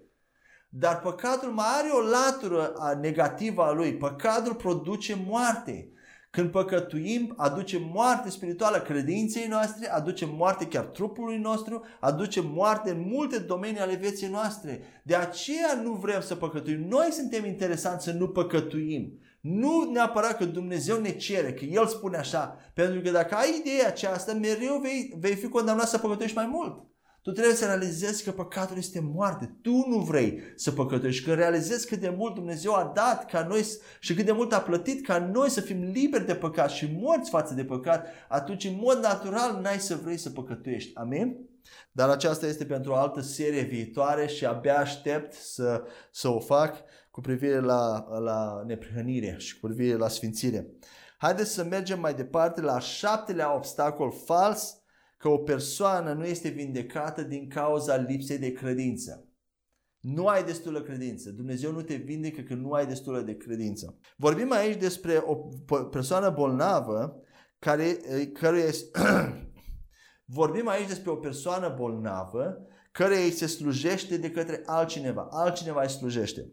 Dar 0.77 1.01
păcatul 1.01 1.51
mai 1.51 1.67
are 1.79 1.89
o 1.89 2.01
latură 2.01 2.73
negativă 3.01 3.63
a 3.63 3.73
lui. 3.73 3.97
Păcatul 3.97 4.55
produce 4.55 5.25
moarte. 5.27 5.89
Când 6.31 6.51
păcătuim, 6.51 7.35
aduce 7.37 7.91
moarte 7.93 8.31
spirituală 8.31 8.79
credinței 8.79 9.47
noastre, 9.49 9.93
aduce 9.93 10.27
moarte 10.27 10.67
chiar 10.67 10.85
trupului 10.85 11.39
nostru, 11.39 11.85
aduce 12.01 12.41
moarte 12.41 12.91
în 12.91 13.05
multe 13.07 13.39
domenii 13.39 13.81
ale 13.81 13.95
vieții 13.95 14.29
noastre. 14.29 14.83
De 15.03 15.15
aceea 15.15 15.81
nu 15.83 15.93
vrem 15.93 16.21
să 16.21 16.35
păcătuim. 16.35 16.87
Noi 16.89 17.09
suntem 17.11 17.45
interesanți 17.45 18.05
să 18.05 18.13
nu 18.13 18.29
păcătuim. 18.29 19.19
Nu 19.41 19.91
neapărat 19.93 20.37
că 20.37 20.45
Dumnezeu 20.45 21.01
ne 21.01 21.11
cere, 21.11 21.53
că 21.53 21.65
El 21.65 21.87
spune 21.87 22.17
așa. 22.17 22.59
Pentru 22.75 23.01
că 23.01 23.11
dacă 23.11 23.35
ai 23.35 23.59
ideea 23.61 23.87
aceasta, 23.87 24.33
mereu 24.33 24.79
vei, 24.83 25.15
vei 25.19 25.35
fi 25.35 25.49
condamnat 25.49 25.89
să 25.89 25.99
păcătuiești 25.99 26.37
mai 26.37 26.47
mult. 26.47 26.94
Tu 27.25 27.33
trebuie 27.33 27.55
să 27.55 27.65
realizezi 27.65 28.25
că 28.25 28.31
păcatul 28.31 28.77
este 28.77 29.01
moarte. 29.01 29.57
Tu 29.63 29.85
nu 29.89 29.99
vrei 29.99 30.41
să 30.57 30.73
păcătuiești. 30.73 31.25
Când 31.25 31.37
realizezi 31.37 31.87
cât 31.87 32.01
de 32.01 32.15
mult 32.17 32.35
Dumnezeu 32.35 32.75
a 32.75 32.93
dat 32.95 33.31
ca 33.31 33.47
noi 33.47 33.65
și 34.01 34.15
cât 34.15 34.25
de 34.25 34.33
mult 34.33 34.53
a 34.53 34.61
plătit 34.61 35.07
ca 35.07 35.19
noi 35.19 35.51
să 35.51 35.61
fim 35.61 35.83
liberi 35.83 36.27
de 36.27 36.35
păcat 36.35 36.71
și 36.71 36.97
morți 37.01 37.31
față 37.31 37.55
de 37.55 37.65
păcat, 37.65 38.07
atunci 38.29 38.65
în 38.65 38.77
mod 38.81 38.99
natural 38.99 39.61
n-ai 39.61 39.79
să 39.79 39.99
vrei 40.03 40.17
să 40.17 40.31
păcătuiești. 40.31 40.95
Amin? 40.95 41.37
Dar 41.93 42.09
aceasta 42.09 42.47
este 42.47 42.65
pentru 42.65 42.93
o 42.93 42.95
altă 42.95 43.21
serie 43.21 43.63
viitoare 43.63 44.27
și 44.27 44.47
abia 44.47 44.79
aștept 44.79 45.33
să, 45.33 45.83
să 46.11 46.29
o 46.29 46.41
fac 46.41 46.77
cu 47.11 47.21
privire 47.21 47.61
la, 47.61 48.07
la 48.19 48.63
neprihănire 48.67 49.35
și 49.39 49.61
cu 49.61 49.67
privire 49.67 49.97
la 49.97 50.09
sfințire. 50.09 50.67
Haideți 51.19 51.53
să 51.53 51.65
mergem 51.65 52.01
mai 52.01 52.15
departe 52.15 52.61
la 52.61 52.79
șaptelea 52.79 53.55
obstacol 53.55 54.13
fals 54.25 54.79
că 55.25 55.31
o 55.31 55.39
persoană 55.39 56.13
nu 56.13 56.25
este 56.25 56.49
vindecată 56.49 57.23
din 57.23 57.49
cauza 57.49 57.97
lipsei 57.97 58.39
de 58.39 58.53
credință. 58.53 59.29
Nu 60.01 60.27
ai 60.27 60.45
destulă 60.45 60.83
credință. 60.83 61.31
Dumnezeu 61.31 61.73
nu 61.73 61.83
te 61.83 61.95
vindecă 61.95 62.41
că 62.41 62.55
nu 62.55 62.73
ai 62.73 62.87
destulă 62.87 63.21
de 63.21 63.37
credință. 63.37 63.99
Vorbim 64.17 64.53
aici 64.53 64.81
despre 64.81 65.23
o 65.25 65.35
persoană 65.85 66.31
bolnavă 66.31 67.21
care, 67.59 67.97
care 68.33 68.71
Vorbim 70.39 70.69
aici 70.69 70.89
despre 70.89 71.11
o 71.11 71.17
persoană 71.17 71.75
bolnavă 71.79 72.67
care 72.93 73.17
îi 73.17 73.31
se 73.31 73.47
slujește 73.47 74.17
de 74.17 74.31
către 74.31 74.63
altcineva. 74.67 75.29
Altcineva 75.31 75.83
îi 75.83 75.89
slujește. 75.89 76.53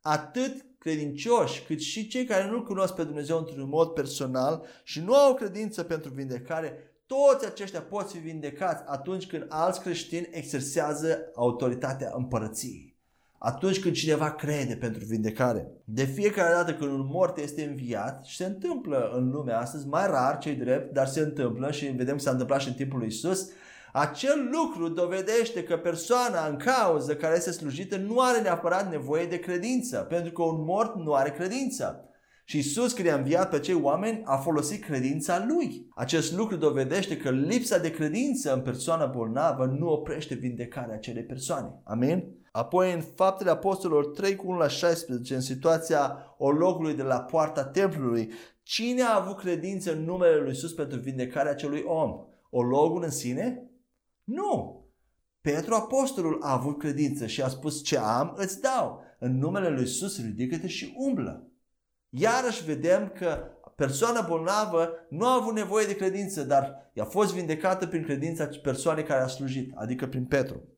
Atât 0.00 0.66
credincioși, 0.78 1.64
cât 1.64 1.80
și 1.80 2.08
cei 2.08 2.24
care 2.24 2.50
nu 2.50 2.62
cunosc 2.62 2.94
pe 2.94 3.04
Dumnezeu 3.04 3.38
într-un 3.38 3.68
mod 3.68 3.88
personal 3.88 4.66
și 4.84 5.00
nu 5.00 5.14
au 5.14 5.34
credință 5.34 5.82
pentru 5.82 6.10
vindecare, 6.10 6.91
toți 7.12 7.46
aceștia 7.46 7.80
pot 7.80 8.10
fi 8.10 8.18
vindecați 8.18 8.82
atunci 8.86 9.26
când 9.26 9.46
alți 9.48 9.80
creștini 9.80 10.28
exersează 10.30 11.18
autoritatea 11.34 12.12
împărăției. 12.16 12.96
Atunci 13.38 13.80
când 13.80 13.94
cineva 13.94 14.30
crede 14.30 14.76
pentru 14.76 15.04
vindecare. 15.04 15.70
De 15.84 16.04
fiecare 16.04 16.54
dată 16.54 16.74
când 16.74 16.90
un 16.90 17.06
mort 17.10 17.38
este 17.38 17.64
înviat, 17.64 18.24
și 18.24 18.36
se 18.36 18.44
întâmplă 18.44 19.10
în 19.14 19.30
lumea 19.30 19.58
astăzi, 19.58 19.86
mai 19.86 20.06
rar 20.06 20.38
cei 20.38 20.54
drept, 20.54 20.92
dar 20.92 21.06
se 21.06 21.20
întâmplă 21.20 21.70
și 21.70 21.86
vedem 21.86 22.16
că 22.16 22.22
s-a 22.22 22.30
întâmplat 22.30 22.60
și 22.60 22.68
în 22.68 22.74
timpul 22.74 22.98
lui 22.98 23.08
Isus, 23.08 23.50
acel 23.92 24.50
lucru 24.52 24.88
dovedește 24.88 25.62
că 25.62 25.76
persoana 25.76 26.46
în 26.46 26.56
cauză 26.56 27.16
care 27.16 27.36
este 27.36 27.50
slujită 27.50 27.96
nu 27.96 28.20
are 28.20 28.40
neapărat 28.40 28.90
nevoie 28.90 29.26
de 29.26 29.38
credință, 29.38 29.96
pentru 29.96 30.32
că 30.32 30.42
un 30.42 30.64
mort 30.64 30.96
nu 30.96 31.12
are 31.12 31.30
credință. 31.30 32.04
Și 32.52 32.58
Isus, 32.58 32.92
când 32.92 33.08
a 33.08 33.14
înviat 33.14 33.50
pe 33.50 33.60
cei 33.60 33.74
oameni, 33.74 34.22
a 34.24 34.36
folosit 34.36 34.84
credința 34.84 35.44
lui. 35.48 35.88
Acest 35.94 36.32
lucru 36.32 36.56
dovedește 36.56 37.16
că 37.16 37.30
lipsa 37.30 37.78
de 37.78 37.90
credință 37.90 38.54
în 38.54 38.60
persoana 38.60 39.06
bolnavă 39.06 39.64
nu 39.64 39.88
oprește 39.88 40.34
vindecarea 40.34 40.94
acelei 40.94 41.24
persoane. 41.24 41.80
Amin? 41.84 42.24
Apoi 42.50 42.92
în 42.92 43.00
faptele 43.00 43.50
apostolilor 43.50 44.06
3 44.06 44.36
cu 44.36 44.48
1 44.48 44.58
la 44.58 44.68
16, 44.68 45.34
în 45.34 45.40
situația 45.40 46.34
ologului 46.38 46.94
de 46.94 47.02
la 47.02 47.20
poarta 47.20 47.64
templului, 47.64 48.32
cine 48.62 49.02
a 49.02 49.20
avut 49.20 49.36
credință 49.36 49.92
în 49.92 50.04
numele 50.04 50.36
lui 50.36 50.50
Isus 50.50 50.72
pentru 50.72 50.98
vindecarea 50.98 51.50
acelui 51.50 51.82
om? 51.86 52.10
Ologul 52.50 53.02
în 53.02 53.10
sine? 53.10 53.70
Nu! 54.24 54.84
Petru 55.40 55.74
apostolul 55.74 56.38
a 56.42 56.52
avut 56.52 56.78
credință 56.78 57.26
și 57.26 57.42
a 57.42 57.48
spus 57.48 57.84
ce 57.84 57.98
am 57.98 58.32
îți 58.36 58.60
dau. 58.60 59.02
În 59.18 59.38
numele 59.38 59.68
lui 59.68 59.82
Isus 59.82 60.22
ridică-te 60.22 60.66
și 60.66 60.94
umblă. 60.96 61.46
Iarăși 62.14 62.64
vedem 62.64 63.12
că 63.18 63.44
persoana 63.74 64.20
bolnavă 64.20 64.90
nu 65.08 65.26
a 65.26 65.34
avut 65.34 65.54
nevoie 65.54 65.86
de 65.86 65.96
credință, 65.96 66.42
dar 66.42 66.90
i-a 66.92 67.04
fost 67.04 67.34
vindecată 67.34 67.86
prin 67.86 68.02
credința 68.02 68.48
persoanei 68.62 69.04
care 69.04 69.22
a 69.22 69.26
slujit, 69.26 69.72
adică 69.74 70.06
prin 70.06 70.24
Petru. 70.24 70.68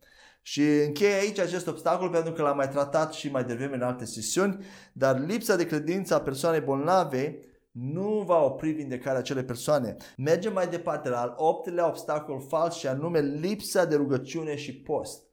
Și 0.42 0.62
încheie 0.62 1.14
aici 1.14 1.38
acest 1.38 1.66
obstacol 1.66 2.08
pentru 2.08 2.32
că 2.32 2.42
l-am 2.42 2.56
mai 2.56 2.68
tratat 2.68 3.12
și 3.12 3.30
mai 3.30 3.44
devreme 3.44 3.74
în 3.74 3.82
alte 3.82 4.04
sesiuni, 4.04 4.64
dar 4.92 5.18
lipsa 5.18 5.56
de 5.56 5.66
credință 5.66 6.14
a 6.14 6.20
persoanei 6.20 6.60
bolnave 6.60 7.38
nu 7.70 8.22
va 8.26 8.44
opri 8.44 8.70
vindecarea 8.70 9.18
acelei 9.18 9.44
persoane. 9.44 9.96
Mergem 10.16 10.52
mai 10.52 10.68
departe 10.68 11.08
la 11.08 11.20
al 11.20 11.34
optelea 11.36 11.86
obstacol 11.86 12.40
fals 12.48 12.74
și 12.74 12.86
anume 12.86 13.20
lipsa 13.20 13.84
de 13.84 13.94
rugăciune 13.94 14.56
și 14.56 14.74
post. 14.74 15.23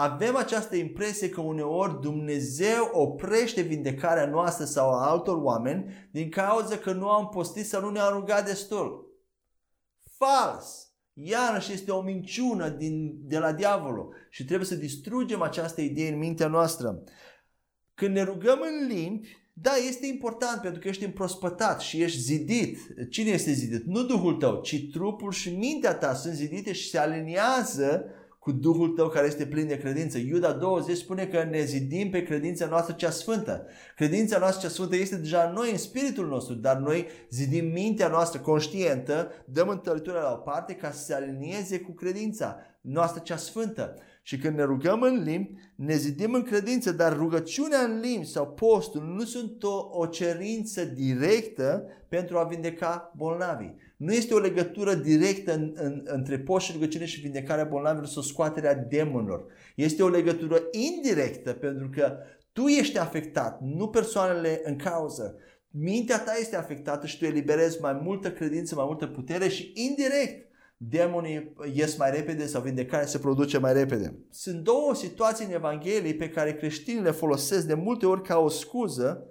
Avem 0.00 0.36
această 0.36 0.76
impresie 0.76 1.28
că 1.28 1.40
uneori 1.40 2.00
Dumnezeu 2.00 2.90
oprește 2.92 3.60
vindecarea 3.60 4.26
noastră 4.26 4.64
sau 4.64 4.90
a 4.90 5.10
altor 5.10 5.36
oameni 5.42 6.08
din 6.10 6.30
cauza 6.30 6.76
că 6.76 6.92
nu 6.92 7.08
am 7.08 7.28
postit 7.28 7.66
sau 7.66 7.80
nu 7.80 7.90
ne-am 7.90 8.12
rugat 8.12 8.46
destul. 8.46 9.16
Fals! 10.16 10.92
Iarăși 11.12 11.72
este 11.72 11.90
o 11.90 12.00
minciună 12.00 12.68
din, 12.68 13.14
de 13.20 13.38
la 13.38 13.52
diavolul 13.52 14.14
și 14.30 14.44
trebuie 14.44 14.66
să 14.66 14.74
distrugem 14.74 15.42
această 15.42 15.80
idee 15.80 16.12
în 16.12 16.18
mintea 16.18 16.48
noastră. 16.48 17.02
Când 17.94 18.14
ne 18.14 18.22
rugăm 18.22 18.58
în 18.60 18.86
limbi, 18.86 19.28
da, 19.52 19.72
este 19.88 20.06
important 20.06 20.60
pentru 20.60 20.80
că 20.80 20.88
ești 20.88 21.04
împrospătat 21.04 21.80
și 21.80 22.02
ești 22.02 22.20
zidit. 22.20 22.78
Cine 23.10 23.30
este 23.30 23.52
zidit? 23.52 23.84
Nu 23.84 24.02
Duhul 24.02 24.34
tău, 24.34 24.60
ci 24.60 24.90
trupul 24.92 25.32
și 25.32 25.56
mintea 25.56 25.94
ta 25.94 26.14
sunt 26.14 26.34
zidite 26.34 26.72
și 26.72 26.90
se 26.90 26.98
aliniază 26.98 28.12
cu 28.48 28.54
Duhul 28.54 28.88
tău 28.88 29.08
care 29.08 29.26
este 29.26 29.46
plin 29.46 29.66
de 29.66 29.78
credință. 29.78 30.18
Iuda 30.18 30.52
20 30.52 30.96
spune 30.96 31.26
că 31.26 31.44
ne 31.50 31.64
zidim 31.64 32.10
pe 32.10 32.22
credința 32.22 32.66
noastră 32.66 32.94
cea 32.94 33.10
sfântă. 33.10 33.66
Credința 33.96 34.38
noastră 34.38 34.66
cea 34.66 34.74
sfântă 34.74 34.96
este 34.96 35.16
deja 35.16 35.42
în 35.42 35.52
noi, 35.52 35.70
în 35.70 35.76
spiritul 35.76 36.26
nostru, 36.26 36.54
dar 36.54 36.76
noi 36.76 37.06
zidim 37.30 37.72
mintea 37.72 38.08
noastră 38.08 38.40
conștientă, 38.40 39.30
dăm 39.44 39.68
întăritura 39.68 40.20
la 40.20 40.32
o 40.32 40.36
parte 40.36 40.74
ca 40.74 40.90
să 40.90 41.04
se 41.04 41.14
alinieze 41.14 41.80
cu 41.80 41.92
credința 41.92 42.56
noastră 42.80 43.22
cea 43.24 43.36
sfântă. 43.36 43.94
Și 44.22 44.38
când 44.38 44.56
ne 44.56 44.62
rugăm 44.62 45.02
în 45.02 45.22
limbi, 45.22 45.52
ne 45.74 45.94
zidim 45.94 46.34
în 46.34 46.42
credință, 46.42 46.92
dar 46.92 47.16
rugăciunea 47.16 47.80
în 47.80 48.00
limbi 48.00 48.26
sau 48.26 48.46
postul 48.46 49.02
nu 49.02 49.24
sunt 49.24 49.62
o, 49.62 49.88
o 49.90 50.06
cerință 50.06 50.84
directă 50.84 51.84
pentru 52.08 52.38
a 52.38 52.44
vindeca 52.44 53.12
bolnavii. 53.16 53.76
Nu 53.98 54.12
este 54.12 54.34
o 54.34 54.38
legătură 54.38 54.94
directă 54.94 55.54
în, 55.54 55.72
în, 55.74 56.02
între 56.04 56.38
post 56.38 56.66
și 56.66 56.72
rugăciune 56.72 57.04
și 57.04 57.20
vindecarea 57.20 57.64
bolnavilor 57.64 58.06
sau 58.06 58.22
scoaterea 58.22 58.74
demonilor. 58.74 59.44
Este 59.76 60.02
o 60.02 60.08
legătură 60.08 60.62
indirectă 60.70 61.52
pentru 61.52 61.88
că 61.88 62.16
tu 62.52 62.66
ești 62.66 62.98
afectat, 62.98 63.60
nu 63.60 63.88
persoanele 63.88 64.60
în 64.64 64.76
cauză. 64.76 65.36
Mintea 65.70 66.20
ta 66.20 66.32
este 66.40 66.56
afectată 66.56 67.06
și 67.06 67.18
tu 67.18 67.24
eliberezi 67.24 67.80
mai 67.80 68.00
multă 68.02 68.32
credință, 68.32 68.74
mai 68.74 68.84
multă 68.86 69.06
putere 69.06 69.48
și 69.48 69.72
indirect 69.74 70.46
demonii 70.76 71.54
ies 71.74 71.96
mai 71.96 72.10
repede 72.10 72.46
sau 72.46 72.62
vindecarea 72.62 73.06
se 73.06 73.18
produce 73.18 73.58
mai 73.58 73.72
repede. 73.72 74.18
Sunt 74.30 74.62
două 74.62 74.94
situații 74.94 75.44
în 75.44 75.52
Evanghelie 75.52 76.14
pe 76.14 76.30
care 76.30 76.54
creștinii 76.54 77.02
le 77.02 77.10
folosesc 77.10 77.66
de 77.66 77.74
multe 77.74 78.06
ori 78.06 78.22
ca 78.22 78.38
o 78.38 78.48
scuză 78.48 79.26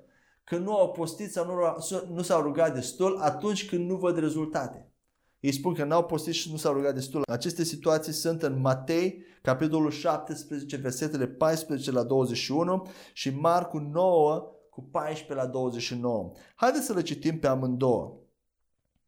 că 0.47 0.57
nu 0.57 0.75
au 0.75 0.91
postit 0.91 1.31
sau 1.31 1.45
nu, 1.45 2.13
nu 2.13 2.21
s-au 2.21 2.41
rugat 2.41 2.73
destul 2.73 3.17
atunci 3.17 3.69
când 3.69 3.89
nu 3.89 3.95
văd 3.95 4.17
rezultate. 4.17 4.91
Ei 5.39 5.51
spun 5.51 5.73
că 5.73 5.83
n-au 5.83 6.05
postit 6.05 6.33
și 6.33 6.51
nu 6.51 6.57
s-au 6.57 6.73
rugat 6.73 6.93
destul. 6.93 7.21
Aceste 7.27 7.63
situații 7.63 8.13
sunt 8.13 8.43
în 8.43 8.59
Matei, 8.59 9.23
capitolul 9.41 9.91
17, 9.91 10.75
versetele 10.75 11.27
14 11.27 11.91
la 11.91 12.03
21 12.03 12.87
și 13.13 13.29
Marcu 13.29 13.77
9 13.77 14.51
cu 14.69 14.81
14 14.81 15.45
la 15.45 15.51
29. 15.51 16.31
Haideți 16.55 16.85
să 16.85 16.93
le 16.93 17.01
citim 17.01 17.39
pe 17.39 17.47
amândouă. 17.47 18.19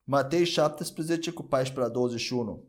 Matei 0.03 0.43
17 0.43 1.31
cu 1.31 1.43
14 1.43 1.91
la 1.91 1.99
21. 1.99 2.63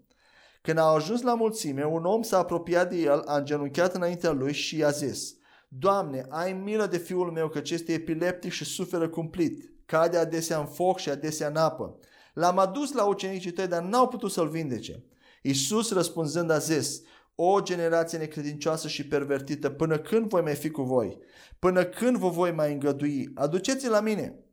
Când 0.62 0.78
au 0.78 0.94
ajuns 0.94 1.22
la 1.22 1.34
mulțime, 1.34 1.84
un 1.84 2.04
om 2.04 2.22
s-a 2.22 2.38
apropiat 2.38 2.90
de 2.90 2.96
el, 2.96 3.22
a 3.26 3.36
îngenunchiat 3.36 3.94
înaintea 3.94 4.32
lui 4.32 4.52
și 4.52 4.76
i-a 4.76 4.90
zis, 4.90 5.38
Doamne, 5.72 6.26
ai 6.28 6.52
milă 6.52 6.86
de 6.86 6.98
fiul 6.98 7.30
meu 7.30 7.48
căci 7.48 7.70
este 7.70 7.92
epileptic 7.92 8.52
și 8.52 8.64
suferă 8.64 9.08
cumplit. 9.08 9.70
Cade 9.86 10.16
adesea 10.16 10.58
în 10.58 10.66
foc 10.66 10.98
și 10.98 11.10
adesea 11.10 11.48
în 11.48 11.56
apă. 11.56 11.98
L-am 12.34 12.58
adus 12.58 12.92
la 12.92 13.04
ucenicii 13.04 13.50
tăi, 13.50 13.66
dar 13.66 13.82
n-au 13.82 14.08
putut 14.08 14.30
să-l 14.30 14.48
vindece. 14.48 15.04
Iisus 15.42 15.92
răspunzând 15.92 16.50
a 16.50 16.58
zis, 16.58 17.02
o 17.34 17.60
generație 17.60 18.18
necredincioasă 18.18 18.88
și 18.88 19.06
pervertită, 19.06 19.70
până 19.70 19.98
când 19.98 20.28
voi 20.28 20.42
mai 20.42 20.54
fi 20.54 20.70
cu 20.70 20.82
voi? 20.82 21.18
Până 21.58 21.84
când 21.84 22.16
vă 22.16 22.28
voi 22.28 22.52
mai 22.52 22.72
îngădui? 22.72 23.30
Aduceți-l 23.34 23.90
la 23.90 24.00
mine. 24.00 24.44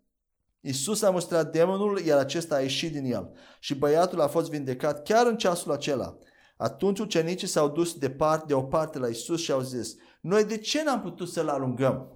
Isus 0.61 1.01
a 1.01 1.09
mustrat 1.09 1.51
demonul, 1.51 1.99
iar 1.99 2.18
acesta 2.18 2.55
a 2.55 2.61
ieșit 2.61 2.91
din 2.91 3.11
el. 3.11 3.32
Și 3.59 3.76
băiatul 3.76 4.22
a 4.22 4.28
fost 4.28 4.49
vindecat 4.49 5.03
chiar 5.03 5.28
în 5.28 5.38
ceasul 5.38 5.72
acela. 5.72 6.18
Atunci 6.57 6.99
ucenicii 6.99 7.47
s-au 7.47 7.70
dus 7.70 7.93
departe, 7.93 8.45
de 8.47 8.53
o 8.53 8.63
parte 8.63 8.99
la 8.99 9.07
Isus 9.07 9.41
și 9.41 9.51
au 9.51 9.61
zis, 9.61 9.95
noi 10.28 10.46
de 10.46 10.58
ce 10.58 10.84
n-am 10.84 11.02
putut 11.02 11.30
să-l 11.30 11.48
alungăm? 11.48 12.12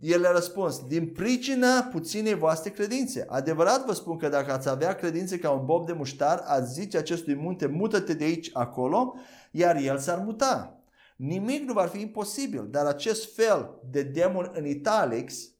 El 0.00 0.20
le-a 0.20 0.30
răspuns, 0.30 0.86
din 0.86 1.12
pricina 1.12 1.82
puținei 1.82 2.34
voastre 2.34 2.70
credințe. 2.70 3.24
Adevărat 3.28 3.84
vă 3.84 3.92
spun 3.92 4.16
că 4.16 4.28
dacă 4.28 4.52
ați 4.52 4.68
avea 4.68 4.94
credințe 4.94 5.38
ca 5.38 5.50
un 5.50 5.64
bob 5.64 5.86
de 5.86 5.92
muștar, 5.92 6.42
ați 6.46 6.72
zice 6.72 6.96
acestui 6.96 7.34
munte, 7.34 7.66
mută-te 7.66 8.14
de 8.14 8.24
aici 8.24 8.50
acolo, 8.52 9.14
iar 9.50 9.76
el 9.76 9.98
s-ar 9.98 10.18
muta. 10.18 10.82
Nimic 11.16 11.62
nu 11.62 11.72
va 11.72 11.86
fi 11.86 12.00
imposibil, 12.00 12.68
dar 12.70 12.86
acest 12.86 13.34
fel 13.34 13.80
de 13.90 14.02
demon 14.02 14.50
în 14.54 14.66
italics 14.66 15.50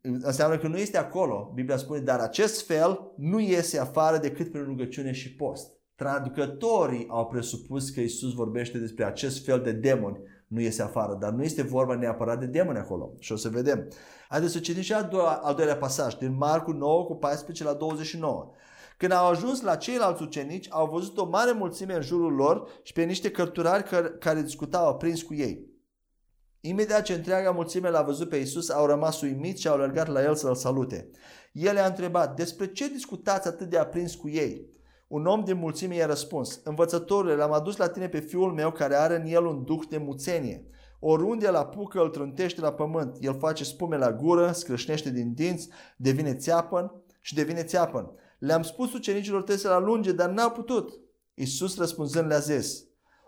înseamnă 0.00 0.58
că 0.58 0.68
nu 0.68 0.78
este 0.78 0.98
acolo. 0.98 1.52
Biblia 1.54 1.76
spune, 1.76 2.00
dar 2.00 2.20
acest 2.20 2.66
fel 2.66 3.12
nu 3.16 3.40
iese 3.40 3.78
afară 3.78 4.18
decât 4.18 4.50
prin 4.50 4.64
rugăciune 4.64 5.12
și 5.12 5.34
post. 5.34 5.75
Traducătorii 5.96 7.06
au 7.08 7.26
presupus 7.26 7.90
că 7.90 8.00
Isus 8.00 8.32
vorbește 8.32 8.78
despre 8.78 9.04
acest 9.04 9.44
fel 9.44 9.60
de 9.60 9.72
demoni 9.72 10.20
nu 10.46 10.60
iese 10.60 10.82
afară, 10.82 11.16
dar 11.20 11.32
nu 11.32 11.42
este 11.42 11.62
vorba 11.62 11.94
neapărat 11.94 12.38
de 12.38 12.46
demoni 12.46 12.78
acolo. 12.78 13.12
Și 13.18 13.32
o 13.32 13.36
să 13.36 13.48
vedem. 13.48 13.88
Haideți 14.28 14.52
să 14.52 14.58
citim 14.58 14.82
și 14.82 14.92
al, 14.92 15.08
doilea, 15.10 15.30
al 15.30 15.54
doilea 15.54 15.76
pasaj 15.76 16.14
din 16.14 16.36
Marcu 16.36 16.70
9 16.70 17.04
cu 17.04 17.14
14 17.14 17.64
la 17.64 17.72
29. 17.72 18.50
Când 18.96 19.12
au 19.12 19.26
ajuns 19.26 19.60
la 19.60 19.76
ceilalți 19.76 20.22
ucenici, 20.22 20.66
au 20.70 20.88
văzut 20.88 21.18
o 21.18 21.28
mare 21.28 21.52
mulțime 21.52 21.94
în 21.94 22.02
jurul 22.02 22.32
lor 22.32 22.68
și 22.82 22.92
pe 22.92 23.02
niște 23.02 23.30
cărturari 23.30 23.82
care, 23.82 24.08
care 24.08 24.42
discutau 24.42 24.88
aprins 24.88 25.22
cu 25.22 25.34
ei. 25.34 25.74
Imediat 26.60 27.02
ce 27.02 27.12
întreaga 27.12 27.50
mulțime 27.50 27.90
l-a 27.90 28.02
văzut 28.02 28.28
pe 28.28 28.36
Isus, 28.36 28.70
au 28.70 28.86
rămas 28.86 29.20
uimiți 29.20 29.60
și 29.60 29.68
au 29.68 29.74
alergat 29.74 30.08
la 30.08 30.22
el 30.22 30.34
să-l 30.34 30.54
salute. 30.54 31.10
El 31.52 31.78
a 31.78 31.86
întrebat, 31.86 32.36
despre 32.36 32.66
ce 32.66 32.88
discutați 32.88 33.48
atât 33.48 33.68
de 33.68 33.78
aprins 33.78 34.14
cu 34.14 34.28
ei? 34.28 34.70
Un 35.06 35.26
om 35.26 35.44
din 35.44 35.56
mulțime 35.56 35.94
i-a 35.94 36.06
răspuns, 36.06 36.60
învățătorule, 36.64 37.34
l-am 37.34 37.52
adus 37.52 37.76
la 37.76 37.88
tine 37.88 38.08
pe 38.08 38.20
fiul 38.20 38.52
meu 38.52 38.70
care 38.70 38.94
are 38.94 39.16
în 39.16 39.26
el 39.26 39.44
un 39.46 39.64
duh 39.64 39.82
de 39.88 39.98
muțenie. 39.98 40.66
Oriunde 41.00 41.50
la 41.50 41.58
apucă, 41.58 42.00
îl 42.00 42.08
trântește 42.08 42.60
la 42.60 42.72
pământ. 42.72 43.16
El 43.20 43.38
face 43.38 43.64
spume 43.64 43.96
la 43.96 44.12
gură, 44.12 44.52
scrâșnește 44.52 45.10
din 45.10 45.34
dinți, 45.34 45.68
devine 45.96 46.34
țeapăn 46.34 46.92
și 47.20 47.34
devine 47.34 47.62
țeapăn. 47.62 48.10
Le-am 48.38 48.62
spus 48.62 48.92
ucenicilor 48.92 49.42
trebuie 49.42 49.64
să-l 49.64 49.72
alunge, 49.72 50.12
dar 50.12 50.30
n-a 50.30 50.50
putut. 50.50 51.00
Iisus 51.34 51.76
răspunzând 51.78 52.26
le-a 52.26 52.38
zis, 52.38 52.84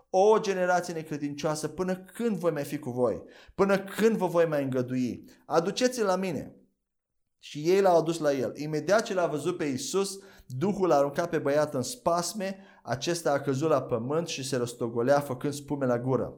o 0.09 0.39
generație 0.39 0.93
necredincioasă, 0.93 1.67
până 1.67 1.97
când 1.97 2.37
voi 2.37 2.51
mai 2.51 2.63
fi 2.63 2.79
cu 2.79 2.89
voi? 2.89 3.23
Până 3.55 3.77
când 3.79 4.17
vă 4.17 4.25
voi 4.25 4.45
mai 4.45 4.63
îngădui? 4.63 5.23
Aduceți-l 5.45 6.05
la 6.05 6.15
mine. 6.15 6.55
Și 7.39 7.59
ei 7.59 7.81
l-au 7.81 7.97
adus 7.97 8.19
la 8.19 8.33
el. 8.33 8.51
Imediat 8.55 9.03
ce 9.03 9.13
l-a 9.13 9.27
văzut 9.27 9.57
pe 9.57 9.65
Iisus, 9.65 10.19
Duhul 10.51 10.87
l-a 10.87 10.95
aruncat 10.95 11.29
pe 11.29 11.37
băiat 11.37 11.73
în 11.73 11.81
spasme, 11.81 12.57
acesta 12.83 13.31
a 13.31 13.39
căzut 13.39 13.69
la 13.69 13.81
pământ 13.81 14.27
și 14.27 14.47
se 14.47 14.57
răstogolea 14.57 15.19
făcând 15.19 15.53
spume 15.53 15.85
la 15.85 15.99
gură. 15.99 16.37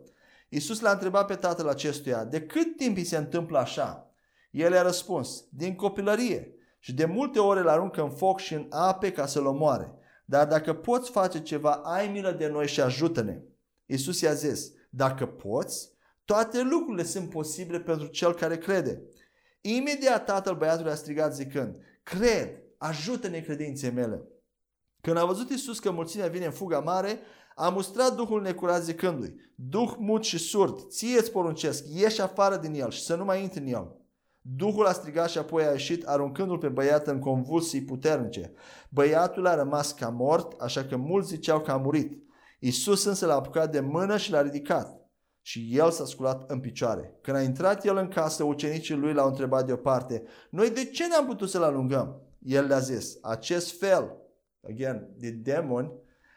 Iisus 0.49 0.79
l-a 0.79 0.91
întrebat 0.91 1.25
pe 1.25 1.35
tatăl 1.35 1.67
acestuia, 1.67 2.23
de 2.23 2.41
cât 2.41 2.75
timp 2.77 2.97
îi 2.97 3.03
se 3.03 3.17
întâmplă 3.17 3.57
așa? 3.57 4.11
El 4.51 4.71
i-a 4.71 4.81
răspuns, 4.81 5.43
din 5.49 5.75
copilărie 5.75 6.53
și 6.79 6.93
de 6.93 7.05
multe 7.05 7.39
ori 7.39 7.59
îl 7.59 7.67
aruncă 7.67 8.01
în 8.01 8.09
foc 8.09 8.39
și 8.39 8.53
în 8.53 8.67
ape 8.69 9.11
ca 9.11 9.25
să-l 9.25 9.45
omoare. 9.45 9.93
Dar 10.25 10.47
dacă 10.47 10.73
poți 10.73 11.09
face 11.09 11.41
ceva, 11.41 11.71
ai 11.71 12.07
milă 12.07 12.31
de 12.31 12.47
noi 12.47 12.67
și 12.67 12.81
ajută-ne. 12.81 13.41
Iisus 13.85 14.21
i-a 14.21 14.33
zis, 14.33 14.71
dacă 14.89 15.25
poți, 15.25 15.89
toate 16.25 16.61
lucrurile 16.61 17.03
sunt 17.03 17.29
posibile 17.29 17.79
pentru 17.79 18.07
cel 18.07 18.33
care 18.33 18.57
crede. 18.57 19.01
Imediat 19.61 20.25
tatăl 20.25 20.55
băiatului 20.55 20.91
a 20.91 20.95
strigat 20.95 21.35
zicând, 21.35 21.75
cred, 22.03 22.49
ajută-ne 22.81 23.39
credinței 23.39 23.91
mele. 23.91 24.21
Când 25.01 25.17
a 25.17 25.25
văzut 25.25 25.49
Iisus 25.49 25.79
că 25.79 25.91
mulțimea 25.91 26.27
vine 26.27 26.45
în 26.45 26.51
fuga 26.51 26.79
mare, 26.79 27.19
a 27.55 27.69
mustrat 27.69 28.15
Duhul 28.15 28.41
necurat 28.41 28.83
zicându-i, 28.83 29.35
Duh 29.55 29.93
mut 29.97 30.23
și 30.23 30.37
surd, 30.37 30.87
ție 30.87 31.17
îți 31.17 31.31
poruncesc, 31.31 31.83
ieși 31.93 32.21
afară 32.21 32.57
din 32.57 32.73
el 32.73 32.89
și 32.89 33.01
să 33.01 33.15
nu 33.15 33.23
mai 33.23 33.41
intri 33.41 33.59
în 33.59 33.67
el. 33.67 33.95
Duhul 34.41 34.85
a 34.85 34.91
strigat 34.91 35.29
și 35.29 35.37
apoi 35.37 35.63
a 35.63 35.71
ieșit, 35.71 36.07
aruncându-l 36.07 36.57
pe 36.57 36.67
băiat 36.67 37.07
în 37.07 37.19
convulsii 37.19 37.83
puternice. 37.83 38.53
Băiatul 38.89 39.47
a 39.47 39.55
rămas 39.55 39.91
ca 39.91 40.09
mort, 40.09 40.61
așa 40.61 40.83
că 40.83 40.97
mulți 40.97 41.27
ziceau 41.27 41.61
că 41.61 41.71
a 41.71 41.77
murit. 41.77 42.23
Iisus 42.59 43.03
însă 43.03 43.25
l-a 43.25 43.35
apucat 43.35 43.71
de 43.71 43.79
mână 43.79 44.17
și 44.17 44.31
l-a 44.31 44.41
ridicat. 44.41 45.09
Și 45.41 45.69
el 45.71 45.91
s-a 45.91 46.05
sculat 46.05 46.51
în 46.51 46.59
picioare. 46.59 47.17
Când 47.21 47.37
a 47.37 47.41
intrat 47.41 47.85
el 47.85 47.97
în 47.97 48.07
casă, 48.07 48.43
ucenicii 48.43 48.95
lui 48.95 49.13
l-au 49.13 49.27
întrebat 49.27 49.65
deoparte, 49.65 50.23
noi 50.49 50.69
de 50.69 50.85
ce 50.85 51.07
n-am 51.07 51.25
putut 51.25 51.49
să-l 51.49 51.63
alungăm? 51.63 52.30
El 52.43 52.65
le-a 52.65 52.79
zis, 52.79 53.17
acest 53.21 53.79
fel, 53.79 54.17
again, 54.69 55.07
de 55.17 55.29
demoni, 55.29 55.91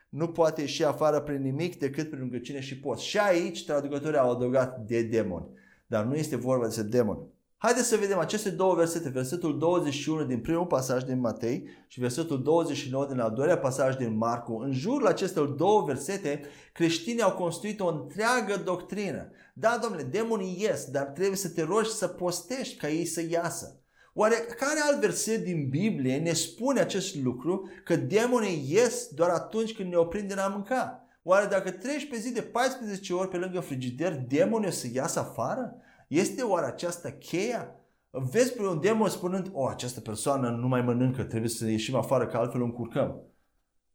nu 0.08 0.28
poate 0.28 0.60
ieși 0.60 0.84
afară 0.84 1.20
prin 1.20 1.42
nimic 1.42 1.78
decât 1.78 2.10
prin 2.10 2.22
rugăciune 2.22 2.60
și 2.60 2.80
post. 2.80 3.02
Și 3.02 3.18
aici 3.18 3.64
traducătorii 3.64 4.18
au 4.18 4.30
adăugat 4.30 4.78
de 4.78 5.02
demoni. 5.02 5.46
Dar 5.86 6.04
nu 6.04 6.14
este 6.14 6.36
vorba 6.36 6.68
de 6.68 6.82
demoni. 6.82 7.32
Haideți 7.56 7.88
să 7.88 7.96
vedem 7.96 8.18
aceste 8.18 8.50
două 8.50 8.74
versete, 8.74 9.08
versetul 9.08 9.58
21 9.58 10.24
din 10.24 10.40
primul 10.40 10.66
pasaj 10.66 11.02
din 11.02 11.20
Matei 11.20 11.68
și 11.86 12.00
versetul 12.00 12.42
29 12.42 13.06
din 13.06 13.18
al 13.18 13.32
doilea 13.32 13.58
pasaj 13.58 13.96
din 13.96 14.16
Marcu. 14.16 14.56
În 14.56 14.72
jurul 14.72 15.06
acestor 15.06 15.48
două 15.48 15.84
versete, 15.84 16.40
creștinii 16.72 17.22
au 17.22 17.32
construit 17.32 17.80
o 17.80 17.86
întreagă 17.86 18.62
doctrină. 18.64 19.30
Da, 19.54 19.78
domnule, 19.82 20.02
demonii 20.02 20.60
ies, 20.60 20.84
dar 20.90 21.04
trebuie 21.04 21.36
să 21.36 21.48
te 21.48 21.62
rogi 21.62 21.90
să 21.90 22.06
postești 22.06 22.76
ca 22.76 22.88
ei 22.88 23.04
să 23.04 23.22
iasă. 23.30 23.83
Oare 24.16 24.34
care 24.34 24.80
alt 24.82 25.00
verset 25.00 25.44
din 25.44 25.68
Biblie 25.68 26.18
ne 26.18 26.32
spune 26.32 26.80
acest 26.80 27.16
lucru 27.16 27.68
că 27.84 27.96
demonii 27.96 28.66
ies 28.68 29.08
doar 29.08 29.30
atunci 29.30 29.74
când 29.74 29.90
ne 29.90 29.96
oprim 29.96 30.26
din 30.26 30.38
a 30.38 30.48
mânca? 30.48 31.06
Oare 31.22 31.46
dacă 31.46 31.70
treci 31.70 32.08
pe 32.08 32.16
zi 32.16 32.32
de 32.32 32.42
14 32.42 33.14
ori 33.14 33.28
pe 33.28 33.36
lângă 33.36 33.60
frigider, 33.60 34.24
demonii 34.28 34.68
o 34.68 34.70
să 34.70 34.86
iasă 34.92 35.18
afară? 35.18 35.76
Este 36.08 36.42
oare 36.42 36.66
aceasta 36.66 37.10
cheia? 37.10 37.80
Vezi 38.10 38.52
pe 38.52 38.62
un 38.62 38.80
demon 38.80 39.08
spunând, 39.08 39.50
o, 39.52 39.66
această 39.66 40.00
persoană 40.00 40.50
nu 40.50 40.68
mai 40.68 40.82
mănâncă, 40.82 41.22
trebuie 41.22 41.50
să 41.50 41.66
ieșim 41.66 41.94
afară, 41.94 42.26
că 42.26 42.36
altfel 42.36 42.60
o 42.60 42.64
încurcăm. 42.64 43.22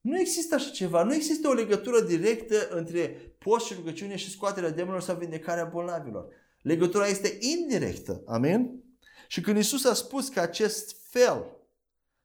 Nu 0.01 0.19
există 0.19 0.55
așa 0.55 0.69
ceva. 0.69 1.03
Nu 1.03 1.13
există 1.13 1.47
o 1.47 1.53
legătură 1.53 2.01
directă 2.01 2.55
între 2.69 3.01
post 3.37 3.65
și 3.65 3.73
rugăciune 3.73 4.15
și 4.15 4.29
scoaterea 4.29 4.69
demonilor 4.69 5.01
sau 5.01 5.15
vindecarea 5.15 5.69
bolnavilor. 5.73 6.25
Legătura 6.61 7.05
este 7.05 7.37
indirectă. 7.39 8.21
Amin? 8.25 8.83
Și 9.31 9.41
când 9.41 9.57
Isus 9.57 9.85
a 9.85 9.93
spus 9.93 10.29
că 10.29 10.39
acest 10.39 10.95
fel 11.09 11.45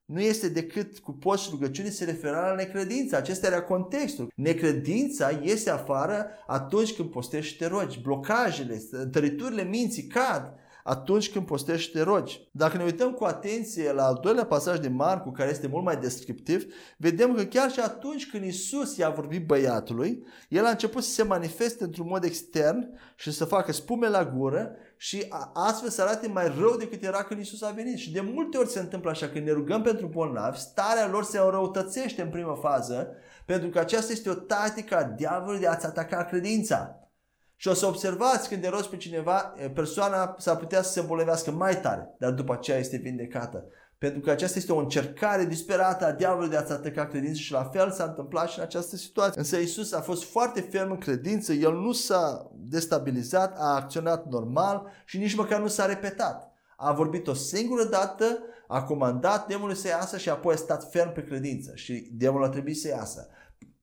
nu 0.04 0.20
este 0.20 0.48
decât 0.48 0.98
cu 0.98 1.12
post 1.12 1.42
și 1.42 1.48
rugăciune, 1.50 1.90
se 1.90 2.04
referă 2.04 2.36
la 2.36 2.54
necredință. 2.54 3.16
Acesta 3.16 3.46
era 3.46 3.62
contextul. 3.62 4.32
Necredința 4.34 5.30
iese 5.42 5.70
afară 5.70 6.26
atunci 6.46 6.94
când 6.94 7.10
postești 7.10 7.52
și 7.52 7.58
te 7.58 7.66
rogi. 7.66 8.00
Blocajele, 8.00 8.82
tăriturile 9.12 9.64
minții 9.64 10.06
cad 10.06 10.54
atunci 10.84 11.30
când 11.30 11.46
postești 11.46 11.86
și 11.86 11.90
te 11.90 12.02
rogi. 12.02 12.48
Dacă 12.52 12.76
ne 12.76 12.84
uităm 12.84 13.12
cu 13.12 13.24
atenție 13.24 13.92
la 13.92 14.04
al 14.04 14.18
doilea 14.22 14.46
pasaj 14.46 14.78
din 14.78 14.94
Marcu, 14.94 15.30
care 15.30 15.50
este 15.50 15.66
mult 15.66 15.84
mai 15.84 15.96
descriptiv, 15.96 16.74
vedem 16.98 17.34
că 17.34 17.44
chiar 17.44 17.70
și 17.70 17.80
atunci 17.80 18.30
când 18.30 18.44
Isus 18.44 18.96
i-a 18.96 19.10
vorbit 19.10 19.46
băiatului, 19.46 20.26
el 20.48 20.64
a 20.64 20.70
început 20.70 21.02
să 21.02 21.10
se 21.10 21.22
manifeste 21.22 21.84
într-un 21.84 22.06
mod 22.08 22.24
extern 22.24 22.98
și 23.16 23.32
să 23.32 23.44
facă 23.44 23.72
spume 23.72 24.08
la 24.08 24.24
gură 24.24 24.76
și 24.96 25.26
astfel 25.52 25.88
să 25.88 26.02
arate 26.02 26.28
mai 26.28 26.54
rău 26.58 26.76
decât 26.76 27.02
era 27.02 27.22
când 27.24 27.40
Isus 27.40 27.62
a 27.62 27.70
venit. 27.70 27.98
Și 27.98 28.12
de 28.12 28.20
multe 28.20 28.58
ori 28.58 28.68
se 28.68 28.78
întâmplă 28.78 29.10
așa, 29.10 29.28
când 29.28 29.46
ne 29.46 29.52
rugăm 29.52 29.82
pentru 29.82 30.06
bolnavi, 30.06 30.58
starea 30.58 31.08
lor 31.08 31.24
se 31.24 31.38
înrăutățește 31.38 32.22
în 32.22 32.30
prima 32.30 32.54
fază, 32.54 33.08
pentru 33.46 33.68
că 33.68 33.78
aceasta 33.78 34.12
este 34.12 34.30
o 34.30 34.34
tactică 34.34 34.96
a 34.96 35.02
diavolului 35.02 35.60
de 35.60 35.66
a-ți 35.66 35.86
ataca 35.86 36.24
credința. 36.24 36.98
Și 37.56 37.68
o 37.68 37.74
să 37.74 37.86
observați 37.86 38.48
când 38.48 38.68
rost 38.68 38.88
pe 38.88 38.96
cineva, 38.96 39.54
persoana 39.74 40.34
s-ar 40.38 40.56
putea 40.56 40.82
să 40.82 40.92
se 40.92 41.00
îmbolnăvească 41.00 41.50
mai 41.50 41.80
tare, 41.80 42.14
dar 42.18 42.30
după 42.30 42.52
aceea 42.52 42.78
este 42.78 42.96
vindecată. 42.96 43.64
Pentru 43.98 44.20
că 44.20 44.30
aceasta 44.30 44.58
este 44.58 44.72
o 44.72 44.78
încercare 44.78 45.44
disperată 45.44 46.06
a 46.06 46.12
diavolului 46.12 46.50
de 46.50 46.56
a-ți 46.56 46.72
ataca 46.72 47.06
credința 47.06 47.40
și 47.40 47.52
la 47.52 47.64
fel 47.72 47.90
s-a 47.90 48.04
întâmplat 48.04 48.48
și 48.48 48.58
în 48.58 48.64
această 48.64 48.96
situație. 48.96 49.40
Însă 49.40 49.56
Isus 49.56 49.92
a 49.92 50.00
fost 50.00 50.24
foarte 50.24 50.60
ferm 50.60 50.90
în 50.90 50.98
credință, 50.98 51.52
el 51.52 51.72
nu 51.72 51.92
s-a 51.92 52.50
destabilizat, 52.54 53.56
a 53.58 53.74
acționat 53.74 54.26
normal 54.26 54.86
și 55.04 55.18
nici 55.18 55.34
măcar 55.34 55.60
nu 55.60 55.68
s-a 55.68 55.86
repetat. 55.86 56.52
A 56.76 56.92
vorbit 56.92 57.26
o 57.26 57.34
singură 57.34 57.84
dată, 57.84 58.38
a 58.66 58.82
comandat 58.82 59.46
demonul 59.46 59.74
să 59.74 59.88
iasă 59.88 60.18
și 60.18 60.28
apoi 60.28 60.54
a 60.54 60.56
stat 60.56 60.90
ferm 60.90 61.12
pe 61.12 61.24
credință 61.24 61.72
și 61.74 62.08
demonul 62.12 62.46
a 62.46 62.48
trebuit 62.48 62.80
să 62.80 62.88
iasă. 62.88 63.28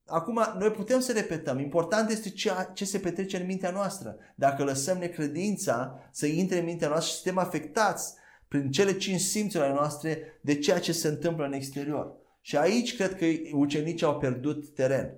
Acum, 0.06 0.42
noi 0.58 0.72
putem 0.72 1.00
să 1.00 1.12
repetăm. 1.12 1.60
Important 1.60 2.10
este 2.10 2.30
ce, 2.30 2.52
ce 2.74 2.86
se 2.86 2.98
petrece 2.98 3.38
în 3.38 3.46
mintea 3.46 3.72
noastră. 3.72 4.16
Dacă 4.36 4.64
lăsăm 4.64 4.98
necredința 4.98 6.00
să 6.12 6.26
intre 6.26 6.60
în 6.60 6.66
mintea 6.66 6.88
noastră 6.88 7.10
și 7.10 7.20
suntem 7.20 7.44
afectați 7.44 8.14
prin 8.52 8.72
cele 8.72 8.94
cinci 8.94 9.20
simțuri 9.20 9.64
ale 9.64 9.74
noastre 9.74 10.40
de 10.42 10.56
ceea 10.56 10.80
ce 10.80 10.92
se 10.92 11.08
întâmplă 11.08 11.46
în 11.46 11.54
exterior. 11.54 12.12
Și 12.42 12.58
aici 12.58 12.96
cred 12.96 13.16
că 13.16 13.26
ucenicii 13.52 14.06
au 14.06 14.18
pierdut 14.18 14.74
teren. 14.74 15.14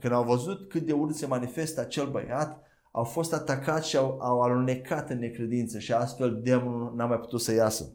Când 0.00 0.12
au 0.12 0.24
văzut 0.24 0.68
cât 0.68 0.82
de 0.82 0.92
urât 0.92 1.14
se 1.14 1.26
manifestă 1.26 1.80
acel 1.80 2.10
băiat, 2.10 2.62
au 2.90 3.04
fost 3.04 3.32
atacați 3.32 3.88
și 3.88 3.96
au, 3.96 4.18
au 4.20 4.40
alunecat 4.40 5.10
în 5.10 5.18
necredință 5.18 5.78
și 5.78 5.92
astfel 5.92 6.40
demonul 6.42 6.92
n-a 6.96 7.06
mai 7.06 7.18
putut 7.18 7.40
să 7.40 7.52
iasă. 7.52 7.92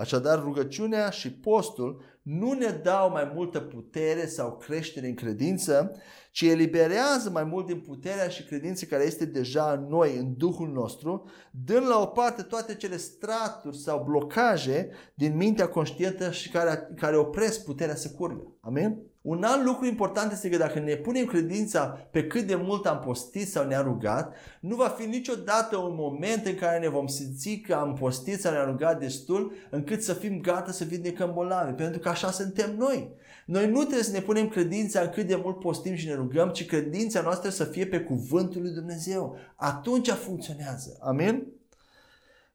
Așadar, 0.00 0.42
rugăciunea 0.42 1.10
și 1.10 1.32
postul 1.32 2.02
nu 2.22 2.52
ne 2.52 2.80
dau 2.82 3.10
mai 3.10 3.32
multă 3.34 3.60
putere 3.60 4.26
sau 4.26 4.56
creștere 4.56 5.06
în 5.06 5.14
credință, 5.14 5.96
ci 6.30 6.40
eliberează 6.40 7.30
mai 7.30 7.44
mult 7.44 7.66
din 7.66 7.80
puterea 7.80 8.28
și 8.28 8.44
credința 8.44 8.86
care 8.86 9.04
este 9.04 9.24
deja 9.24 9.72
în 9.72 9.88
noi, 9.88 10.16
în 10.16 10.36
Duhul 10.36 10.68
nostru, 10.68 11.30
dând 11.50 11.88
la 11.88 12.00
o 12.00 12.06
parte 12.06 12.42
toate 12.42 12.74
cele 12.74 12.96
straturi 12.96 13.76
sau 13.76 14.04
blocaje 14.04 14.90
din 15.14 15.36
mintea 15.36 15.68
conștientă 15.68 16.30
și 16.30 16.50
care, 16.50 16.88
care 16.96 17.16
opresc 17.16 17.64
puterea 17.64 17.94
să 17.94 18.10
curgă. 18.10 18.56
Amin? 18.60 19.09
Un 19.22 19.42
alt 19.42 19.64
lucru 19.64 19.86
important 19.86 20.32
este 20.32 20.48
că 20.48 20.56
dacă 20.56 20.78
ne 20.78 20.94
punem 20.94 21.24
credința 21.24 21.86
pe 22.10 22.26
cât 22.26 22.46
de 22.46 22.54
mult 22.54 22.86
am 22.86 22.98
postit 22.98 23.48
sau 23.48 23.66
ne-am 23.66 23.84
rugat, 23.84 24.34
nu 24.60 24.76
va 24.76 24.88
fi 24.88 25.06
niciodată 25.06 25.76
un 25.76 25.94
moment 25.94 26.46
în 26.46 26.54
care 26.54 26.78
ne 26.78 26.88
vom 26.88 27.06
simți 27.06 27.50
că 27.66 27.74
am 27.74 27.94
postit 27.94 28.40
sau 28.40 28.52
ne-am 28.52 28.70
rugat 28.70 28.98
destul 28.98 29.52
încât 29.70 30.02
să 30.02 30.12
fim 30.12 30.40
gata 30.40 30.72
să 30.72 30.84
vindecăm 30.84 31.32
bolnavi. 31.34 31.72
Pentru 31.72 32.00
că 32.00 32.08
așa 32.08 32.30
suntem 32.30 32.74
noi. 32.76 33.10
Noi 33.46 33.70
nu 33.70 33.80
trebuie 33.80 34.02
să 34.02 34.12
ne 34.12 34.20
punem 34.20 34.48
credința 34.48 35.00
în 35.00 35.08
cât 35.08 35.26
de 35.26 35.40
mult 35.42 35.58
postim 35.58 35.94
și 35.94 36.06
ne 36.06 36.14
rugăm, 36.14 36.48
ci 36.48 36.66
credința 36.66 37.20
noastră 37.20 37.50
să 37.50 37.64
fie 37.64 37.86
pe 37.86 38.00
cuvântul 38.00 38.62
lui 38.62 38.72
Dumnezeu. 38.72 39.36
Atunci 39.56 40.10
funcționează. 40.10 40.98
Amin? 41.00 41.46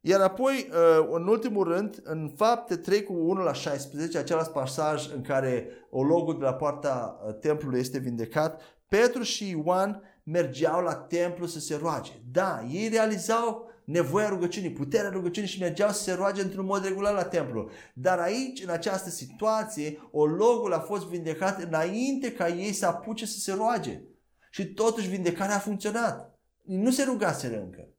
Iar 0.07 0.21
apoi, 0.21 0.69
uh, 0.69 1.07
în 1.11 1.27
ultimul 1.27 1.63
rând, 1.63 1.99
în 2.03 2.31
fapte 2.35 2.75
3 2.75 3.03
cu 3.03 3.13
1 3.13 3.43
la 3.43 3.53
16, 3.53 4.17
același 4.17 4.49
pasaj 4.49 5.13
în 5.15 5.21
care 5.21 5.67
ologul 5.89 6.37
de 6.37 6.43
la 6.43 6.53
poarta 6.53 7.21
uh, 7.27 7.33
templului 7.33 7.79
este 7.79 7.99
vindecat, 7.99 8.61
Petru 8.87 9.21
și 9.21 9.49
Ioan 9.49 10.01
mergeau 10.23 10.81
la 10.81 10.93
templu 10.93 11.45
să 11.45 11.59
se 11.59 11.75
roage. 11.81 12.11
Da, 12.31 12.65
ei 12.71 12.87
realizau 12.87 13.69
nevoia 13.83 14.29
rugăciunii, 14.29 14.71
puterea 14.71 15.09
rugăciunii 15.09 15.49
și 15.49 15.61
mergeau 15.61 15.89
să 15.89 16.03
se 16.03 16.13
roage 16.13 16.41
într-un 16.41 16.65
mod 16.65 16.83
regulat 16.83 17.13
la 17.13 17.23
templu. 17.23 17.69
Dar 17.93 18.19
aici, 18.19 18.63
în 18.63 18.69
această 18.69 19.09
situație, 19.09 20.09
ologul 20.11 20.73
a 20.73 20.79
fost 20.79 21.05
vindecat 21.05 21.61
înainte 21.61 22.31
ca 22.31 22.47
ei 22.47 22.73
să 22.73 22.85
apuce 22.85 23.25
să 23.25 23.39
se 23.39 23.53
roage. 23.53 24.01
Și 24.49 24.65
totuși 24.65 25.09
vindecarea 25.09 25.55
a 25.55 25.59
funcționat. 25.59 26.39
Nu 26.61 26.91
se 26.91 27.03
rugaseră 27.03 27.61
încă. 27.61 27.89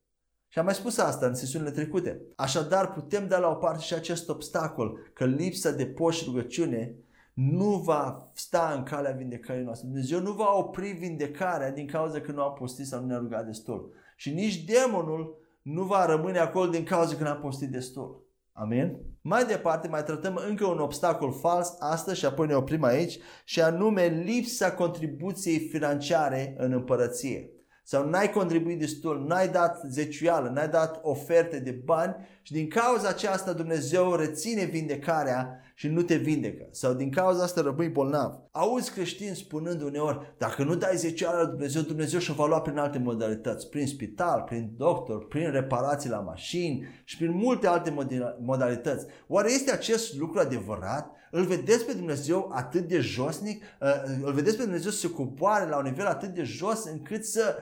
Și 0.56 0.62
am 0.62 0.68
mai 0.68 0.78
spus 0.78 0.98
asta 0.98 1.26
în 1.26 1.34
sesiunile 1.34 1.70
trecute. 1.70 2.20
Așadar, 2.36 2.92
putem 2.92 3.28
da 3.28 3.38
la 3.38 3.48
o 3.48 3.54
parte 3.54 3.82
și 3.82 3.94
acest 3.94 4.28
obstacol, 4.28 4.98
că 5.12 5.24
lipsa 5.24 5.70
de 5.70 5.86
post 5.86 6.18
și 6.18 6.24
rugăciune 6.26 6.94
nu 7.34 7.70
va 7.70 8.30
sta 8.34 8.72
în 8.76 8.82
calea 8.82 9.10
vindecării 9.10 9.64
noastre. 9.64 9.88
Dumnezeu 9.88 10.20
nu 10.20 10.32
va 10.32 10.54
opri 10.56 10.90
vindecarea 10.90 11.70
din 11.72 11.86
cauza 11.86 12.20
că 12.20 12.32
nu 12.32 12.42
am 12.42 12.52
postit 12.58 12.86
sau 12.86 13.00
nu 13.00 13.06
ne-a 13.06 13.18
rugat 13.18 13.46
destul. 13.46 13.92
Și 14.16 14.32
nici 14.32 14.64
demonul 14.64 15.36
nu 15.62 15.82
va 15.82 16.06
rămâne 16.06 16.38
acolo 16.38 16.70
din 16.70 16.84
cauza 16.84 17.14
că 17.16 17.22
n-am 17.22 17.40
postit 17.40 17.70
destul. 17.70 18.24
Amin? 18.52 18.96
Mai 19.20 19.44
departe, 19.44 19.88
mai 19.88 20.04
tratăm 20.04 20.40
încă 20.48 20.66
un 20.66 20.78
obstacol 20.78 21.32
fals 21.32 21.76
astăzi 21.78 22.18
și 22.18 22.26
apoi 22.26 22.46
ne 22.46 22.54
oprim 22.54 22.82
aici 22.82 23.18
și 23.44 23.60
anume 23.60 24.06
lipsa 24.06 24.72
contribuției 24.72 25.58
financiare 25.58 26.54
în 26.58 26.72
împărăție 26.72 27.50
sau 27.88 28.08
n-ai 28.08 28.30
contribuit 28.30 28.78
destul, 28.78 29.24
n-ai 29.26 29.48
dat 29.48 29.82
zeciuială, 29.88 30.48
n-ai 30.48 30.68
dat 30.68 31.00
oferte 31.02 31.58
de 31.58 31.70
bani 31.70 32.16
și 32.42 32.52
din 32.52 32.68
cauza 32.68 33.08
aceasta 33.08 33.52
Dumnezeu 33.52 34.14
reține 34.14 34.64
vindecarea 34.64 35.60
și 35.74 35.88
nu 35.88 36.02
te 36.02 36.16
vindecă. 36.16 36.66
Sau 36.70 36.92
din 36.92 37.10
cauza 37.10 37.42
asta 37.42 37.60
rămâi 37.60 37.88
bolnav. 37.88 38.32
Auzi 38.50 38.90
creștini 38.90 39.36
spunând 39.36 39.82
uneori, 39.82 40.34
dacă 40.38 40.64
nu 40.64 40.74
dai 40.74 40.96
zeciuială 40.96 41.40
la 41.40 41.48
Dumnezeu, 41.48 41.82
Dumnezeu 41.82 42.18
și 42.18 42.34
va 42.34 42.46
lua 42.46 42.60
prin 42.60 42.78
alte 42.78 42.98
modalități, 42.98 43.68
prin 43.68 43.86
spital, 43.86 44.42
prin 44.46 44.72
doctor, 44.76 45.26
prin 45.26 45.50
reparații 45.50 46.10
la 46.10 46.20
mașini 46.20 46.86
și 47.04 47.16
prin 47.16 47.30
multe 47.30 47.66
alte 47.66 47.94
modalități. 48.40 49.06
Oare 49.28 49.52
este 49.52 49.72
acest 49.72 50.16
lucru 50.16 50.38
adevărat? 50.38 51.10
Îl 51.30 51.44
vedeți 51.44 51.84
pe 51.84 51.92
Dumnezeu 51.92 52.50
atât 52.54 52.88
de 52.88 52.98
josnic? 52.98 53.62
Uh, 53.80 53.88
îl 54.22 54.32
vedeți 54.32 54.56
pe 54.56 54.62
Dumnezeu 54.62 54.90
să 54.90 54.98
se 54.98 55.10
coboare 55.10 55.68
la 55.68 55.76
un 55.76 55.84
nivel 55.84 56.06
atât 56.06 56.28
de 56.28 56.42
jos 56.42 56.84
încât 56.84 57.24
să 57.24 57.56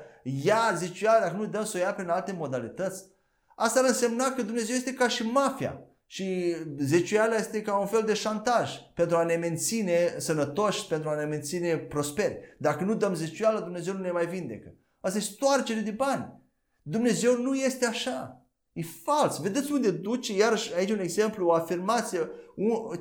ia 0.45 0.73
zicea, 0.77 1.21
dacă 1.21 1.37
nu 1.37 1.47
dăm 1.47 1.65
să 1.65 1.77
o 1.77 1.81
ia 1.81 1.95
prin 1.95 2.09
alte 2.09 2.33
modalități. 2.33 3.05
Asta 3.57 3.81
ar 3.81 3.87
însemna 3.87 4.33
că 4.33 4.43
Dumnezeu 4.43 4.75
este 4.75 4.95
ca 4.95 5.09
și 5.09 5.23
mafia. 5.23 5.81
Și 6.07 6.57
zeciuiala 6.79 7.35
este 7.35 7.63
ca 7.63 7.77
un 7.77 7.87
fel 7.87 8.03
de 8.03 8.15
șantaj 8.15 8.71
pentru 8.95 9.17
a 9.17 9.25
ne 9.25 9.35
menține 9.35 10.15
sănătoși, 10.19 10.87
pentru 10.87 11.09
a 11.09 11.15
ne 11.15 11.25
menține 11.25 11.77
prosperi. 11.77 12.39
Dacă 12.59 12.85
nu 12.85 12.95
dăm 12.95 13.15
zeciuială, 13.15 13.61
Dumnezeu 13.61 13.95
nu 13.95 14.01
ne 14.01 14.11
mai 14.11 14.27
vindecă. 14.27 14.75
Asta 15.01 15.19
e 15.19 15.21
stoarcere 15.21 15.81
de 15.81 15.91
bani. 15.91 16.43
Dumnezeu 16.83 17.37
nu 17.37 17.55
este 17.55 17.87
așa. 17.87 18.47
E 18.73 18.83
fals. 19.05 19.41
Vedeți 19.41 19.73
unde 19.73 19.91
duce, 19.91 20.37
iarăși 20.37 20.75
aici 20.75 20.91
un 20.91 20.99
exemplu, 20.99 21.47
o 21.47 21.53
afirmație, 21.53 22.31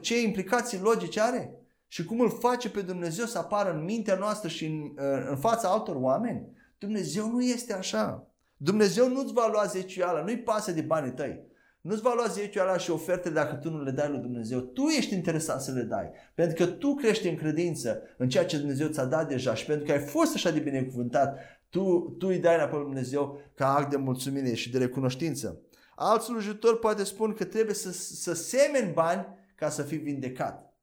ce 0.02 0.22
implicații 0.22 0.80
logice 0.80 1.22
are 1.22 1.54
și 1.88 2.06
cum 2.06 2.20
îl 2.20 2.38
face 2.40 2.70
pe 2.70 2.82
Dumnezeu 2.82 3.26
să 3.26 3.38
apară 3.38 3.74
în 3.74 3.84
mintea 3.84 4.16
noastră 4.16 4.50
și 4.50 4.66
în, 4.66 4.92
în 5.30 5.38
fața 5.38 5.70
altor 5.70 5.96
oameni. 5.96 6.48
Dumnezeu 6.84 7.30
nu 7.30 7.44
este 7.44 7.74
așa. 7.74 8.28
Dumnezeu 8.58 9.10
nu-ți 9.10 9.34
va 9.34 9.48
lua 9.52 9.66
zeciuiala, 9.66 10.24
nu-i 10.24 10.38
pasă 10.38 10.72
de 10.72 10.82
banii 10.82 11.12
tăi. 11.12 11.52
Nu-ți 11.82 12.02
va 12.02 12.14
lua 12.16 12.28
zeciuiala 12.28 12.78
și 12.78 12.92
oferte 12.92 13.30
dacă 13.30 13.56
tu 13.56 13.70
nu 13.70 13.84
le 13.84 13.92
dai 13.92 14.10
lui 14.10 14.20
Dumnezeu. 14.20 14.60
Tu 14.60 14.82
ești 14.82 15.14
interesat 15.14 15.62
să 15.62 15.72
le 15.72 15.82
dai. 15.82 16.12
Pentru 16.36 16.66
că 16.66 16.72
tu 16.72 16.94
crești 16.94 17.28
în 17.28 17.36
credință 17.36 18.02
în 18.18 18.30
ceea 18.30 18.46
ce 18.46 18.58
Dumnezeu 18.58 18.88
ți-a 18.88 19.06
dat 19.06 19.28
deja 19.28 19.54
și 19.54 19.66
pentru 19.66 19.86
că 19.86 19.92
ai 19.92 20.00
fost 20.00 20.36
așa 20.36 20.52
de 20.52 20.60
binecuvântat, 20.60 21.40
tu, 21.70 22.16
tu 22.20 22.28
îi 22.28 22.40
dai 22.40 22.56
înapoi 22.56 22.78
lui 22.78 22.88
Dumnezeu 22.88 23.42
ca 23.56 23.76
act 23.76 23.90
de 23.90 23.98
mulțumire 23.98 24.54
și 24.54 24.72
de 24.72 24.78
recunoștință. 24.78 25.62
Alt 25.96 26.22
slujitor 26.22 26.80
poate 26.80 27.04
spun 27.04 27.34
că 27.34 27.44
trebuie 27.44 27.76
să, 27.76 27.92
să 27.92 28.34
semeni 28.34 28.94
bani 28.94 29.28
ca 29.56 29.70
să 29.70 29.82
fii 29.82 29.98
vindecat. 29.98 30.74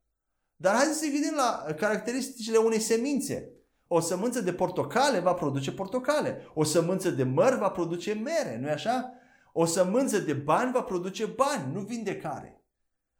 Dar 0.57 0.75
haideți 0.75 0.99
să 0.99 1.07
vedem 1.13 1.35
la 1.37 1.75
caracteristicile 1.75 2.57
unei 2.57 2.81
semințe. 2.81 3.53
O 3.93 4.01
sămânță 4.01 4.41
de 4.41 4.53
portocale 4.53 5.19
va 5.19 5.33
produce 5.33 5.73
portocale. 5.73 6.51
O 6.55 6.65
sămânță 6.65 7.11
de 7.11 7.23
măr 7.23 7.59
va 7.59 7.69
produce 7.69 8.13
mere, 8.13 8.59
nu-i 8.61 8.71
așa? 8.71 9.13
O 9.53 9.65
sămânță 9.65 10.19
de 10.19 10.33
bani 10.33 10.73
va 10.73 10.83
produce 10.83 11.25
bani, 11.25 11.73
nu 11.73 11.81
vindecare. 11.81 12.63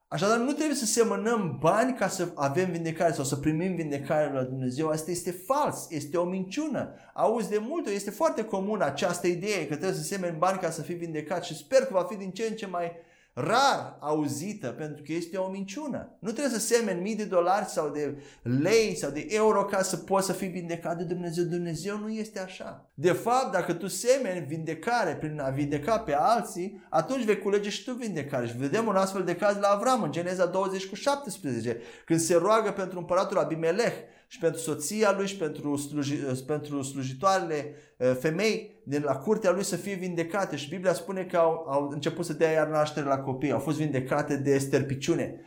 Așadar, 0.09 0.39
nu 0.39 0.53
trebuie 0.53 0.77
să 0.77 0.85
semănăm 0.85 1.57
bani 1.61 1.95
ca 1.95 2.09
să 2.09 2.33
avem 2.35 2.71
vindecare 2.71 3.13
sau 3.13 3.25
să 3.25 3.37
primim 3.37 3.75
vindecare 3.75 4.33
la 4.33 4.43
Dumnezeu. 4.43 4.89
Asta 4.89 5.11
este 5.11 5.31
fals, 5.31 5.87
este 5.91 6.17
o 6.17 6.25
minciună. 6.25 6.95
Auzi 7.15 7.49
de 7.49 7.59
multe, 7.59 7.91
este 7.91 8.11
foarte 8.11 8.45
comună 8.45 8.85
această 8.85 9.27
idee 9.27 9.67
că 9.67 9.75
trebuie 9.75 9.99
să 9.99 10.03
semeni 10.03 10.39
bani 10.39 10.59
ca 10.59 10.71
să 10.71 10.83
fii 10.83 10.95
vindecat 10.95 11.45
și 11.45 11.57
sper 11.57 11.79
că 11.79 11.93
va 11.93 12.03
fi 12.03 12.17
din 12.17 12.31
ce 12.31 12.47
în 12.51 12.57
ce 12.57 12.67
mai 12.67 12.93
rar 13.33 13.97
auzită 14.01 14.69
pentru 14.69 15.03
că 15.03 15.13
este 15.13 15.37
o 15.37 15.49
minciună. 15.49 16.17
Nu 16.19 16.31
trebuie 16.31 16.59
să 16.59 16.67
semeni 16.67 17.01
mii 17.01 17.17
de 17.17 17.25
dolari 17.25 17.67
sau 17.67 17.89
de 17.89 18.23
lei 18.43 18.97
sau 18.97 19.11
de 19.11 19.27
euro 19.29 19.65
ca 19.65 19.83
să 19.83 19.97
poți 19.97 20.27
să 20.27 20.33
fii 20.33 20.49
vindecat 20.49 20.97
de 20.97 21.05
Dumnezeu. 21.05 21.45
Dumnezeu 21.45 21.99
nu 21.99 22.09
este 22.09 22.41
așa. 22.41 22.91
De 22.95 23.13
fapt, 23.13 23.53
dacă 23.53 23.73
tu 23.73 23.87
semeni 23.87 24.47
vindecare 24.47 25.15
prin 25.15 25.41
a 25.41 25.49
vindeca 25.49 25.99
pe 25.99 26.15
alții, 26.15 26.87
atunci 26.91 27.25
vei 27.25 27.39
culege 27.39 27.69
și 27.69 27.85
tu 27.85 27.93
vindecare. 27.93 28.47
Și 28.47 28.57
vedem 28.57 28.87
un 28.87 28.97
astfel 28.97 29.25
de 29.25 29.37
caz 29.37 29.57
la 29.57 29.69
Avram 29.69 30.03
în 30.03 30.13
Geneza 30.13 30.47
20 30.47 30.87
cu 30.87 30.95
17, 30.95 31.81
când 32.05 32.21
se 32.21 32.35
roagă 32.35 32.71
pentru 32.71 32.99
împăratul 32.99 33.39
Abimelech 33.39 33.95
și 34.31 34.39
pentru 34.39 34.61
soția 34.61 35.13
lui 35.17 35.27
și 35.27 35.37
pentru, 35.37 35.77
sluji, 35.77 36.17
pentru 36.47 36.83
slujitoarele 36.83 37.75
femei 38.19 38.81
din 38.85 39.03
la 39.03 39.17
curtea 39.17 39.51
lui 39.51 39.65
să 39.65 39.77
fie 39.77 39.95
vindecate 39.95 40.57
și 40.57 40.69
Biblia 40.69 40.93
spune 40.93 41.25
că 41.25 41.37
au, 41.37 41.65
au 41.69 41.89
început 41.89 42.25
să 42.25 42.33
dea 42.33 42.51
iar 42.51 42.69
naștere 42.69 43.07
la 43.07 43.19
copii, 43.19 43.53
au 43.53 43.59
fost 43.59 43.77
vindecate 43.77 44.37
de 44.37 44.59
sterpiciune. 44.59 45.41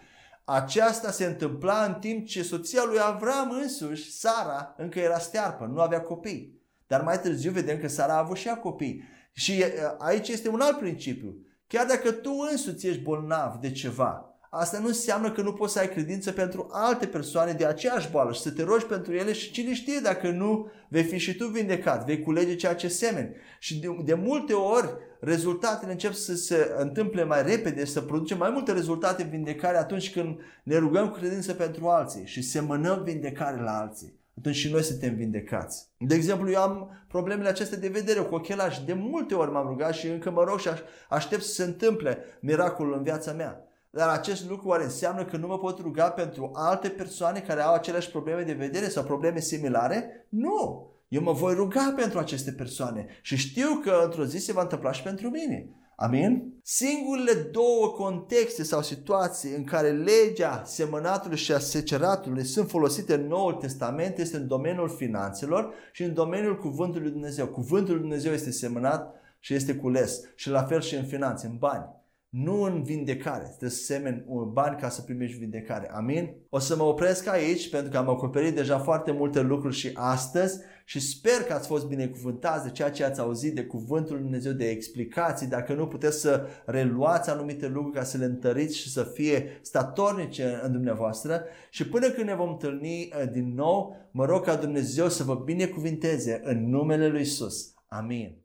Aceasta 0.43 1.11
se 1.11 1.25
întâmpla 1.25 1.83
în 1.83 1.93
timp 1.93 2.27
ce 2.27 2.43
soția 2.43 2.83
lui 2.85 2.97
Avram 2.99 3.51
însuși, 3.61 4.11
Sara, 4.11 4.75
încă 4.77 4.99
era 4.99 5.17
stearpă, 5.17 5.65
nu 5.65 5.79
avea 5.79 6.01
copii. 6.01 6.61
Dar 6.87 7.01
mai 7.01 7.19
târziu 7.19 7.51
vedem 7.51 7.79
că 7.79 7.87
Sara 7.87 8.13
a 8.13 8.17
avut 8.17 8.37
și 8.37 8.47
ea 8.47 8.57
copii. 8.57 9.03
Și 9.33 9.63
aici 9.97 10.27
este 10.27 10.49
un 10.49 10.61
alt 10.61 10.77
principiu. 10.77 11.35
Chiar 11.67 11.85
dacă 11.85 12.11
tu 12.11 12.31
însuți 12.51 12.87
ești 12.87 13.01
bolnav 13.01 13.55
de 13.55 13.71
ceva, 13.71 14.32
Asta 14.55 14.79
nu 14.79 14.87
înseamnă 14.87 15.31
că 15.31 15.41
nu 15.41 15.53
poți 15.53 15.73
să 15.73 15.79
ai 15.79 15.89
credință 15.89 16.31
pentru 16.31 16.67
alte 16.71 17.05
persoane 17.05 17.51
de 17.51 17.65
aceeași 17.65 18.11
boală 18.11 18.33
și 18.33 18.41
să 18.41 18.51
te 18.51 18.63
rogi 18.63 18.85
pentru 18.85 19.13
ele 19.13 19.33
și 19.33 19.51
cine 19.51 19.73
știe 19.73 19.99
dacă 20.03 20.29
nu 20.29 20.71
vei 20.87 21.03
fi 21.03 21.17
și 21.17 21.35
tu 21.35 21.47
vindecat, 21.47 22.05
vei 22.05 22.21
culege 22.21 22.55
ceea 22.55 22.75
ce 22.75 22.87
semeni. 22.87 23.35
Și 23.59 23.79
de, 23.79 23.87
de 24.03 24.13
multe 24.13 24.53
ori 24.53 24.93
rezultatele 25.19 25.91
încep 25.91 26.13
să 26.13 26.35
se 26.35 26.71
întâmple 26.77 27.23
mai 27.23 27.43
repede, 27.43 27.85
să 27.85 28.01
producem 28.01 28.37
mai 28.37 28.49
multe 28.49 28.71
rezultate 28.71 29.23
în 29.23 29.29
vindecare 29.29 29.77
atunci 29.77 30.11
când 30.11 30.37
ne 30.63 30.77
rugăm 30.77 31.09
cu 31.09 31.17
credință 31.17 31.53
pentru 31.53 31.87
alții 31.87 32.25
și 32.25 32.41
semănăm 32.41 33.03
vindecare 33.03 33.61
la 33.61 33.79
alții. 33.79 34.19
Atunci 34.37 34.55
și 34.55 34.71
noi 34.71 34.83
suntem 34.83 35.15
vindecați. 35.15 35.87
De 35.97 36.15
exemplu, 36.15 36.51
eu 36.51 36.61
am 36.61 37.05
problemele 37.07 37.49
acestea 37.49 37.77
de 37.77 37.87
vedere 37.87 38.19
cu 38.19 38.35
ochelari 38.35 38.83
de 38.85 38.93
multe 38.93 39.33
ori 39.33 39.51
m-am 39.51 39.67
rugat 39.67 39.93
și 39.93 40.07
încă 40.07 40.31
mă 40.31 40.43
rog 40.43 40.59
și 40.59 40.69
aștept 41.09 41.43
să 41.43 41.53
se 41.53 41.63
întâmple 41.63 42.17
miracolul 42.39 42.93
în 42.97 43.03
viața 43.03 43.31
mea. 43.31 43.67
Dar 43.95 44.09
acest 44.09 44.49
lucru 44.49 44.67
oare 44.67 44.83
înseamnă 44.83 45.25
că 45.25 45.37
nu 45.37 45.47
mă 45.47 45.57
pot 45.57 45.79
ruga 45.79 46.09
pentru 46.09 46.51
alte 46.53 46.89
persoane 46.89 47.39
care 47.39 47.61
au 47.61 47.73
aceleași 47.73 48.09
probleme 48.09 48.41
de 48.41 48.53
vedere 48.53 48.87
sau 48.87 49.03
probleme 49.03 49.39
similare? 49.39 50.25
Nu! 50.29 50.87
Eu 51.07 51.21
mă 51.21 51.31
voi 51.31 51.53
ruga 51.53 51.93
pentru 51.95 52.19
aceste 52.19 52.51
persoane 52.51 53.07
și 53.21 53.37
știu 53.37 53.81
că 53.83 54.01
într-o 54.03 54.25
zi 54.25 54.37
se 54.37 54.53
va 54.53 54.61
întâmpla 54.61 54.91
și 54.91 55.03
pentru 55.03 55.29
mine. 55.29 55.69
Amin? 55.95 56.53
Singurele 56.63 57.33
două 57.51 57.87
contexte 57.87 58.63
sau 58.63 58.81
situații 58.81 59.55
în 59.55 59.63
care 59.63 59.89
legea 59.91 60.63
semănatului 60.65 61.37
și 61.37 61.51
a 61.51 61.59
seceratului 61.59 62.43
sunt 62.43 62.69
folosite 62.69 63.13
în 63.13 63.27
Noul 63.27 63.53
Testament 63.53 64.17
este 64.17 64.37
în 64.37 64.47
domeniul 64.47 64.89
finanțelor 64.89 65.73
și 65.91 66.03
în 66.03 66.13
domeniul 66.13 66.57
cuvântului 66.57 67.11
Dumnezeu. 67.11 67.47
Cuvântul 67.47 67.93
lui 67.93 68.01
Dumnezeu 68.01 68.33
este 68.33 68.51
semănat 68.51 69.15
și 69.39 69.53
este 69.53 69.75
cules 69.75 70.21
și 70.35 70.49
la 70.49 70.63
fel 70.63 70.81
și 70.81 70.95
în 70.95 71.05
finanțe, 71.05 71.47
în 71.47 71.57
bani. 71.57 72.01
Nu 72.33 72.61
în 72.61 72.83
vindecare. 72.83 73.43
Trebuie 73.43 73.69
să 73.69 73.83
semeni 73.83 74.25
bani 74.51 74.77
ca 74.79 74.89
să 74.89 75.01
primești 75.01 75.37
vindecare. 75.37 75.91
Amin? 75.91 76.33
O 76.49 76.59
să 76.59 76.75
mă 76.75 76.83
opresc 76.83 77.27
aici 77.27 77.69
pentru 77.69 77.91
că 77.91 77.97
am 77.97 78.09
acoperit 78.09 78.55
deja 78.55 78.79
foarte 78.79 79.11
multe 79.11 79.41
lucruri 79.41 79.75
și 79.75 79.91
astăzi 79.93 80.59
și 80.85 80.99
sper 80.99 81.43
că 81.47 81.53
ați 81.53 81.67
fost 81.67 81.87
binecuvântați 81.87 82.63
de 82.63 82.71
ceea 82.71 82.91
ce 82.91 83.03
ați 83.03 83.19
auzit 83.19 83.55
de 83.55 83.63
Cuvântul 83.63 84.13
Lui 84.13 84.23
Dumnezeu, 84.23 84.51
de 84.51 84.69
explicații. 84.69 85.47
Dacă 85.47 85.73
nu, 85.73 85.87
puteți 85.87 86.19
să 86.19 86.47
reluați 86.65 87.29
anumite 87.29 87.67
lucruri 87.67 87.95
ca 87.95 88.03
să 88.03 88.17
le 88.17 88.25
întăriți 88.25 88.77
și 88.77 88.91
să 88.91 89.03
fie 89.03 89.59
statornice 89.61 90.59
în 90.63 90.71
dumneavoastră. 90.71 91.43
Și 91.69 91.87
până 91.87 92.09
când 92.09 92.27
ne 92.27 92.35
vom 92.35 92.49
întâlni 92.49 93.01
eh, 93.01 93.29
din 93.31 93.53
nou, 93.53 93.95
mă 94.11 94.25
rog 94.25 94.43
ca 94.43 94.55
Dumnezeu 94.55 95.09
să 95.09 95.23
vă 95.23 95.35
binecuvinteze 95.35 96.41
în 96.43 96.69
numele 96.69 97.07
Lui 97.07 97.21
Isus. 97.21 97.73
Amin. 97.87 98.37